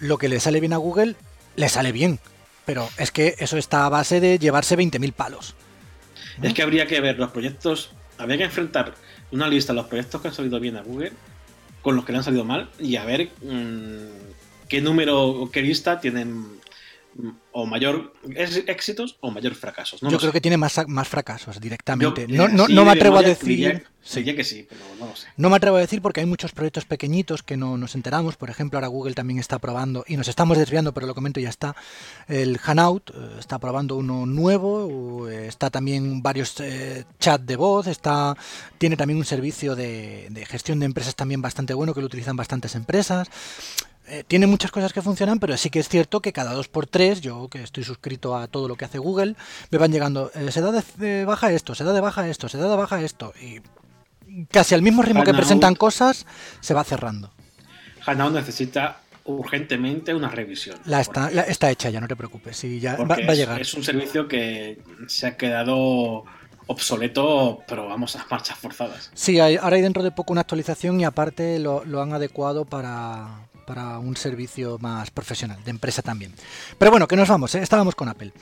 lo 0.00 0.18
que 0.18 0.28
le 0.28 0.40
sale 0.40 0.60
bien 0.60 0.72
a 0.72 0.76
Google, 0.78 1.14
le 1.56 1.68
sale 1.68 1.92
bien, 1.92 2.18
pero 2.64 2.88
es 2.98 3.10
que 3.10 3.34
eso 3.38 3.56
está 3.56 3.86
a 3.86 3.88
base 3.88 4.20
de 4.20 4.38
llevarse 4.38 4.76
20.000 4.76 5.12
palos. 5.12 5.54
Es 6.40 6.54
que 6.54 6.62
habría 6.62 6.86
que 6.86 7.00
ver 7.00 7.18
los 7.18 7.30
proyectos, 7.30 7.90
habría 8.18 8.38
que 8.38 8.44
enfrentar 8.44 8.94
una 9.30 9.48
lista 9.48 9.72
de 9.72 9.78
los 9.78 9.86
proyectos 9.86 10.20
que 10.20 10.28
han 10.28 10.34
salido 10.34 10.60
bien 10.60 10.76
a 10.76 10.82
Google 10.82 11.12
con 11.82 11.96
los 11.96 12.04
que 12.04 12.12
le 12.12 12.18
han 12.18 12.24
salido 12.24 12.44
mal 12.44 12.70
y 12.78 12.96
a 12.96 13.04
ver 13.04 13.30
mm, 13.42 14.68
qué 14.68 14.80
número 14.80 15.22
o 15.22 15.50
qué 15.50 15.62
lista 15.62 16.00
tienen 16.00 16.61
o 17.52 17.66
mayor 17.66 18.12
éxitos 18.66 19.16
o 19.20 19.30
mayor 19.30 19.54
fracasos. 19.54 20.00
Yo 20.00 20.18
creo 20.18 20.32
que 20.32 20.40
tiene 20.40 20.56
más, 20.56 20.80
más 20.88 21.08
fracasos 21.08 21.60
directamente. 21.60 22.26
no, 22.26 22.48
no, 22.48 22.84
me 22.84 22.90
atrevo 22.90 23.18
a 23.18 23.22
decir. 23.22 23.84
que 24.02 24.44
sí, 24.44 24.66
pero 24.68 24.80
no 24.98 25.06
lo 25.06 25.16
sé. 25.16 25.28
No 25.36 25.50
me 25.50 25.56
atrevo 25.56 25.76
a 25.76 25.80
decir 25.80 26.02
porque 26.02 26.20
hay 26.20 26.26
muchos 26.26 26.52
proyectos 26.52 26.84
pequeñitos 26.84 27.42
que 27.42 27.56
no 27.56 27.76
nos 27.76 27.94
enteramos. 27.94 28.36
Por 28.36 28.50
ejemplo, 28.50 28.78
ahora 28.78 28.88
Google 28.88 29.14
también 29.14 29.38
está 29.38 29.58
probando, 29.58 30.04
y 30.08 30.16
nos 30.16 30.28
estamos 30.28 30.58
desviando, 30.58 30.92
pero 30.92 31.06
lo 31.06 31.14
comento 31.14 31.40
ya 31.40 31.50
está. 31.50 31.76
El 32.26 32.58
Hanout 32.64 33.10
eh, 33.10 33.36
está 33.38 33.58
probando 33.58 33.96
uno 33.96 34.26
nuevo. 34.26 35.28
Está 35.28 35.70
también 35.70 36.22
varios 36.22 36.58
eh, 36.60 37.04
chats 37.20 37.46
de 37.46 37.56
voz. 37.56 37.86
Está, 37.86 38.36
tiene 38.78 38.96
también 38.96 39.18
un 39.18 39.24
servicio 39.24 39.76
de, 39.76 40.28
de 40.30 40.46
gestión 40.46 40.80
de 40.80 40.86
empresas 40.86 41.14
también 41.14 41.42
bastante 41.42 41.74
bueno 41.74 41.94
que 41.94 42.00
lo 42.00 42.06
utilizan 42.06 42.36
bastantes 42.36 42.74
empresas. 42.74 43.28
Eh, 44.08 44.24
tiene 44.26 44.46
muchas 44.46 44.72
cosas 44.72 44.92
que 44.92 45.00
funcionan, 45.00 45.38
pero 45.38 45.56
sí 45.56 45.70
que 45.70 45.78
es 45.78 45.88
cierto 45.88 46.20
que 46.20 46.32
cada 46.32 46.52
dos 46.52 46.68
por 46.68 46.86
tres, 46.86 47.20
yo 47.20 47.48
que 47.48 47.62
estoy 47.62 47.84
suscrito 47.84 48.36
a 48.36 48.48
todo 48.48 48.66
lo 48.66 48.74
que 48.74 48.84
hace 48.84 48.98
Google, 48.98 49.36
me 49.70 49.78
van 49.78 49.92
llegando, 49.92 50.30
eh, 50.34 50.50
se 50.50 50.60
da 50.60 50.72
de, 50.72 51.24
baja 51.24 51.52
esto, 51.52 51.74
se 51.74 51.84
da 51.84 51.92
de 51.92 52.00
baja 52.00 52.28
esto, 52.28 52.48
se 52.48 52.58
da 52.58 52.68
de 52.68 52.76
baja 52.76 53.00
esto, 53.00 53.32
y 53.40 53.60
casi 54.50 54.74
al 54.74 54.82
mismo 54.82 55.02
ritmo 55.02 55.22
que 55.22 55.32
presentan 55.32 55.76
cosas, 55.76 56.26
se 56.60 56.74
va 56.74 56.82
cerrando. 56.82 57.30
Hanout 58.04 58.34
necesita 58.34 58.98
urgentemente 59.24 60.12
una 60.12 60.28
revisión. 60.28 60.76
La 60.86 61.00
está, 61.00 61.30
está 61.30 61.70
hecha 61.70 61.88
ya, 61.88 62.00
no 62.00 62.08
te 62.08 62.16
preocupes, 62.16 62.56
sí, 62.56 62.80
ya 62.80 62.96
va, 62.96 63.14
a 63.14 63.34
llegar. 63.34 63.60
Es 63.60 63.72
un 63.74 63.84
servicio 63.84 64.26
que 64.26 64.82
se 65.06 65.28
ha 65.28 65.36
quedado 65.36 66.24
obsoleto, 66.66 67.62
pero 67.68 67.86
vamos 67.86 68.16
a 68.16 68.26
marchas 68.28 68.58
forzadas. 68.58 69.12
Sí, 69.14 69.38
ahora 69.38 69.76
hay 69.76 69.82
dentro 69.82 70.02
de 70.02 70.10
poco 70.10 70.32
una 70.32 70.40
actualización 70.40 71.00
y 71.00 71.04
aparte 71.04 71.60
lo 71.60 72.02
han 72.02 72.12
adecuado 72.12 72.64
para, 72.64 73.46
para 73.66 73.98
un 73.98 74.16
servicio 74.16 74.78
más 74.80 75.10
profesional, 75.10 75.62
de 75.64 75.70
empresa 75.70 76.02
también. 76.02 76.32
Pero 76.78 76.90
bueno, 76.90 77.08
que 77.08 77.16
nos 77.16 77.28
vamos, 77.28 77.54
¿eh? 77.54 77.62
estábamos 77.62 77.94
con 77.94 78.08
Apple. 78.08 78.32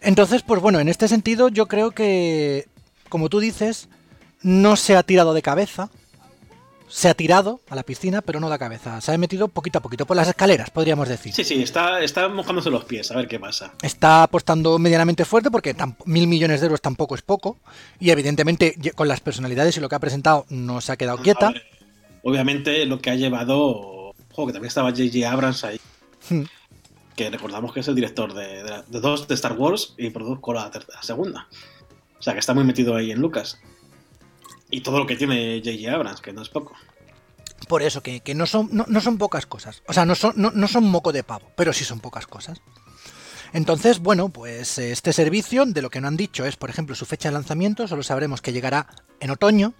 Entonces, 0.00 0.42
pues 0.42 0.60
bueno, 0.60 0.80
en 0.80 0.88
este 0.88 1.08
sentido 1.08 1.48
yo 1.48 1.66
creo 1.66 1.90
que, 1.90 2.66
como 3.08 3.28
tú 3.28 3.40
dices, 3.40 3.88
no 4.42 4.76
se 4.76 4.96
ha 4.96 5.02
tirado 5.02 5.34
de 5.34 5.42
cabeza, 5.42 5.90
se 6.88 7.08
ha 7.08 7.14
tirado 7.14 7.60
a 7.68 7.74
la 7.74 7.82
piscina, 7.82 8.22
pero 8.22 8.40
no 8.40 8.48
da 8.48 8.58
cabeza. 8.58 9.00
Se 9.00 9.12
ha 9.12 9.18
metido 9.18 9.48
poquito 9.48 9.78
a 9.78 9.82
poquito, 9.82 10.06
por 10.06 10.16
las 10.16 10.28
escaleras, 10.28 10.70
podríamos 10.70 11.08
decir. 11.08 11.34
Sí, 11.34 11.44
sí, 11.44 11.62
está, 11.62 12.00
está 12.02 12.28
mojándose 12.28 12.70
los 12.70 12.84
pies, 12.84 13.10
a 13.10 13.16
ver 13.16 13.28
qué 13.28 13.38
pasa. 13.38 13.72
Está 13.82 14.22
apostando 14.22 14.78
medianamente 14.78 15.24
fuerte 15.24 15.50
porque 15.50 15.76
mil 16.06 16.26
millones 16.26 16.60
de 16.60 16.66
euros 16.66 16.80
tampoco 16.80 17.14
es 17.14 17.22
poco. 17.22 17.58
Y 18.00 18.10
evidentemente, 18.10 18.74
con 18.94 19.08
las 19.08 19.20
personalidades 19.20 19.76
y 19.76 19.80
lo 19.80 19.88
que 19.88 19.96
ha 19.96 20.00
presentado, 20.00 20.46
no 20.48 20.80
se 20.80 20.92
ha 20.92 20.96
quedado 20.96 21.18
quieta. 21.18 21.52
obviamente, 22.22 22.86
lo 22.86 23.00
que 23.00 23.10
ha 23.10 23.14
llevado. 23.14 23.97
Ojo, 24.38 24.46
que 24.46 24.52
también 24.52 24.68
estaba 24.68 24.90
J.J. 24.90 25.28
Abrams 25.28 25.64
ahí. 25.64 25.80
Hmm. 26.30 26.44
Que 27.16 27.28
recordamos 27.28 27.72
que 27.72 27.80
es 27.80 27.88
el 27.88 27.96
director 27.96 28.32
de, 28.34 28.84
dos 28.86 29.26
de 29.26 29.34
Star 29.34 29.54
Wars 29.54 29.94
y 29.98 30.10
produjo 30.10 30.52
la, 30.52 30.70
la 30.70 31.02
segunda. 31.02 31.48
O 32.16 32.22
sea, 32.22 32.34
que 32.34 32.38
está 32.38 32.54
muy 32.54 32.62
metido 32.62 32.94
ahí 32.94 33.10
en 33.10 33.20
Lucas. 33.20 33.58
Y 34.70 34.82
todo 34.82 35.00
lo 35.00 35.08
que 35.08 35.16
tiene 35.16 35.60
J.J. 35.64 35.92
Abrams, 35.92 36.20
que 36.20 36.32
no 36.32 36.42
es 36.42 36.50
poco. 36.50 36.76
Por 37.66 37.82
eso, 37.82 38.00
que, 38.00 38.22
no, 38.36 38.46
son, 38.46 38.68
no, 38.70 39.00
son 39.00 39.18
pocas 39.18 39.44
cosas. 39.44 39.82
O 39.88 39.92
sea, 39.92 40.06
no 40.06 40.14
son, 40.14 40.34
no, 40.36 40.68
son 40.68 40.84
moco 40.84 41.10
de 41.10 41.24
pavo, 41.24 41.50
pero 41.56 41.72
sí 41.72 41.84
son 41.84 41.98
pocas 41.98 42.28
cosas. 42.28 42.60
Entonces, 43.52 43.98
bueno, 43.98 44.28
pues 44.28 44.78
este 44.78 45.12
servicio, 45.12 45.66
de 45.66 45.82
lo 45.82 45.90
que 45.90 46.00
no 46.00 46.06
han 46.06 46.16
dicho 46.16 46.46
es, 46.46 46.54
por 46.54 46.70
ejemplo, 46.70 46.94
su 46.94 47.06
fecha 47.06 47.28
de 47.28 47.32
lanzamiento, 47.32 47.88
solo 47.88 48.04
sabremos 48.04 48.40
que 48.40 48.52
llegará 48.52 48.86
en 49.18 49.30
otoño. 49.30 49.74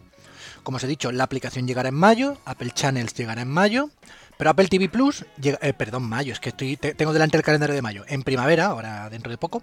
Como 0.64 0.78
os 0.78 0.84
he 0.84 0.88
dicho, 0.88 1.12
la 1.12 1.22
aplicación 1.22 1.68
llegará 1.68 1.90
en 1.90 1.94
mayo, 1.94 2.36
Apple 2.44 2.72
Channels 2.74 3.14
llegará 3.14 3.42
en 3.42 3.48
mayo, 3.48 3.90
pero 4.38 4.50
Apple 4.50 4.68
TV 4.68 4.88
Plus, 4.88 5.26
llega, 5.40 5.58
eh, 5.60 5.74
perdón, 5.74 6.04
mayo, 6.04 6.32
es 6.32 6.40
que 6.40 6.50
estoy, 6.50 6.76
tengo 6.76 7.12
delante 7.12 7.36
el 7.36 7.42
calendario 7.42 7.74
de 7.74 7.82
mayo, 7.82 8.04
en 8.08 8.22
primavera, 8.22 8.66
ahora 8.66 9.10
dentro 9.10 9.30
de 9.30 9.36
poco. 9.36 9.62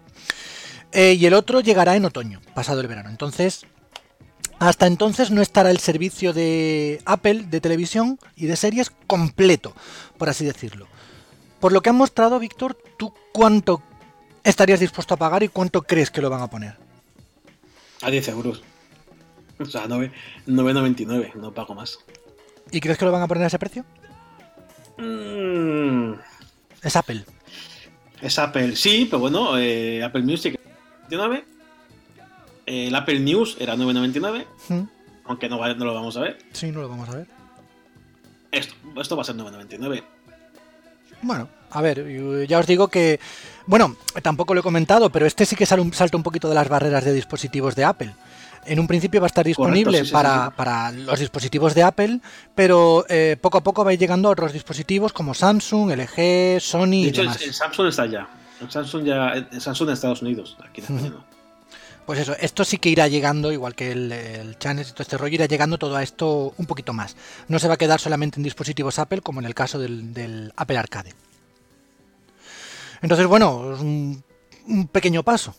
Eh, 0.91 1.13
y 1.13 1.25
el 1.25 1.33
otro 1.33 1.61
llegará 1.61 1.95
en 1.95 2.03
otoño, 2.03 2.41
pasado 2.53 2.81
el 2.81 2.87
verano. 2.87 3.09
Entonces, 3.09 3.65
hasta 4.59 4.85
entonces 4.85 5.31
no 5.31 5.41
estará 5.41 5.71
el 5.71 5.79
servicio 5.79 6.33
de 6.33 7.01
Apple 7.05 7.45
de 7.49 7.61
televisión 7.61 8.19
y 8.35 8.47
de 8.47 8.57
series 8.57 8.91
completo, 9.07 9.73
por 10.17 10.27
así 10.29 10.43
decirlo. 10.43 10.87
Por 11.61 11.71
lo 11.71 11.81
que 11.81 11.89
han 11.89 11.95
mostrado, 11.95 12.37
Víctor, 12.37 12.77
¿tú 12.97 13.13
cuánto 13.31 13.81
estarías 14.43 14.81
dispuesto 14.81 15.13
a 15.13 15.17
pagar 15.17 15.41
y 15.43 15.47
cuánto 15.47 15.83
crees 15.83 16.11
que 16.11 16.21
lo 16.21 16.29
van 16.29 16.41
a 16.41 16.49
poner? 16.49 16.77
A 18.01 18.11
10 18.11 18.27
euros. 18.27 18.61
O 19.57 19.65
sea, 19.65 19.87
9,99, 19.87 21.33
no 21.35 21.53
pago 21.53 21.73
más. 21.75 21.99
¿Y 22.71 22.81
crees 22.81 22.97
que 22.97 23.05
lo 23.05 23.11
van 23.13 23.21
a 23.21 23.27
poner 23.27 23.45
a 23.45 23.47
ese 23.47 23.57
precio? 23.57 23.85
Mm. 24.97 26.13
Es 26.81 26.95
Apple. 26.95 27.25
Es 28.21 28.39
Apple, 28.39 28.75
sí, 28.75 29.07
pero 29.09 29.19
bueno, 29.19 29.57
eh, 29.57 30.03
Apple 30.03 30.23
Music 30.23 30.59
99 31.09 31.55
el 32.65 32.95
Apple 32.95 33.19
News 33.19 33.57
era 33.59 33.75
9.99, 33.75 34.45
hmm. 34.69 34.83
aunque 35.25 35.49
no, 35.49 35.57
no, 35.57 35.85
lo 35.85 35.93
vamos 35.93 36.17
a 36.17 36.21
ver. 36.21 36.37
Sí, 36.51 36.71
no 36.71 36.81
lo 36.81 36.89
vamos 36.89 37.09
a 37.09 37.17
ver. 37.17 37.27
Esto, 38.51 38.75
esto 38.99 39.15
va 39.15 39.21
a 39.21 39.25
ser 39.25 39.35
9.99. 39.35 40.03
Bueno, 41.21 41.49
a 41.71 41.81
ver, 41.81 42.47
ya 42.47 42.59
os 42.59 42.67
digo 42.67 42.87
que, 42.87 43.19
bueno, 43.65 43.95
tampoco 44.21 44.53
lo 44.53 44.59
he 44.59 44.63
comentado, 44.63 45.09
pero 45.11 45.25
este 45.25 45.45
sí 45.45 45.55
que 45.55 45.65
sale 45.65 45.81
un, 45.81 45.93
salta 45.93 46.17
un 46.17 46.23
poquito 46.23 46.49
de 46.49 46.55
las 46.55 46.69
barreras 46.69 47.03
de 47.03 47.13
dispositivos 47.13 47.75
de 47.75 47.85
Apple. 47.85 48.13
En 48.65 48.79
un 48.79 48.87
principio 48.87 49.21
va 49.21 49.27
a 49.27 49.27
estar 49.27 49.45
disponible 49.45 50.03
para, 50.05 50.91
los 50.91 51.19
dispositivos 51.19 51.75
de 51.75 51.83
Apple, 51.83 52.19
pero 52.55 53.05
eh, 53.09 53.37
poco 53.39 53.59
a 53.59 53.63
poco 53.63 53.83
va 53.83 53.91
a 53.91 53.93
ir 53.93 53.99
llegando 53.99 54.29
a 54.29 54.31
otros 54.31 54.53
dispositivos 54.53 55.13
como 55.13 55.33
Samsung, 55.33 55.91
LG, 55.91 56.59
Sony 56.59 57.03
de 57.03 57.07
hecho, 57.09 57.21
El, 57.21 57.53
Samsung 57.53 57.87
está 57.87 58.05
ya. 58.05 58.27
El 58.61 58.71
Samsung 58.71 59.03
ya, 59.03 59.29
el 59.33 59.61
Samsung 59.61 59.89
en 59.89 59.93
Estados 59.93 60.21
Unidos, 60.21 60.57
aquí 60.67 60.81
en 60.87 61.13
pues 62.05 62.19
eso, 62.19 62.35
esto 62.39 62.63
sí 62.63 62.77
que 62.77 62.89
irá 62.89 63.07
llegando, 63.07 63.51
igual 63.51 63.75
que 63.75 63.91
el, 63.91 64.11
el 64.11 64.57
Channel 64.59 64.85
y 64.87 64.91
todo 64.91 65.01
este 65.01 65.17
rollo, 65.17 65.35
irá 65.35 65.45
llegando 65.47 65.77
todo 65.77 65.95
a 65.95 66.03
esto 66.03 66.53
un 66.57 66.65
poquito 66.65 66.93
más. 66.93 67.15
No 67.47 67.59
se 67.59 67.67
va 67.67 67.75
a 67.75 67.77
quedar 67.77 67.99
solamente 67.99 68.39
en 68.39 68.43
dispositivos 68.43 68.99
Apple, 68.99 69.21
como 69.21 69.39
en 69.39 69.45
el 69.45 69.55
caso 69.55 69.79
del, 69.79 70.53
Apple 70.55 70.77
Arcade. 70.77 71.13
Entonces, 73.01 73.25
bueno, 73.27 73.57
un, 73.57 74.23
un 74.67 74.87
pequeño 74.87 75.23
paso. 75.23 75.55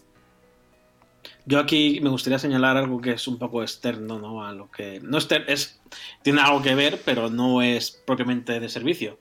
Yo 1.49 1.61
aquí 1.61 2.01
me 2.03 2.11
gustaría 2.11 2.41
señalar 2.41 2.77
algo 2.77 3.01
que 3.01 3.13
es 3.13 3.29
un 3.29 3.39
poco 3.39 3.63
externo, 3.63 4.19
¿no? 4.19 4.45
A 4.45 4.53
lo 4.53 4.69
que. 4.69 5.01
No 5.01 5.17
es, 5.17 5.29
es 5.47 5.81
tiene 6.23 6.41
algo 6.41 6.61
que 6.61 6.75
ver, 6.75 7.01
pero 7.05 7.31
no 7.31 7.63
es 7.63 7.93
propiamente 8.05 8.59
de 8.59 8.69
servicio. 8.69 9.21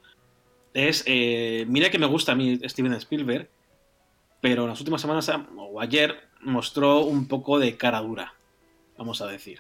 Es. 0.74 1.04
Eh, 1.06 1.66
mira 1.68 1.92
que 1.92 2.00
me 2.00 2.08
gusta 2.08 2.32
a 2.32 2.36
mí 2.36 2.60
Steven 2.66 2.94
Spielberg, 2.94 3.48
pero 4.42 4.64
en 4.64 4.70
las 4.70 4.80
últimas 4.80 5.02
semanas, 5.02 5.32
o 5.56 5.80
ayer, 5.80 6.28
mostró 6.42 7.02
un 7.02 7.28
poco 7.28 7.60
de 7.60 7.78
cara 7.78 8.02
dura, 8.02 8.34
vamos 8.98 9.22
a 9.22 9.28
decir. 9.28 9.60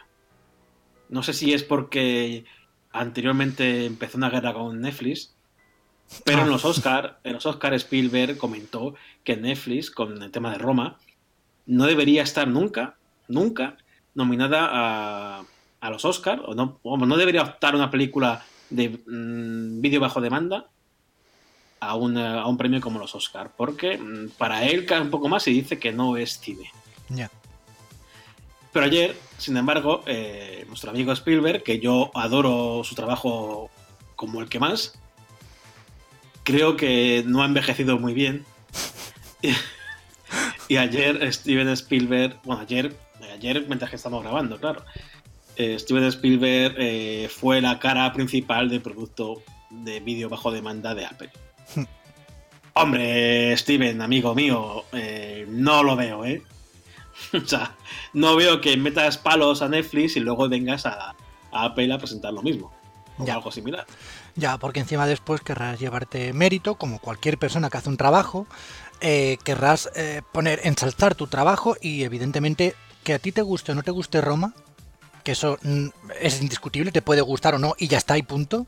No 1.07 1.21
sé 1.21 1.33
si 1.33 1.53
es 1.53 1.63
porque 1.63 2.45
anteriormente 2.91 3.85
empezó 3.85 4.17
una 4.17 4.31
guerra 4.31 4.53
con 4.53 4.81
Netflix, 4.81 5.35
pero 6.23 6.41
en 6.41 6.49
los 6.49 6.65
Oscar, 6.65 7.19
en 7.23 7.33
los 7.33 7.45
Oscar 7.45 7.75
Spielberg 7.75 8.37
comentó 8.37 8.95
que 9.23 9.37
Netflix, 9.37 9.91
con 9.91 10.21
el 10.21 10.31
tema 10.31 10.51
de 10.51 10.57
Roma, 10.57 10.97
no 11.65 11.85
debería 11.85 12.23
estar 12.23 12.47
nunca, 12.47 12.95
nunca 13.27 13.77
nominada 14.13 14.69
a, 14.71 15.43
a 15.81 15.89
los 15.89 16.05
Oscar, 16.05 16.41
o 16.45 16.55
no, 16.55 16.79
no 16.83 17.17
debería 17.17 17.43
optar 17.43 17.75
una 17.75 17.91
película 17.91 18.43
de 18.69 18.89
mm, 18.89 19.81
vídeo 19.81 19.99
bajo 19.99 20.21
demanda 20.21 20.67
a, 21.79 21.95
un 21.95 22.57
premio 22.57 22.81
como 22.81 22.99
los 22.99 23.13
Oscar, 23.15 23.51
porque 23.55 23.97
mm, 23.97 24.29
para 24.37 24.63
él 24.65 24.85
cae 24.85 25.01
un 25.01 25.09
poco 25.09 25.27
más 25.27 25.47
y 25.47 25.53
dice 25.53 25.79
que 25.79 25.91
no 25.91 26.17
es 26.17 26.39
cine. 26.39 26.71
Pero 28.71 28.85
ayer, 28.85 29.15
sin 29.37 29.55
embargo, 29.55 30.03
eh, 30.05 30.65
nuestro 30.67 30.89
amigo 30.89 31.11
Spielberg, 31.13 31.63
que 31.63 31.79
yo 31.79 32.11
adoro 32.13 32.83
su 32.83 32.93
trabajo 32.95 33.69
como 34.15 34.41
el 34.41 34.49
que 34.49 34.59
más, 34.59 34.99
creo 36.43 36.75
que 36.75 37.23
no 37.25 37.41
ha 37.41 37.45
envejecido 37.45 37.97
muy 37.99 38.13
bien. 38.13 38.45
y, 40.67 40.77
ayer 40.77 41.33
Steven 41.33 41.69
Spielberg, 41.69 42.39
bueno, 42.43 42.61
ayer, 42.61 42.95
ayer 43.33 43.65
mientras 43.67 43.89
que 43.89 43.95
estamos 43.95 44.23
grabando, 44.23 44.59
claro, 44.59 44.83
eh, 45.55 45.77
Steven 45.79 46.03
Spielberg 46.05 46.75
eh, 46.77 47.29
fue 47.29 47.61
la 47.61 47.79
cara 47.79 48.11
principal 48.11 48.69
del 48.69 48.81
producto 48.81 49.41
de 49.69 49.99
vídeo 49.99 50.29
bajo 50.29 50.51
demanda 50.51 50.93
de 50.93 51.05
Apple. 51.05 51.31
Hombre, 52.73 53.55
Steven, 53.55 54.01
amigo 54.01 54.35
mío, 54.35 54.83
eh, 54.91 55.45
no 55.47 55.81
lo 55.81 55.95
veo, 55.95 56.25
¿eh? 56.25 56.43
o 57.33 57.47
sea, 57.47 57.75
no 58.13 58.35
veo 58.35 58.59
que 58.59 58.75
metas 58.75 59.17
palos 59.17 59.61
a 59.61 59.69
Netflix 59.69 60.17
y 60.17 60.19
luego 60.19 60.49
vengas 60.49 60.85
a, 60.85 61.15
Apple 61.51 61.93
a 61.93 61.97
presentar 61.97 62.33
lo 62.33 62.41
mismo. 62.41 62.73
O 63.17 63.31
algo 63.31 63.49
similar. 63.49 63.85
Ya, 64.35 64.57
porque 64.57 64.81
encima 64.81 65.07
después 65.07 65.39
querrás 65.39 65.79
llevarte 65.79 66.33
mérito, 66.33 66.75
como 66.75 66.99
cualquier 66.99 67.37
persona 67.37 67.69
que 67.69 67.77
hace 67.77 67.87
un 67.87 67.95
trabajo, 67.95 68.45
eh, 69.01 69.37
querrás 69.43 69.89
eh, 69.95 70.21
poner, 70.31 70.61
ensalzar 70.63 71.15
tu 71.15 71.27
trabajo 71.27 71.75
y 71.81 72.03
evidentemente 72.03 72.75
que 73.03 73.13
a 73.13 73.19
ti 73.19 73.31
te 73.31 73.41
guste 73.41 73.71
o 73.71 73.75
no 73.75 73.83
te 73.83 73.91
guste 73.91 74.21
Roma, 74.21 74.53
que 75.23 75.33
eso 75.33 75.57
mm, 75.61 75.87
es 76.19 76.41
indiscutible, 76.41 76.91
te 76.91 77.01
puede 77.01 77.21
gustar 77.21 77.55
o 77.55 77.59
no 77.59 77.75
y 77.77 77.87
ya 77.87 77.97
está 77.97 78.17
y 78.17 78.23
punto. 78.23 78.65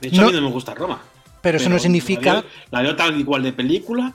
De 0.00 0.08
hecho, 0.08 0.22
a 0.22 0.26
mí 0.26 0.32
no 0.32 0.42
me 0.42 0.50
gusta 0.50 0.74
Roma. 0.74 1.02
Pero, 1.42 1.56
eso 1.56 1.70
no 1.70 1.78
significa. 1.78 2.44
La 2.70 2.82
veo, 2.82 2.94
tal 2.96 3.18
igual 3.18 3.42
de 3.42 3.52
película 3.52 4.14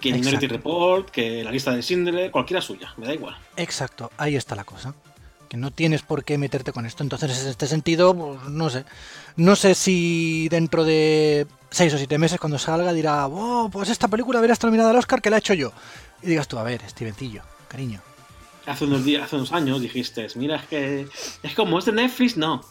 que 0.00 0.12
Minority 0.12 0.46
Report, 0.46 1.10
que 1.10 1.44
la 1.44 1.50
lista 1.50 1.72
de 1.72 1.82
Schindler, 1.82 2.30
cualquiera 2.30 2.60
suya, 2.62 2.94
me 2.96 3.06
da 3.06 3.14
igual. 3.14 3.36
Exacto, 3.56 4.10
ahí 4.16 4.36
está 4.36 4.54
la 4.54 4.64
cosa. 4.64 4.94
Que 5.48 5.56
no 5.56 5.70
tienes 5.70 6.02
por 6.02 6.24
qué 6.24 6.38
meterte 6.38 6.72
con 6.72 6.86
esto. 6.86 7.02
Entonces, 7.02 7.42
en 7.42 7.48
este 7.50 7.66
sentido, 7.66 8.14
pues, 8.14 8.44
no 8.48 8.70
sé. 8.70 8.84
No 9.36 9.56
sé 9.56 9.74
si 9.74 10.48
dentro 10.48 10.84
de 10.84 11.46
seis 11.70 11.94
o 11.94 11.98
siete 11.98 12.18
meses, 12.18 12.38
cuando 12.38 12.58
salga, 12.58 12.92
dirá, 12.92 13.26
oh, 13.26 13.68
pues 13.72 13.88
esta 13.88 14.08
película 14.08 14.40
verás 14.40 14.58
terminada 14.58 14.90
al 14.90 14.96
Oscar 14.96 15.22
que 15.22 15.30
la 15.30 15.36
he 15.36 15.38
hecho 15.38 15.54
yo. 15.54 15.72
Y 16.22 16.26
digas 16.26 16.48
tú, 16.48 16.58
a 16.58 16.62
ver, 16.62 16.82
Stevencillo, 16.88 17.42
cariño. 17.68 18.00
Hace 18.66 18.84
unos 18.84 19.04
días, 19.04 19.24
hace 19.24 19.36
unos 19.36 19.52
años 19.52 19.80
dijiste, 19.80 20.26
mira, 20.36 20.56
es 20.56 20.66
que 20.66 21.08
es 21.42 21.54
como 21.54 21.78
es 21.78 21.86
de 21.86 21.92
Netflix, 21.92 22.36
no. 22.36 22.62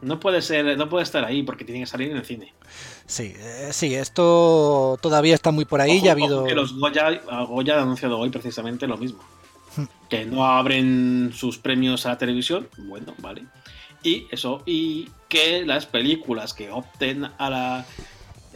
No 0.00 0.18
puede 0.18 0.42
ser, 0.42 0.76
no 0.76 0.88
puede 0.88 1.04
estar 1.04 1.24
ahí 1.24 1.44
porque 1.44 1.64
tiene 1.64 1.80
que 1.80 1.86
salir 1.86 2.10
en 2.10 2.16
el 2.16 2.24
cine. 2.24 2.52
Sí, 3.06 3.32
eh, 3.36 3.68
sí, 3.70 3.94
esto 3.94 4.98
todavía 5.00 5.34
está 5.34 5.52
muy 5.52 5.64
por 5.64 5.80
ahí. 5.80 6.00
ya 6.00 6.10
ha 6.10 6.12
habido. 6.12 6.44
que 6.44 6.56
los 6.56 6.76
Goya, 6.76 7.20
Goya 7.48 7.78
ha 7.78 7.82
anunciado 7.82 8.18
hoy 8.18 8.30
precisamente 8.30 8.86
lo 8.88 8.96
mismo. 8.96 9.20
Hmm. 9.74 9.84
que 10.10 10.26
no 10.26 10.44
abren 10.44 11.32
sus 11.34 11.56
premios 11.56 12.04
a 12.04 12.10
la 12.10 12.18
televisión. 12.18 12.68
Bueno, 12.76 13.14
vale. 13.18 13.44
Y 14.02 14.26
eso, 14.30 14.62
y 14.66 15.08
que 15.28 15.64
las 15.64 15.86
películas 15.86 16.52
que 16.52 16.70
opten 16.70 17.24
a 17.38 17.50
la, 17.50 17.86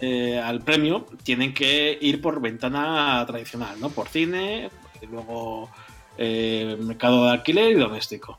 eh, 0.00 0.40
al 0.42 0.60
premio 0.60 1.06
tienen 1.22 1.54
que 1.54 1.98
ir 2.00 2.20
por 2.20 2.40
ventana 2.40 3.24
tradicional, 3.26 3.80
¿no? 3.80 3.90
Por 3.90 4.08
cine, 4.08 4.70
y 5.00 5.06
luego 5.06 5.70
eh, 6.18 6.76
mercado 6.80 7.24
de 7.24 7.30
alquiler 7.32 7.72
y 7.72 7.74
doméstico. 7.74 8.38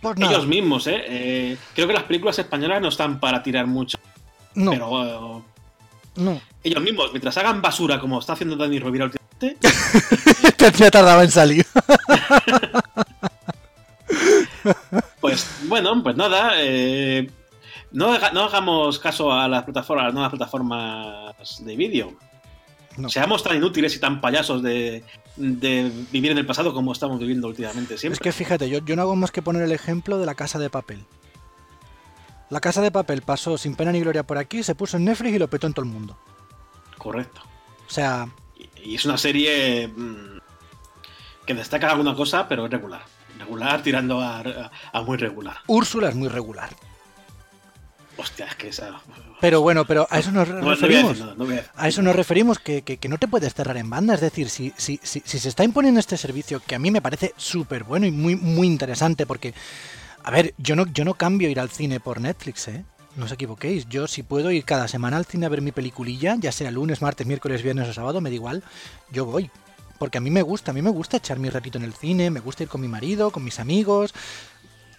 Pues 0.00 0.18
Ellos 0.18 0.46
mismos, 0.46 0.86
¿eh? 0.86 1.02
¿eh? 1.06 1.56
Creo 1.74 1.86
que 1.86 1.92
las 1.92 2.04
películas 2.04 2.38
españolas 2.38 2.80
no 2.80 2.88
están 2.88 3.20
para 3.20 3.42
tirar 3.42 3.66
mucho. 3.66 3.98
No. 4.54 4.70
Pero. 4.70 5.44
no. 6.16 6.40
Ellos 6.64 6.82
mismos, 6.82 7.10
mientras 7.12 7.36
hagan 7.36 7.60
basura 7.60 8.00
como 8.00 8.18
está 8.18 8.32
haciendo 8.32 8.56
Dani 8.56 8.78
Rovira 8.78 9.04
últimamente. 9.06 9.56
Te 10.56 10.90
tardaba 10.90 11.22
en 11.24 11.30
salir. 11.30 11.66
Pues 15.20 15.46
bueno, 15.64 16.02
pues 16.02 16.16
nada. 16.16 16.52
Eh, 16.56 17.30
no, 17.92 18.18
no, 18.32 18.44
hagamos 18.44 18.98
caso 18.98 19.32
a 19.32 19.48
las 19.48 19.64
plataformas, 19.64 20.02
a 20.02 20.06
las 20.06 20.14
nuevas 20.14 20.30
plataformas 20.30 21.64
de 21.64 21.76
vídeo. 21.76 22.12
Seamos 23.08 23.42
tan 23.42 23.56
inútiles 23.56 23.94
y 23.96 24.00
tan 24.00 24.20
payasos 24.20 24.62
de, 24.62 25.04
vivir 25.36 26.32
en 26.32 26.38
el 26.38 26.46
pasado 26.46 26.74
como 26.74 26.92
estamos 26.92 27.18
viviendo 27.18 27.48
últimamente 27.48 27.96
siempre. 27.96 28.14
Es 28.14 28.20
que 28.20 28.32
fíjate, 28.32 28.68
yo, 28.68 28.78
yo 28.84 28.96
no 28.96 29.02
hago 29.02 29.16
más 29.16 29.30
que 29.30 29.42
poner 29.42 29.62
el 29.62 29.72
ejemplo 29.72 30.18
de 30.18 30.26
la 30.26 30.34
casa 30.34 30.58
de 30.58 30.70
papel. 30.70 31.04
La 32.50 32.60
casa 32.60 32.82
de 32.82 32.90
papel 32.90 33.22
pasó 33.22 33.56
sin 33.56 33.76
pena 33.76 33.92
ni 33.92 34.00
gloria 34.00 34.24
por 34.24 34.36
aquí, 34.36 34.64
se 34.64 34.74
puso 34.74 34.96
en 34.96 35.04
Netflix 35.04 35.34
y 35.34 35.38
lo 35.38 35.48
petó 35.48 35.68
en 35.68 35.72
todo 35.72 35.84
el 35.84 35.92
mundo. 35.92 36.18
Correcto. 36.98 37.42
O 37.86 37.90
sea. 37.90 38.28
Y, 38.82 38.96
es 38.96 39.04
una 39.04 39.16
serie 39.16 39.86
mm, 39.86 40.40
que 41.46 41.54
destaca 41.54 41.90
alguna 41.90 42.14
cosa, 42.14 42.48
pero 42.48 42.66
es 42.66 42.70
regular. 42.72 43.02
Regular 43.38 43.82
tirando 43.82 44.20
a, 44.20 44.70
muy 45.06 45.16
regular. 45.16 45.58
Úrsula 45.68 46.08
es 46.08 46.16
muy 46.16 46.28
regular. 46.28 46.70
Hostia, 48.20 48.44
es 48.44 48.54
que 48.56 48.68
esa. 48.68 49.00
Pero 49.40 49.62
bueno, 49.62 49.86
pero 49.86 50.06
a 50.10 50.18
eso 50.18 50.30
nos 50.30 50.46
referimos. 50.46 51.24
a, 51.74 51.88
eso 51.88 52.02
nos 52.02 52.14
referimos, 52.14 52.58
que, 52.58 52.82
que, 52.82 53.08
no 53.08 53.16
te 53.16 53.28
puedes 53.28 53.54
cerrar 53.54 53.78
en 53.78 53.88
banda. 53.88 54.12
Es 54.12 54.20
decir, 54.20 54.50
si, 54.50 54.74
si, 54.76 55.00
si, 55.02 55.22
si 55.24 55.38
se 55.38 55.48
está 55.48 55.64
imponiendo 55.64 55.98
este 56.00 56.18
servicio, 56.18 56.60
que 56.60 56.74
a 56.74 56.78
mí 56.78 56.90
me 56.90 57.00
parece 57.00 57.32
súper 57.38 57.84
bueno 57.84 58.04
y 58.06 58.10
muy, 58.10 58.36
muy 58.36 58.66
interesante, 58.66 59.24
porque, 59.24 59.54
a 60.22 60.30
ver, 60.30 60.52
yo 60.58 60.76
no, 60.76 60.84
yo 60.92 61.06
no 61.06 61.14
cambio 61.14 61.48
ir 61.48 61.58
al 61.58 61.70
cine 61.70 61.98
por 61.98 62.20
Netflix, 62.20 62.68
¿eh? 62.68 62.84
No 63.16 63.24
os 63.24 63.32
equivoquéis, 63.32 63.88
yo 63.88 64.06
si 64.06 64.22
puedo 64.22 64.50
ir 64.50 64.64
cada 64.64 64.86
semana 64.86 65.16
al 65.16 65.24
cine 65.24 65.46
a 65.46 65.48
ver 65.48 65.62
mi 65.62 65.72
peliculilla, 65.72 66.36
ya 66.38 66.52
sea 66.52 66.70
lunes, 66.70 67.00
martes, 67.00 67.26
miércoles, 67.26 67.62
viernes 67.62 67.88
o 67.88 67.94
sábado, 67.94 68.20
me 68.20 68.28
da 68.28 68.34
igual, 68.34 68.62
yo 69.10 69.24
voy. 69.24 69.50
Porque 69.98 70.18
a 70.18 70.20
mí 70.20 70.30
me 70.30 70.42
gusta, 70.42 70.72
a 70.72 70.74
mí 70.74 70.82
me 70.82 70.90
gusta 70.90 71.16
echar 71.16 71.38
mi 71.38 71.48
ratito 71.48 71.78
en 71.78 71.84
el 71.84 71.94
cine, 71.94 72.30
me 72.30 72.40
gusta 72.40 72.64
ir 72.64 72.68
con 72.68 72.82
mi 72.82 72.88
marido, 72.88 73.30
con 73.30 73.44
mis 73.44 73.58
amigos, 73.58 74.12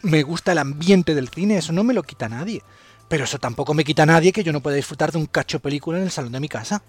me 0.01 0.24
gusta 0.24 0.51
el 0.53 0.57
ambiente 0.57 1.13
del 1.13 1.30
cine, 1.30 1.57
eso 1.57 1.72
no 1.72 1.84
me 1.84 1.93
lo 1.93 2.03
quita 2.03 2.28
nadie. 2.28 2.63
Pero 3.12 3.26
eso 3.26 3.39
tampoco 3.39 3.74
me 3.74 3.84
quita 3.84 4.03
a 4.03 4.05
nadie 4.05 4.32
que 4.32 4.41
yo 4.41 4.53
no 4.53 4.62
pueda 4.62 4.78
disfrutar 4.78 5.12
de 5.12 5.18
un 5.18 5.26
cacho 5.26 5.59
película 5.59 5.97
en 5.97 6.05
el 6.05 6.12
salón 6.12 6.32
de 6.32 6.39
mi 6.39 6.47
casa. 6.47 6.82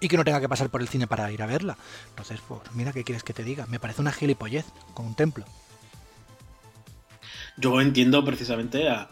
Y 0.00 0.08
que 0.08 0.16
no 0.16 0.24
tenga 0.24 0.40
que 0.40 0.48
pasar 0.48 0.70
por 0.70 0.80
el 0.80 0.88
cine 0.88 1.06
para 1.06 1.30
ir 1.30 1.42
a 1.42 1.46
verla. 1.46 1.76
Entonces, 2.08 2.40
pues, 2.48 2.62
mira, 2.72 2.90
¿qué 2.94 3.04
quieres 3.04 3.22
que 3.22 3.34
te 3.34 3.44
diga? 3.44 3.66
Me 3.66 3.78
parece 3.78 4.00
una 4.00 4.12
gilipollez 4.12 4.64
con 4.94 5.04
un 5.04 5.14
templo. 5.14 5.44
Yo 7.58 7.78
entiendo 7.82 8.24
precisamente 8.24 8.88
a 8.88 9.10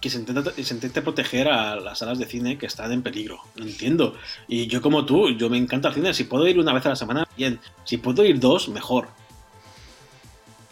que 0.00 0.08
se 0.08 0.18
intenta, 0.18 0.50
se 0.54 1.02
proteger 1.02 1.48
a 1.48 1.76
las 1.76 1.98
salas 1.98 2.18
de 2.18 2.24
cine 2.24 2.56
que 2.56 2.64
están 2.64 2.90
en 2.90 3.02
peligro. 3.02 3.38
Lo 3.56 3.66
entiendo. 3.66 4.16
Y 4.48 4.66
yo 4.66 4.80
como 4.80 5.04
tú, 5.04 5.28
yo 5.36 5.50
me 5.50 5.58
encanta 5.58 5.88
el 5.88 5.94
cine. 5.94 6.14
Si 6.14 6.24
puedo 6.24 6.48
ir 6.48 6.58
una 6.58 6.72
vez 6.72 6.86
a 6.86 6.88
la 6.88 6.96
semana, 6.96 7.28
bien. 7.36 7.60
Si 7.84 7.98
puedo 7.98 8.24
ir 8.24 8.40
dos, 8.40 8.70
mejor 8.70 9.08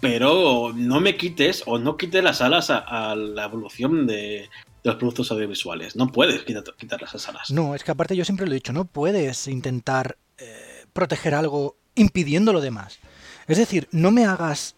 pero 0.01 0.73
no 0.75 1.01
me 1.01 1.17
quites 1.17 1.63
o 1.67 1.79
no 1.79 1.97
quites 1.97 2.23
las 2.23 2.41
alas 2.41 2.71
a, 2.71 3.15
la 3.15 3.45
evolución 3.45 4.07
de, 4.07 4.49
los 4.85 4.97
productos 4.97 5.31
audiovisuales. 5.31 5.97
No 5.97 6.09
puedes 6.09 6.43
quitar, 6.43 6.65
quitar 6.77 7.03
las 7.03 7.29
alas. 7.29 7.51
No, 7.51 7.75
es 7.75 7.85
que 7.85 7.91
aparte 7.91 8.17
yo 8.17 8.25
siempre 8.25 8.47
lo 8.47 8.53
he 8.53 8.57
dicho, 8.57 8.73
no 8.73 8.85
puedes 8.85 9.49
intentar 9.49 10.19
eh, 10.39 10.85
proteger 10.93 11.35
algo 11.35 11.77
impidiendo 11.95 12.53
lo 12.53 12.61
demás. 12.61 12.99
Es 13.47 13.59
decir, 13.59 13.89
no 13.91 14.11
me 14.11 14.25
hagas 14.25 14.77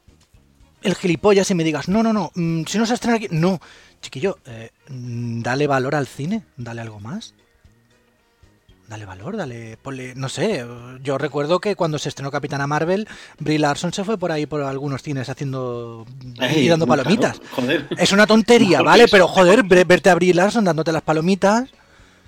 el 0.83 0.95
gilipollas 0.95 1.51
y 1.51 1.55
me 1.55 1.64
digas, 1.64 1.89
no, 1.89 2.03
no, 2.03 2.12
no, 2.12 2.33
mm, 2.35 2.64
si 2.66 2.79
no 2.79 2.87
se 2.87 2.95
estrena 2.95 3.16
aquí, 3.16 3.29
no, 3.31 3.61
chiquillo, 4.01 4.39
eh, 4.47 4.71
dale 4.89 5.66
valor 5.66 5.95
al 5.95 6.07
cine, 6.07 6.45
dale 6.57 6.81
algo 6.81 7.01
más 7.01 7.35
dale 8.91 9.07
valor, 9.07 9.36
dale, 9.36 9.76
ponle, 9.76 10.16
no 10.16 10.28
sé, 10.28 10.66
yo 11.01 11.16
recuerdo 11.16 11.61
que 11.61 11.76
cuando 11.76 11.97
se 11.97 12.09
estrenó 12.09 12.32
Capitana 12.32 12.66
Marvel, 12.66 13.07
Brie 13.38 13.61
Larson 13.61 13.93
se 13.93 14.03
fue 14.03 14.18
por 14.18 14.32
ahí 14.32 14.47
por 14.47 14.62
algunos 14.62 15.01
cines 15.01 15.28
haciendo 15.28 16.05
y 16.57 16.66
dando 16.66 16.88
palomitas. 16.88 17.41
joder. 17.53 17.86
Es 17.97 18.11
una 18.11 18.26
tontería, 18.26 18.82
¿vale? 18.82 19.07
Pero 19.09 19.28
joder, 19.28 19.62
verte 19.62 20.11
a 20.11 20.16
Brie 20.16 20.34
Larson 20.34 20.64
dándote 20.64 20.91
las 20.91 21.03
palomitas. 21.03 21.70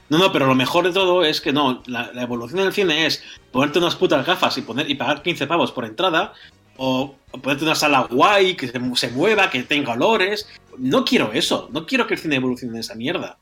No, 0.09 0.19
no, 0.19 0.31
pero 0.31 0.47
lo 0.47 0.55
mejor 0.55 0.85
de 0.85 0.93
todo 0.93 1.25
es 1.25 1.41
que 1.41 1.53
no, 1.53 1.83
la, 1.87 2.13
evolución 2.15 2.61
del 2.61 2.73
cine 2.73 3.07
es 3.07 3.25
ponerte 3.51 3.81
unas 3.81 3.97
putas 3.97 4.25
gafas 4.25 4.57
y 4.57 4.63
poner 4.63 4.89
y 4.89 4.95
pagar 4.95 5.23
15 5.23 5.49
pavos 5.49 5.73
por 5.73 5.85
entrada, 5.85 6.33
o, 6.77 7.17
ponerte 7.43 7.65
una 7.65 7.75
sala 7.75 8.07
guay, 8.09 8.55
que 8.55 8.69
se, 8.69 8.81
se, 8.95 9.11
mueva, 9.11 9.51
que 9.51 9.65
tenga 9.65 9.95
olores. 9.95 10.47
No 10.79 11.05
quiero 11.05 11.33
eso, 11.33 11.69
no 11.73 11.87
quiero 11.87 12.07
que 12.07 12.15
el 12.15 12.21
cine 12.21 12.37
evolucione 12.37 12.75
de 12.75 12.81
esa 12.81 12.95
mierda 12.95 13.39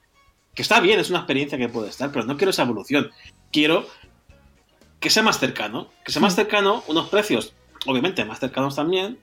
que 0.54 0.62
está 0.62 0.80
bien, 0.80 1.00
es 1.00 1.10
una 1.10 1.20
experiencia 1.20 1.58
que 1.58 1.68
puede 1.68 1.88
estar, 1.88 2.10
pero 2.12 2.24
no 2.24 2.36
quiero 2.36 2.50
esa 2.50 2.62
evolución. 2.62 3.10
Quiero 3.52 3.86
que 4.98 5.10
sea 5.10 5.22
más 5.22 5.38
cercano, 5.38 5.88
que 6.04 6.12
sea 6.12 6.20
más 6.20 6.34
hmm. 6.34 6.36
cercano, 6.36 6.84
unos 6.88 7.08
precios, 7.08 7.54
obviamente, 7.86 8.24
más 8.24 8.40
cercanos 8.40 8.76
también, 8.76 9.18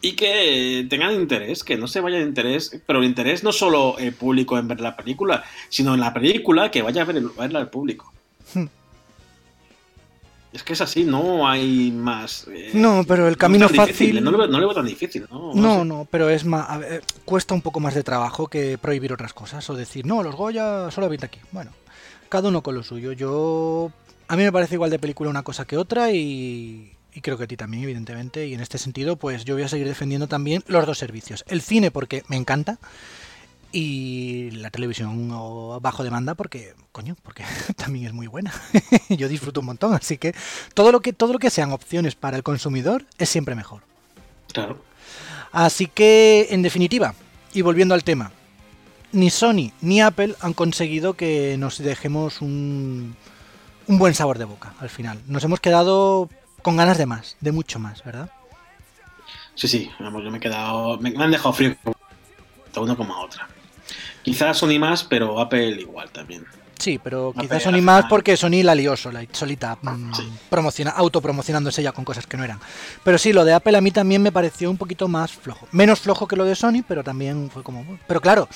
y 0.00 0.12
que 0.12 0.86
tengan 0.90 1.14
interés, 1.14 1.64
que 1.64 1.76
no 1.76 1.86
se 1.86 2.00
vaya 2.00 2.18
de 2.18 2.24
interés, 2.24 2.78
pero 2.86 2.98
el 2.98 3.06
interés 3.06 3.42
no 3.42 3.52
solo 3.52 3.96
el 3.98 4.12
público 4.12 4.58
en 4.58 4.68
ver 4.68 4.80
la 4.80 4.96
película, 4.96 5.44
sino 5.70 5.94
en 5.94 6.00
la 6.00 6.12
película 6.12 6.70
que 6.70 6.82
vaya 6.82 7.02
a, 7.02 7.04
ver, 7.06 7.22
verla 7.22 7.60
el 7.60 7.68
público. 7.68 8.12
Es 10.54 10.62
que 10.62 10.74
es 10.74 10.80
así, 10.80 11.02
no 11.02 11.48
hay 11.48 11.90
más. 11.90 12.46
Eh, 12.48 12.70
no, 12.74 13.04
pero 13.08 13.26
el 13.26 13.36
camino 13.36 13.68
fácil. 13.68 14.22
No 14.22 14.30
lo, 14.30 14.38
veo, 14.38 14.72
tan 14.72 14.86
difícil, 14.86 15.26
¿no? 15.28 15.52
No, 15.52 15.84
no, 15.84 16.06
pero 16.08 16.30
es 16.30 16.44
más. 16.44 16.80
cuesta 17.24 17.54
un 17.54 17.60
poco 17.60 17.80
más 17.80 17.92
de 17.94 18.04
trabajo 18.04 18.46
que 18.46 18.78
prohibir 18.78 19.12
otras 19.12 19.34
cosas. 19.34 19.68
O 19.68 19.74
decir, 19.74 20.06
no, 20.06 20.22
los 20.22 20.36
Goya 20.36 20.92
solo 20.92 21.10
pinta 21.10 21.26
aquí. 21.26 21.40
Bueno, 21.50 21.72
cada 22.28 22.50
uno 22.50 22.62
con 22.62 22.76
lo 22.76 22.84
suyo. 22.84 23.10
Yo. 23.10 23.90
A 24.28 24.36
mí 24.36 24.44
me 24.44 24.52
parece 24.52 24.76
igual 24.76 24.90
de 24.90 25.00
película 25.00 25.28
una 25.28 25.42
cosa 25.42 25.64
que 25.64 25.76
otra 25.76 26.12
y, 26.12 26.92
y 27.12 27.20
creo 27.20 27.36
que 27.36 27.44
a 27.44 27.48
ti 27.48 27.56
también, 27.56 27.82
evidentemente. 27.82 28.46
Y 28.46 28.54
en 28.54 28.60
este 28.60 28.78
sentido, 28.78 29.16
pues 29.16 29.44
yo 29.44 29.54
voy 29.54 29.64
a 29.64 29.68
seguir 29.68 29.88
defendiendo 29.88 30.28
también 30.28 30.62
los 30.68 30.86
dos 30.86 30.98
servicios. 30.98 31.44
El 31.48 31.62
cine, 31.62 31.90
porque 31.90 32.22
me 32.28 32.36
encanta 32.36 32.78
y 33.74 34.52
la 34.52 34.70
televisión 34.70 35.28
bajo 35.82 36.04
demanda 36.04 36.36
porque 36.36 36.74
coño 36.92 37.16
porque 37.24 37.44
también 37.76 38.06
es 38.06 38.12
muy 38.12 38.28
buena. 38.28 38.52
Yo 39.08 39.28
disfruto 39.28 39.60
un 39.60 39.66
montón 39.66 39.92
así 39.94 40.16
que 40.16 40.32
todo 40.74 40.92
lo 40.92 41.00
que 41.00 41.12
todo 41.12 41.32
lo 41.32 41.40
que 41.40 41.50
sean 41.50 41.72
opciones 41.72 42.14
para 42.14 42.36
el 42.36 42.44
consumidor 42.44 43.04
es 43.18 43.28
siempre 43.28 43.56
mejor. 43.56 43.82
Claro. 44.52 44.78
Así 45.50 45.88
que 45.88 46.46
en 46.50 46.62
definitiva 46.62 47.14
y 47.52 47.62
volviendo 47.62 47.94
al 47.94 48.04
tema 48.04 48.30
ni 49.10 49.28
Sony 49.30 49.72
ni 49.80 50.00
Apple 50.00 50.36
han 50.40 50.52
conseguido 50.52 51.14
que 51.14 51.56
nos 51.58 51.78
dejemos 51.78 52.40
un 52.40 53.16
un 53.88 53.98
buen 53.98 54.14
sabor 54.14 54.38
de 54.38 54.44
boca 54.44 54.74
al 54.78 54.88
final. 54.88 55.20
Nos 55.26 55.42
hemos 55.42 55.58
quedado 55.58 56.30
con 56.62 56.76
ganas 56.76 56.96
de 56.96 57.06
más 57.06 57.36
de 57.40 57.50
mucho 57.50 57.80
más 57.80 58.04
verdad 58.04 58.30
sí 59.56 59.66
sí 59.66 59.90
vamos 59.98 60.22
yo 60.22 60.30
me 60.30 60.38
he 60.38 60.40
quedado 60.40 60.96
me, 60.98 61.12
han 61.16 61.30
dejado 61.30 61.52
frío 61.52 61.76
uno 62.76 62.96
como 62.96 63.14
a 63.14 63.20
otra 63.20 63.48
Quizás 64.24 64.56
Sony 64.58 64.78
más, 64.78 65.04
pero 65.04 65.38
Apple 65.38 65.80
igual 65.80 66.10
también. 66.10 66.44
Sí, 66.78 66.98
pero 67.02 67.32
quizás 67.38 67.62
Sony 67.62 67.80
más 67.80 68.06
porque 68.08 68.36
Sony 68.36 68.62
la 68.62 68.74
lió 68.74 68.96
sola, 68.96 69.24
solita, 69.32 69.78
mm, 69.80 70.12
promociona, 70.50 70.90
autopromocionándose 70.90 71.82
ya 71.82 71.92
con 71.92 72.04
cosas 72.04 72.26
que 72.26 72.36
no 72.36 72.44
eran. 72.44 72.58
Pero 73.02 73.18
sí, 73.18 73.32
lo 73.32 73.44
de 73.44 73.52
Apple 73.52 73.76
a 73.76 73.80
mí 73.80 73.90
también 73.90 74.22
me 74.22 74.32
pareció 74.32 74.70
un 74.70 74.76
poquito 74.76 75.06
más 75.06 75.32
flojo. 75.32 75.68
Menos 75.72 76.00
flojo 76.00 76.26
que 76.26 76.36
lo 76.36 76.44
de 76.44 76.54
Sony, 76.54 76.82
pero 76.86 77.04
también 77.04 77.50
fue 77.52 77.62
como... 77.62 77.84
Pero 78.06 78.20
claro, 78.20 78.48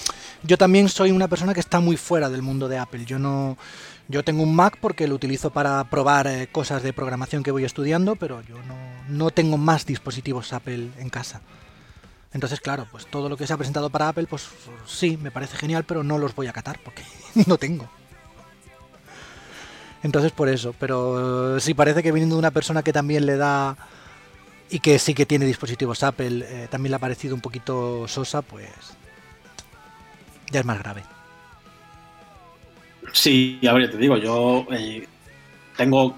yo 0.43 0.59
también 0.59 0.89
soy 0.89 1.13
una 1.13 1.29
persona 1.29 1.55
que 1.55 1.61
está 1.61 1.81
muy 1.81 1.97
fuera 1.97 2.29
del 2.29 2.43
mundo 2.43 2.69
de 2.69 2.79
Apple. 2.79 3.05
Yo 3.05 3.19
no... 3.19 3.57
Yo 4.09 4.25
tengo 4.25 4.43
un 4.43 4.57
Mac 4.57 4.79
porque 4.81 5.07
lo 5.07 5.15
utilizo 5.15 5.51
para 5.51 5.85
probar 5.85 6.27
eh, 6.29 6.49
cosas 6.51 6.83
de 6.83 6.95
programación 6.95 7.43
que 7.43 7.51
voy 7.51 7.65
estudiando, 7.65 8.17
pero 8.17 8.41
yo 8.41 8.57
no, 8.67 8.77
no 9.07 9.31
tengo 9.31 9.59
más 9.59 9.85
dispositivos 9.85 10.55
Apple 10.55 10.89
en 10.99 11.11
casa. 11.11 11.43
Entonces, 12.33 12.61
claro, 12.61 12.87
pues 12.91 13.07
todo 13.07 13.29
lo 13.29 13.37
que 13.37 13.47
se 13.47 13.53
ha 13.53 13.57
presentado 13.57 13.91
para 13.91 14.09
Apple, 14.09 14.27
pues 14.29 14.49
sí, 14.87 15.17
me 15.17 15.31
parece 15.31 15.57
genial, 15.57 15.85
pero 15.85 16.05
no 16.05 16.19
los 16.19 16.35
voy 16.35 16.47
a 16.47 16.53
catar 16.53 16.79
porque 16.85 17.03
no 17.47 17.57
tengo. 17.57 17.89
Entonces, 20.03 20.33
por 20.33 20.49
eso. 20.49 20.75
Pero 20.79 21.59
sí 21.61 21.75
parece 21.75 22.03
que 22.03 22.13
viniendo 22.13 22.37
de 22.37 22.41
una 22.41 22.51
persona 22.51 22.83
que 22.83 22.93
también 22.93 23.27
le 23.27 23.37
da 23.37 23.77
y 24.71 24.81
que 24.81 24.99
sí 24.99 25.15
que 25.15 25.27
tiene 25.27 25.47
dispositivos 25.47 26.03
Apple, 26.03 26.45
eh, 26.47 26.69
también 26.71 26.91
le 26.91 26.97
ha 26.97 27.01
parecido 27.01 27.35
un 27.35 27.41
poquito 27.41 28.07
sosa, 28.07 28.43
pues 28.43 28.69
ya 30.51 30.61
es 30.61 30.67
más 30.67 30.79
grave. 30.79 31.03
Sí, 33.13 33.59
a 33.67 33.73
ver, 33.73 33.91
te 33.91 33.97
digo, 33.97 34.19
yo 34.19 34.67
eh, 34.71 35.07
tengo 35.77 36.17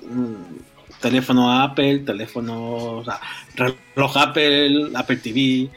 teléfono 1.01 1.63
Apple, 1.63 2.01
teléfono, 2.01 2.99
o 2.99 3.05
sea, 3.05 3.21
reloj 3.55 4.17
Apple, 4.17 4.91
Apple 4.95 5.17
TV, 5.17 5.71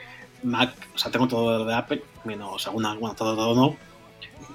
Mac, 0.44 0.74
o 0.94 0.98
sea, 0.98 1.12
tengo 1.12 1.28
todo 1.28 1.66
de 1.66 1.74
Apple, 1.74 2.04
menos 2.26 2.66
alguna, 2.68 2.94
bueno, 2.96 3.16
todo, 3.16 3.36
todo 3.36 3.56
no. 3.56 3.78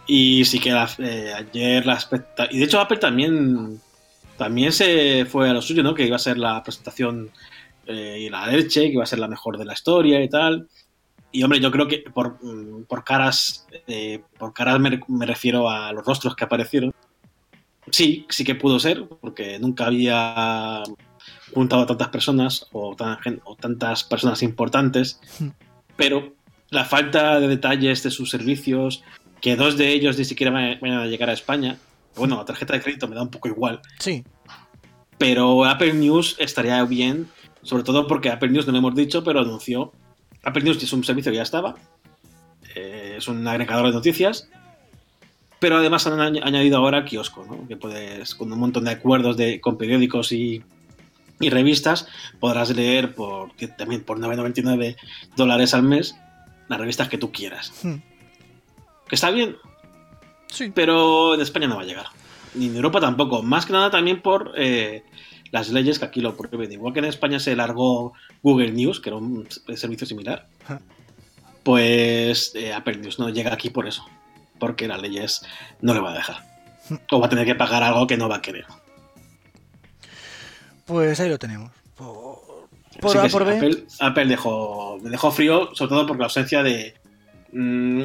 Y 0.07 0.45
sí 0.45 0.59
que 0.59 0.70
eh, 0.70 1.32
ayer 1.34 1.84
la 1.84 1.99
Y 2.51 2.59
de 2.59 2.64
hecho, 2.64 2.80
Apple 2.80 2.99
también, 2.99 3.80
también 4.36 4.72
se 4.72 5.26
fue 5.26 5.51
a 5.51 5.53
lo 5.53 5.61
suyo, 5.61 5.82
¿no? 5.82 5.95
Que 5.95 6.07
iba 6.07 6.16
a 6.16 6.20
ser 6.20 6.39
la 6.39 6.62
presentación 6.62 7.30
eh, 7.86 8.18
y 8.20 8.30
la 8.30 8.47
leche, 8.47 8.82
que 8.82 8.95
iba 8.95 9.03
a 9.03 9.07
ser 9.07 9.18
la 9.18 9.28
mejor 9.28 9.59
de 9.59 9.66
la 9.66 9.74
historia 9.74 10.22
y 10.22 10.28
tal. 10.28 10.68
Y 11.30 11.43
hombre, 11.43 11.61
yo 11.61 11.70
creo 11.70 11.86
que 11.86 12.05
por, 12.12 12.43
mm, 12.43 12.84
por 12.84 13.05
caras, 13.05 13.66
eh, 13.86 14.22
por 14.39 14.55
caras 14.55 14.80
me, 14.80 14.99
me, 15.09 15.26
refiero 15.26 15.68
a 15.68 15.93
los 15.93 16.05
rostros 16.07 16.34
que 16.34 16.45
aparecieron. 16.45 16.95
Sí, 17.91 18.26
sí 18.30 18.45
que 18.45 18.55
pudo 18.55 18.78
ser, 18.78 19.07
porque 19.20 19.59
nunca 19.59 19.86
había 19.86 20.82
juntado 21.53 21.82
a 21.82 21.86
tantas 21.86 22.09
personas 22.09 22.66
o, 22.72 22.97
o 23.45 23.57
tantas 23.57 24.05
personas 24.05 24.43
importantes, 24.43 25.20
hmm. 25.39 25.49
Pero 25.99 26.32
la 26.70 26.84
falta 26.84 27.40
de 27.40 27.49
detalles 27.49 28.05
de 28.05 28.12
sus 28.12 28.30
servicios, 28.30 29.03
que 29.40 29.57
dos 29.57 29.76
de 29.76 29.88
ellos 29.88 30.16
ni 30.16 30.24
siquiera 30.24 30.53
vayan 30.53 30.99
a 30.99 31.07
llegar 31.07 31.28
a 31.28 31.32
España, 31.32 31.76
bueno, 32.16 32.36
la 32.36 32.44
tarjeta 32.44 32.72
de 32.72 32.80
crédito 32.80 33.09
me 33.09 33.16
da 33.16 33.22
un 33.22 33.30
poco 33.30 33.49
igual. 33.49 33.80
Sí. 33.99 34.24
Pero 35.18 35.64
Apple 35.64 35.94
News 35.94 36.36
estaría 36.38 36.82
bien, 36.84 37.28
sobre 37.62 37.82
todo 37.82 38.07
porque 38.07 38.30
Apple 38.30 38.51
News 38.51 38.66
no 38.66 38.72
lo 38.72 38.78
hemos 38.78 38.94
dicho, 38.94 39.24
pero 39.24 39.40
anunció. 39.40 39.92
Apple 40.44 40.62
News 40.62 40.80
es 40.80 40.92
un 40.92 41.03
servicio 41.03 41.32
que 41.32 41.38
ya 41.38 41.42
estaba, 41.42 41.74
eh, 42.76 43.16
es 43.18 43.26
un 43.26 43.46
agregador 43.49 43.88
de 43.88 43.92
noticias, 43.92 44.49
pero 45.59 45.78
además 45.78 46.07
han 46.07 46.20
añadido 46.20 46.76
ahora 46.78 47.05
kiosco, 47.05 47.44
¿no? 47.44 47.66
que 47.66 47.76
puedes, 47.76 48.36
con 48.36 48.53
un 48.53 48.61
montón 48.61 48.84
de 48.84 48.92
acuerdos 48.92 49.36
de, 49.36 49.61
con 49.61 49.76
periódicos 49.76 50.30
y, 50.30 50.62
revistas, 51.41 52.09
podrás 52.41 52.70
leer 52.70 53.14
por 53.14 53.53
también 53.76 54.03
por 54.05 54.18
9,99 54.18 54.97
dólares 55.36 55.74
al 55.74 55.82
mes 55.82 56.16
las 56.68 56.78
revistas 56.78 57.09
que 57.09 57.18
tú 57.18 57.32
quieras. 57.32 57.72
Hmm. 57.82 57.97
Que 59.09 59.14
está 59.14 59.30
bien. 59.30 59.57
Sí. 60.51 60.70
Pero 60.74 61.34
en 61.34 61.41
España 61.41 61.66
no 61.66 61.76
va 61.76 61.82
a 61.82 61.86
llegar. 61.86 62.07
Ni 62.55 62.66
en 62.66 62.76
Europa 62.76 63.01
tampoco. 63.01 63.43
Más 63.43 63.66
que 63.66 63.72
nada 63.72 63.91
también 63.91 64.20
por 64.20 64.53
eh, 64.57 65.03
las 65.51 65.70
leyes 65.70 65.99
que 65.99 66.05
aquí 66.05 66.20
lo 66.20 66.36
prohíben. 66.36 66.72
Igual 66.72 66.93
que 66.93 66.99
en 67.01 67.07
España 67.07 67.41
se 67.41 67.57
largó 67.57 68.12
Google 68.43 68.72
News, 68.72 69.01
que 69.01 69.11
era 69.11 69.16
un 69.16 69.47
servicio 69.74 70.07
similar. 70.07 70.47
Pues 71.62 72.53
eh, 72.55 72.72
Apple 72.72 72.99
News 72.99 73.18
no 73.18 73.28
llega 73.30 73.53
aquí 73.53 73.70
por 73.70 73.86
eso. 73.86 74.05
Porque 74.59 74.89
las 74.89 75.01
leyes 75.01 75.43
no 75.80 75.95
le 75.95 76.01
va 76.01 76.12
a 76.12 76.14
dejar. 76.14 76.43
Hmm. 76.89 76.97
O 77.11 77.20
va 77.20 77.26
a 77.26 77.30
tener 77.30 77.47
que 77.47 77.55
pagar 77.55 77.82
algo 77.82 78.07
que 78.07 78.16
no 78.16 78.28
va 78.28 78.36
a 78.36 78.43
querer. 78.43 78.66
Pues 80.89 81.20
ahí 81.20 81.28
lo 81.28 81.39
tenemos. 81.39 81.70
Apple, 84.01 84.26
dejó, 84.26 84.99
me 85.03 85.11
dejó 85.11 85.30
frío, 85.30 85.74
sobre 85.74 85.91
todo 85.91 86.07
por 86.07 86.18
la 86.18 86.24
ausencia 86.24 86.62
de. 86.62 86.95
Mm, 87.53 88.05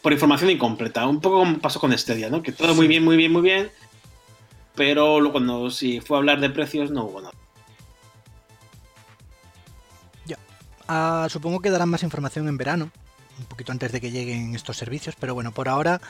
por 0.00 0.12
información 0.12 0.50
incompleta. 0.50 1.06
Un 1.06 1.20
poco 1.20 1.38
como 1.40 1.58
pasó 1.58 1.78
con 1.78 1.96
Stadia, 1.96 2.30
¿no? 2.30 2.42
Que 2.42 2.50
todo 2.50 2.74
muy 2.74 2.88
bien, 2.88 3.04
muy 3.04 3.16
bien, 3.16 3.30
muy 3.30 3.42
bien. 3.42 3.70
Pero 4.74 5.20
luego 5.20 5.32
cuando 5.32 5.70
si 5.70 6.00
fue 6.00 6.16
a 6.16 6.20
hablar 6.20 6.40
de 6.40 6.48
precios 6.48 6.90
no 6.90 7.04
hubo 7.04 7.20
nada. 7.20 7.34
Ya. 10.24 10.38
Ah, 10.88 11.28
supongo 11.30 11.60
que 11.60 11.70
darán 11.70 11.90
más 11.90 12.02
información 12.02 12.48
en 12.48 12.56
verano. 12.56 12.90
Un 13.38 13.44
poquito 13.44 13.72
antes 13.72 13.92
de 13.92 14.00
que 14.00 14.10
lleguen 14.10 14.54
estos 14.54 14.78
servicios. 14.78 15.14
Pero 15.20 15.34
bueno, 15.34 15.52
por 15.52 15.68
ahora. 15.68 16.00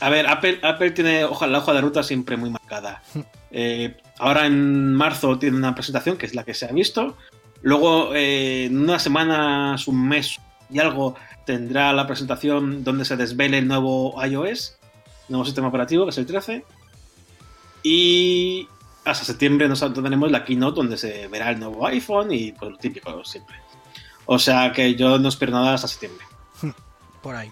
A 0.00 0.10
ver, 0.10 0.26
Apple, 0.26 0.60
Apple 0.62 0.92
tiene 0.92 1.22
la 1.22 1.28
hoja 1.58 1.72
de 1.72 1.80
ruta 1.80 2.02
siempre 2.02 2.36
muy 2.36 2.50
marcada. 2.50 3.02
Eh, 3.50 3.96
ahora 4.18 4.44
en 4.44 4.92
marzo 4.92 5.38
tiene 5.38 5.56
una 5.56 5.74
presentación 5.74 6.18
que 6.18 6.26
es 6.26 6.34
la 6.34 6.44
que 6.44 6.52
se 6.52 6.66
ha 6.66 6.72
visto. 6.72 7.16
Luego, 7.62 8.14
eh, 8.14 8.66
en 8.66 8.78
unas 8.78 9.02
semanas, 9.02 9.88
un 9.88 10.06
mes 10.06 10.38
y 10.68 10.78
algo, 10.78 11.14
tendrá 11.46 11.94
la 11.94 12.06
presentación 12.06 12.84
donde 12.84 13.06
se 13.06 13.16
desvele 13.16 13.56
el 13.56 13.66
nuevo 13.66 14.22
iOS, 14.22 14.76
nuevo 15.30 15.46
sistema 15.46 15.68
operativo, 15.68 16.04
que 16.04 16.10
es 16.10 16.18
el 16.18 16.26
13. 16.26 16.62
Y 17.82 18.68
hasta 19.06 19.24
septiembre 19.24 19.66
nosotros 19.66 20.04
tenemos 20.04 20.30
la 20.30 20.44
keynote 20.44 20.76
donde 20.76 20.98
se 20.98 21.26
verá 21.28 21.50
el 21.50 21.58
nuevo 21.58 21.86
iPhone 21.86 22.30
y 22.30 22.52
pues 22.52 22.72
lo 22.72 22.76
típico 22.76 23.24
siempre. 23.24 23.56
O 24.26 24.38
sea 24.38 24.72
que 24.72 24.94
yo 24.94 25.18
no 25.18 25.30
espero 25.30 25.52
nada 25.52 25.72
hasta 25.72 25.88
septiembre. 25.88 26.26
Por 27.22 27.34
ahí. 27.34 27.50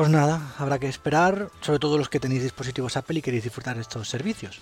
Pues 0.00 0.08
nada, 0.08 0.54
habrá 0.56 0.78
que 0.78 0.88
esperar, 0.88 1.50
sobre 1.60 1.78
todo 1.78 1.98
los 1.98 2.08
que 2.08 2.18
tenéis 2.18 2.42
dispositivos 2.42 2.96
Apple 2.96 3.18
y 3.18 3.20
queréis 3.20 3.44
disfrutar 3.44 3.76
de 3.76 3.82
estos 3.82 4.08
servicios. 4.08 4.58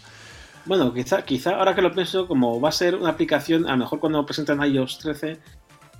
Bueno, 0.65 0.93
quizá, 0.93 1.23
quizá 1.23 1.53
ahora 1.53 1.77
que 1.77 1.81
lo 1.81 1.93
pienso, 1.93 2.27
como 2.27 2.61
va 2.61 2.71
a 2.71 2.73
ser 2.73 2.97
una 2.97 3.11
aplicación, 3.11 3.65
a 3.69 3.71
lo 3.71 3.77
mejor 3.77 4.01
cuando 4.01 4.27
presentan 4.27 4.61
iOS 4.61 4.99
13, 4.99 5.39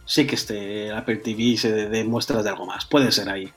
sí 0.05 0.27
que 0.27 0.35
este 0.35 0.91
Apple 0.91 1.19
TV 1.19 1.57
se 1.57 1.71
dé 1.89 2.03
muestras 2.03 2.43
de 2.43 2.51
algo 2.51 2.67
más. 2.67 2.85
Puede 2.87 3.13
ser 3.13 3.29
ahí. 3.29 3.49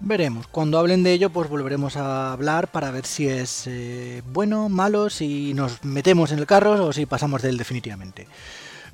Veremos. 0.00 0.46
Cuando 0.46 0.78
hablen 0.78 1.02
de 1.02 1.12
ello, 1.12 1.28
pues 1.28 1.50
volveremos 1.50 1.98
a 1.98 2.32
hablar 2.32 2.68
para 2.68 2.90
ver 2.90 3.04
si 3.04 3.28
es 3.28 3.66
eh, 3.66 4.22
bueno, 4.32 4.70
malo, 4.70 5.10
si 5.10 5.52
nos 5.52 5.84
metemos 5.84 6.32
en 6.32 6.38
el 6.38 6.46
carro 6.46 6.82
o 6.82 6.94
si 6.94 7.04
pasamos 7.04 7.42
de 7.42 7.50
él 7.50 7.58
definitivamente. 7.58 8.26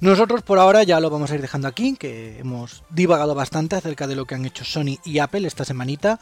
Nosotros 0.03 0.42
por 0.42 0.59
ahora 0.59 0.82
ya 0.82 0.98
lo 0.98 1.11
vamos 1.11 1.30
a 1.30 1.36
ir 1.36 1.40
dejando 1.40 1.68
aquí, 1.68 1.94
que 1.94 2.40
hemos 2.40 2.82
divagado 2.90 3.36
bastante 3.36 3.76
acerca 3.76 4.09
de 4.09 4.16
lo 4.16 4.24
que 4.24 4.34
han 4.34 4.44
hecho 4.44 4.64
Sony 4.64 4.98
y 5.05 5.20
Apple 5.20 5.46
esta 5.46 5.64
semanita. 5.64 6.18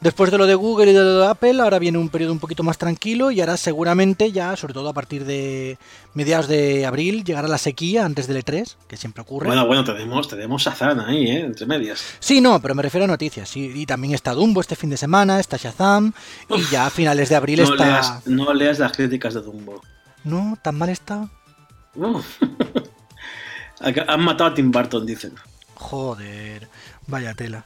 Después 0.00 0.32
de 0.32 0.38
lo 0.38 0.46
de 0.46 0.56
Google 0.56 0.90
y 0.90 0.92
de 0.92 1.00
lo 1.04 1.20
de 1.20 1.26
Apple, 1.28 1.62
ahora 1.62 1.78
viene 1.78 1.98
un 1.98 2.08
periodo 2.08 2.32
un 2.32 2.40
poquito 2.40 2.64
más 2.64 2.78
tranquilo 2.78 3.30
y 3.30 3.40
ahora 3.40 3.56
seguramente 3.56 4.32
ya, 4.32 4.56
sobre 4.56 4.74
todo 4.74 4.88
a 4.88 4.92
partir 4.92 5.24
de 5.24 5.78
mediados 6.14 6.48
de 6.48 6.84
abril, 6.84 7.22
llegará 7.22 7.46
la 7.46 7.58
sequía 7.58 8.04
antes 8.04 8.26
del 8.26 8.44
E3, 8.44 8.74
que 8.88 8.96
siempre 8.96 9.22
ocurre. 9.22 9.46
Bueno, 9.46 9.68
bueno, 9.68 9.84
tenemos, 9.84 10.26
tenemos 10.26 10.60
Shazam 10.60 10.98
ahí, 10.98 11.30
¿eh? 11.30 11.44
Entre 11.44 11.64
medias. 11.64 12.02
Sí, 12.18 12.40
no, 12.40 12.60
pero 12.60 12.74
me 12.74 12.82
refiero 12.82 13.04
a 13.04 13.06
noticias. 13.06 13.56
Y, 13.56 13.86
también 13.86 14.14
está 14.14 14.32
Dumbo 14.32 14.60
este 14.60 14.74
fin 14.74 14.90
de 14.90 14.96
semana, 14.96 15.38
está 15.38 15.56
Shazam, 15.56 16.12
y 16.48 16.60
ya 16.72 16.86
a 16.86 16.90
finales 16.90 17.28
de 17.28 17.36
abril 17.36 17.60
no 17.60 17.70
está... 17.70 17.84
Leas, 17.84 18.26
no 18.26 18.52
leas 18.52 18.80
las 18.80 18.90
críticas 18.90 19.34
de 19.34 19.42
Dumbo. 19.42 19.80
No, 20.24 20.58
tan 20.60 20.76
mal 20.76 20.88
está. 20.88 21.30
Han 23.82 24.20
matado 24.22 24.50
a 24.50 24.54
Tim 24.54 24.70
Burton, 24.70 25.04
dicen. 25.06 25.34
Joder, 25.74 26.68
vaya 27.06 27.34
tela. 27.34 27.64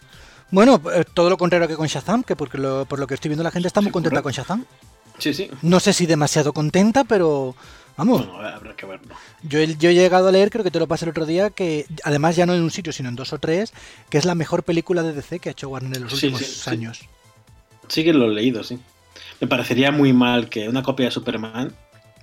Bueno, 0.50 0.80
eh, 0.94 1.04
todo 1.12 1.28
lo 1.28 1.36
contrario 1.36 1.68
que 1.68 1.76
con 1.76 1.86
Shazam, 1.86 2.22
que 2.22 2.36
porque 2.36 2.58
por 2.88 2.98
lo 2.98 3.06
que 3.06 3.14
estoy 3.14 3.28
viendo 3.28 3.42
la 3.42 3.50
gente 3.50 3.68
está 3.68 3.80
muy 3.80 3.90
contenta 3.90 4.22
con 4.22 4.32
Shazam. 4.32 4.64
Sí, 5.18 5.34
sí. 5.34 5.50
No 5.62 5.80
sé 5.80 5.92
si 5.92 6.06
demasiado 6.06 6.52
contenta, 6.52 7.04
pero 7.04 7.56
vamos. 7.96 8.26
Bueno, 8.26 8.46
habrá 8.48 8.76
que 8.76 8.86
verlo. 8.86 9.14
Yo, 9.42 9.60
yo 9.62 9.90
he 9.90 9.94
llegado 9.94 10.28
a 10.28 10.32
leer, 10.32 10.50
creo 10.50 10.62
que 10.62 10.70
te 10.70 10.78
lo 10.78 10.86
pasé 10.86 11.04
el 11.04 11.10
otro 11.10 11.26
día, 11.26 11.50
que 11.50 11.86
además 12.04 12.36
ya 12.36 12.46
no 12.46 12.54
en 12.54 12.62
un 12.62 12.70
sitio, 12.70 12.92
sino 12.92 13.08
en 13.08 13.16
dos 13.16 13.32
o 13.32 13.38
tres, 13.38 13.72
que 14.08 14.18
es 14.18 14.24
la 14.24 14.34
mejor 14.34 14.62
película 14.62 15.02
de 15.02 15.12
DC 15.12 15.40
que 15.40 15.48
ha 15.48 15.52
hecho 15.52 15.68
Warner 15.68 15.96
en 15.96 16.04
los 16.04 16.12
últimos 16.12 16.68
años. 16.68 17.00
Sí. 17.88 18.04
que 18.04 18.12
lo 18.12 18.26
he 18.26 18.34
leído, 18.34 18.62
sí. 18.62 18.78
Me 19.40 19.46
parecería 19.46 19.90
muy 19.90 20.12
mal 20.12 20.48
que 20.48 20.68
una 20.68 20.82
copia 20.82 21.06
de 21.06 21.12
Superman 21.12 21.74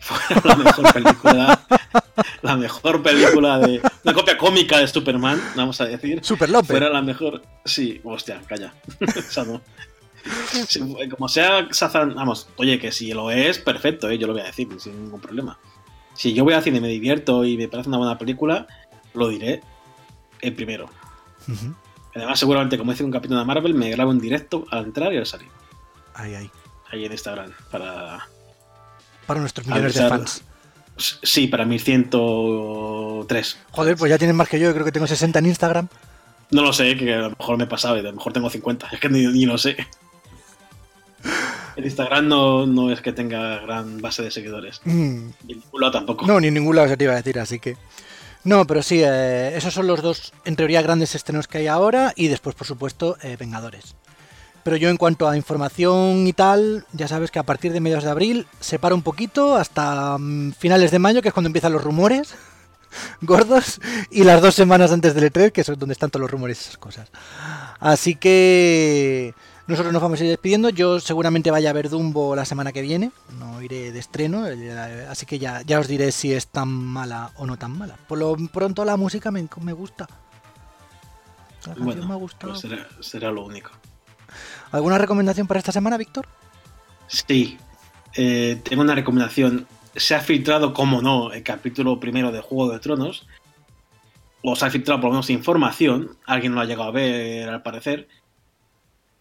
fuera 0.04 0.42
la 0.44 0.56
mejor 0.56 0.94
película. 0.94 1.60
la 2.42 2.56
mejor 2.56 3.02
película 3.02 3.60
de. 3.60 3.82
Una 4.04 4.14
copia 4.14 4.38
cómica 4.38 4.80
de 4.80 4.88
Superman, 4.88 5.42
vamos 5.56 5.80
a 5.82 5.86
decir. 5.86 6.24
Super 6.24 6.50
López. 6.50 6.70
Fuera 6.70 6.90
la 6.90 7.02
mejor. 7.02 7.42
Sí, 7.66 8.02
hostia, 8.04 8.42
calla. 8.48 8.74
como 11.10 11.28
sea 11.28 11.68
Sazan, 11.72 12.16
vamos, 12.16 12.48
oye, 12.58 12.80
que 12.80 12.92
si 12.92 13.14
lo 13.14 13.32
es, 13.32 13.60
perfecto, 13.60 14.10
¿eh? 14.10 14.18
yo 14.18 14.28
lo 14.28 14.34
voy 14.34 14.42
a 14.42 14.46
decir, 14.46 14.68
sin 14.78 15.04
ningún 15.04 15.20
problema. 15.20 15.58
Si 16.14 16.34
yo 16.34 16.44
voy 16.44 16.54
al 16.54 16.64
cine, 16.64 16.80
me 16.80 16.88
divierto 16.88 17.44
y 17.44 17.58
me 17.58 17.68
parece 17.68 17.90
una 17.90 17.98
buena 17.98 18.18
película, 18.18 18.68
lo 19.14 19.30
diré 19.30 19.62
el 20.42 20.54
primero. 20.54 20.90
Además, 22.16 22.40
seguramente, 22.40 22.78
como 22.78 22.92
dice 22.92 23.04
un 23.04 23.12
capítulo 23.12 23.40
de 23.40 23.46
Marvel, 23.46 23.74
me 23.74 23.90
grabo 23.90 24.12
en 24.12 24.20
directo 24.20 24.66
al 24.70 24.86
entrar 24.86 25.12
y 25.14 25.18
al 25.18 25.26
salir. 25.26 25.50
Ahí, 26.14 26.36
ahí. 26.36 26.50
Ahí 26.92 27.06
en 27.06 27.12
Instagram, 27.12 27.52
para 27.72 28.28
para 29.26 29.40
nuestros 29.40 29.68
millones 29.68 29.96
de 29.96 30.08
fans. 30.08 30.44
Sí, 30.98 31.48
para 31.48 31.66
mis 31.66 31.84
103. 31.84 33.58
Joder, 33.72 33.98
pues 33.98 34.10
ya 34.10 34.18
tienes 34.18 34.36
más 34.36 34.48
que 34.48 34.60
yo, 34.60 34.72
creo 34.74 34.86
que 34.86 34.92
tengo 34.92 35.08
60 35.08 35.40
en 35.40 35.46
Instagram. 35.48 35.88
No 36.52 36.62
lo 36.62 36.72
sé, 36.72 36.96
que 36.96 37.14
a 37.14 37.18
lo 37.18 37.30
mejor 37.32 37.58
me 37.58 37.64
he 37.64 37.68
pasado 37.68 37.96
y 37.98 38.00
a 38.00 38.04
lo 38.04 38.14
mejor 38.14 38.32
tengo 38.32 38.50
50. 38.50 38.90
Es 38.92 39.00
que 39.00 39.10
ni, 39.10 39.46
lo 39.46 39.58
sé. 39.58 39.76
El 41.76 41.86
Instagram 41.86 42.28
no, 42.28 42.92
es 42.92 43.02
que 43.02 43.12
tenga 43.12 43.60
gran 43.60 44.00
base 44.00 44.22
de 44.22 44.30
seguidores. 44.30 44.82
Mm. 44.86 45.30
Ni 45.48 45.56
ningún 45.56 45.82
lado 45.82 45.94
tampoco. 45.94 46.28
No, 46.28 46.40
ni 46.40 46.52
ningún 46.52 46.76
lado 46.76 46.90
se 46.90 46.98
te 46.98 47.06
iba 47.06 47.14
a 47.14 47.18
decir, 47.18 47.40
así 47.40 47.60
que. 47.60 47.76
No, 48.44 48.68
pero 48.68 48.84
sí, 48.84 49.02
eh, 49.04 49.56
esos 49.56 49.74
son 49.74 49.88
los 49.88 50.04
dos, 50.04 50.34
en 50.46 50.56
teoría, 50.56 50.84
grandes 50.84 51.16
estrenos 51.16 51.48
que 51.48 51.60
hay 51.60 51.68
ahora. 51.68 52.14
Y 52.16 52.28
después, 52.28 52.56
por 52.56 52.68
supuesto, 52.68 53.18
eh, 53.24 53.38
Vengadores. 53.40 53.96
Pero 54.64 54.78
yo 54.78 54.90
en 54.90 54.98
cuanto 54.98 55.28
a 55.28 55.36
información 55.36 56.26
y 56.26 56.34
tal, 56.34 56.86
ya 56.94 57.08
sabes 57.08 57.32
que 57.32 57.40
a 57.40 57.44
partir 57.44 57.74
de 57.74 57.82
mediados 57.82 58.06
de 58.06 58.12
abril 58.12 58.48
se 58.60 58.80
para 58.80 58.96
un 58.96 59.02
poquito 59.02 59.56
hasta 59.56 60.18
mm, 60.18 60.54
finales 60.54 60.92
de 60.92 61.00
mayo, 61.00 61.22
que 61.22 61.28
es 61.28 61.34
cuando 61.34 61.48
empiezan 61.48 61.74
los 61.74 61.84
rumores 61.84 62.36
gordos, 63.22 63.82
y 64.10 64.24
las 64.24 64.42
dos 64.42 64.56
semanas 64.56 64.92
antes 64.92 65.14
del 65.14 65.32
E3, 65.32 65.52
que 65.52 65.62
es 65.62 65.68
donde 65.78 65.94
están 65.94 66.10
todos 66.10 66.22
los 66.22 66.32
rumores 66.32 66.60
y 66.60 66.62
esas 66.62 66.78
cosas. 66.78 67.10
Así 67.80 68.16
que 68.16 69.34
nosotros 69.68 69.94
nos 69.94 70.02
vamos 70.02 70.20
a 70.20 70.24
ir 70.24 70.30
despidiendo. 70.30 70.70
Yo 70.70 71.00
seguramente 71.00 71.52
vaya 71.52 71.70
a 71.70 71.74
ver 71.74 71.90
Dumbo 71.90 72.36
la 72.36 72.46
semana 72.46 72.72
que 72.72 72.82
viene, 72.82 73.12
no 73.40 73.62
iré 73.62 73.92
de 73.92 74.00
estreno, 74.00 74.48
eh, 74.48 75.08
así 75.10 75.26
que 75.26 75.40
ya, 75.40 75.62
ya 75.62 75.80
os 75.80 75.88
diré 75.88 76.12
si 76.12 76.34
es 76.34 76.48
tan 76.48 76.70
mala 76.70 77.32
o 77.38 77.46
no 77.46 77.58
tan 77.58 77.78
mala. 77.78 77.98
Por 78.08 78.18
lo 78.18 78.36
pronto 78.52 78.84
la 78.86 78.98
música 78.98 79.32
me, 79.32 79.42
gusta. 79.74 80.08
La 81.66 81.76
canción 81.76 82.08
me 82.08 82.14
ha 82.14 82.18
gustado. 82.18 82.54
Pues 82.54 82.66
será 83.02 83.32
lo 83.32 83.46
único. 83.46 83.72
¿Alguna 84.74 84.98
recomendación 84.98 85.46
para 85.46 85.60
esta 85.60 85.72
semana, 85.72 85.98
Víctor? 85.98 86.28
Sí, 87.08 87.60
eh, 88.16 88.60
tengo 88.64 88.82
una 88.82 88.96
recomendación. 88.96 89.68
Se 89.96 90.16
ha 90.16 90.20
filtrado, 90.20 90.74
como 90.74 91.00
no, 91.00 91.32
el 91.32 91.44
capítulo 91.44 92.00
primero 92.00 92.32
de 92.32 92.42
Juego 92.42 92.74
de 92.74 92.80
Tronos. 92.80 93.28
O 94.42 94.56
se 94.56 94.66
ha 94.66 94.72
filtrado 94.72 95.00
por 95.00 95.10
lo 95.10 95.14
menos 95.14 95.30
información. 95.30 96.18
Alguien 96.26 96.56
lo 96.56 96.62
ha 96.62 96.66
llegado 96.66 96.90
a 96.90 96.92
ver, 96.92 97.50
al 97.50 97.62
parecer. 97.62 98.08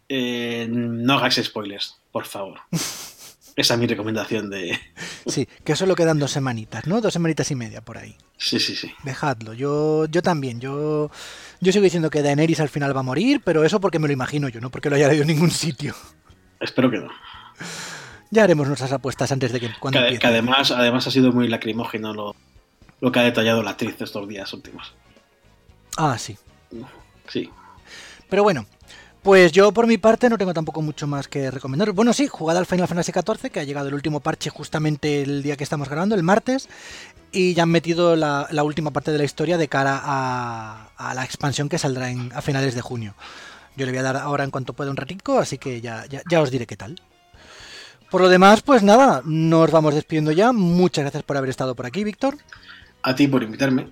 Eh, 0.09 0.67
no 0.71 1.15
hagáis 1.15 1.35
spoilers, 1.35 2.01
por 2.11 2.25
favor. 2.25 2.61
Esa 3.55 3.75
es 3.75 3.81
mi 3.81 3.87
recomendación 3.87 4.51
de. 4.51 4.79
Sí, 5.27 5.49
que 5.65 5.77
solo 5.77 5.95
quedan 5.95 6.19
dos 6.19 6.33
semanitas, 6.33 6.87
¿no? 6.87 7.01
Dos 7.01 7.13
semanitas 7.13 7.51
y 7.51 7.55
media 7.55 7.81
por 7.81 7.97
ahí. 7.99 8.17
Sí, 8.37 8.59
sí, 8.59 8.75
sí. 8.75 8.93
Dejadlo. 9.05 9.53
Yo, 9.55 10.07
yo 10.07 10.21
también. 10.21 10.61
Yo, 10.61 11.11
yo 11.61 11.73
sigo 11.73 11.85
diciendo 11.85 12.11
que 12.11 12.23
Daenerys 12.23 12.61
al 12.61 12.69
final 12.69 12.95
va 12.97 13.01
a 13.01 13.05
morir, 13.05 13.41
pero 13.45 13.65
eso 13.65 13.81
porque 13.81 13.99
me 14.01 14.09
lo 14.09 14.13
imagino 14.13 14.49
yo, 14.49 14.61
no 14.61 14.71
porque 14.71 14.91
lo 14.91 14.97
haya 14.97 15.09
leído 15.09 15.23
en 15.23 15.29
ningún 15.29 15.51
sitio. 15.51 15.95
Espero 16.59 16.91
que 16.91 16.99
no. 16.99 17.09
Ya 18.31 18.45
haremos 18.45 18.67
nuestras 18.67 18.93
apuestas 18.93 19.31
antes 19.31 19.53
de 19.53 19.61
que 19.61 19.71
cuando 19.79 20.01
Que, 20.09 20.19
que 20.19 20.27
además, 20.27 20.71
además 20.71 21.07
ha 21.07 21.11
sido 21.11 21.33
muy 21.33 21.49
lacrimógeno 21.49 22.15
lo, 22.15 22.35
lo 23.01 23.13
que 23.13 23.21
ha 23.21 23.25
detallado 23.25 23.63
la 23.63 23.71
actriz 23.73 24.01
estos 24.01 24.27
días 24.27 24.53
últimos. 24.53 24.93
Ah, 25.97 26.17
sí. 26.19 26.37
Sí. 27.29 27.51
Pero 28.29 28.43
bueno, 28.43 28.67
pues 29.23 29.53
yo 29.53 29.73
por 29.73 29.87
mi 29.87 29.99
parte 29.99 30.29
no 30.29 30.37
tengo 30.39 30.53
tampoco 30.53 30.83
mucho 30.83 31.07
más 31.07 31.29
que 31.29 31.51
recomendar. 31.51 31.93
Bueno, 31.93 32.13
sí, 32.13 32.27
jugad 32.27 32.57
al 32.57 32.67
Final 32.67 32.89
Fantasy 32.89 33.13
XIV, 33.13 33.51
que 33.51 33.61
ha 33.61 33.65
llegado 33.65 33.89
el 33.89 33.95
último 33.95 34.21
parche 34.21 34.51
justamente 34.51 35.23
el 35.23 35.43
día 35.43 35.57
que 35.57 35.65
estamos 35.65 35.89
grabando, 35.89 36.15
el 36.15 36.23
martes, 36.23 36.69
y 37.31 37.55
ya 37.55 37.63
han 37.63 37.71
metido 37.71 38.17
la, 38.17 38.49
última 38.65 38.91
parte 38.91 39.13
de 39.13 39.19
la 39.19 39.25
historia 39.25 39.59
de 39.59 39.69
cara 39.69 40.01
a, 40.03 40.89
a 40.97 41.15
la 41.15 41.25
expansión 41.25 41.69
que 41.69 41.79
saldrá 41.79 42.11
en- 42.11 42.33
a 42.35 42.43
finales 42.43 42.75
de 42.75 42.81
junio. 42.81 43.15
Yo 43.77 43.87
le 43.87 43.93
voy 43.93 44.01
a 44.01 44.03
dar 44.03 44.17
ahora 44.17 44.45
en 44.45 44.51
cuanto 44.51 44.73
pueda 44.75 44.91
un 44.91 44.97
ratico, 44.97 45.39
así 45.39 45.57
que 45.57 45.81
ya, 45.81 46.05
ya, 46.07 46.23
ya 46.29 46.43
os 46.43 46.51
diré 46.51 46.67
qué 46.67 46.77
tal. 46.77 47.01
Por 48.11 48.21
lo 48.21 48.29
demás, 48.29 48.61
pues 48.61 48.83
nada, 48.83 49.23
nos 49.25 49.71
vamos 49.71 49.95
despidiendo 49.95 50.33
ya. 50.33 50.53
Muchas 50.53 51.05
gracias 51.05 51.23
por 51.23 51.37
haber 51.39 51.49
estado 51.49 51.75
por 51.75 51.87
aquí, 51.87 52.05
Víctor. 52.05 52.37
A 53.03 53.15
ti 53.15 53.27
por 53.29 53.43
invitarme. 53.43 53.89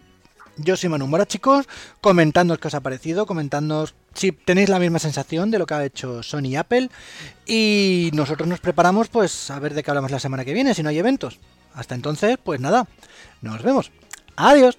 Yo 0.63 0.77
soy 0.77 0.91
Manu 0.91 1.07
Mora, 1.07 1.27
chicos. 1.27 1.67
Comentadnos 2.01 2.59
qué 2.59 2.69
os 2.69 2.75
ha 2.75 2.81
parecido, 2.81 3.25
comentadnos 3.25 3.95
si 4.15 4.33
tenéis 4.33 4.69
la 4.69 4.79
misma 4.79 4.99
sensación 4.99 5.51
de 5.51 5.59
lo 5.59 5.67
que 5.67 5.75
ha 5.75 5.85
hecho 5.85 6.23
Sony 6.23 6.49
y 6.49 6.57
Apple. 6.57 6.91
Y 7.47 8.11
nosotros 8.13 8.47
nos 8.49 8.61
preparamos, 8.61 9.09
pues, 9.09 9.51
a 9.51 9.59
ver 9.59 9.73
de 9.75 9.83
qué 9.83 9.91
hablamos 9.91 10.11
la 10.11 10.21
semana 10.21 10.45
que 10.45 10.53
viene, 10.53 10.75
si 10.75 10.83
no 10.83 10.91
hay 10.91 10.99
eventos. 10.99 11.39
Hasta 11.75 11.95
entonces, 11.95 12.37
pues 12.43 12.61
nada, 12.61 12.87
nos 13.41 13.63
vemos. 13.63 13.91
Adiós. 14.37 14.77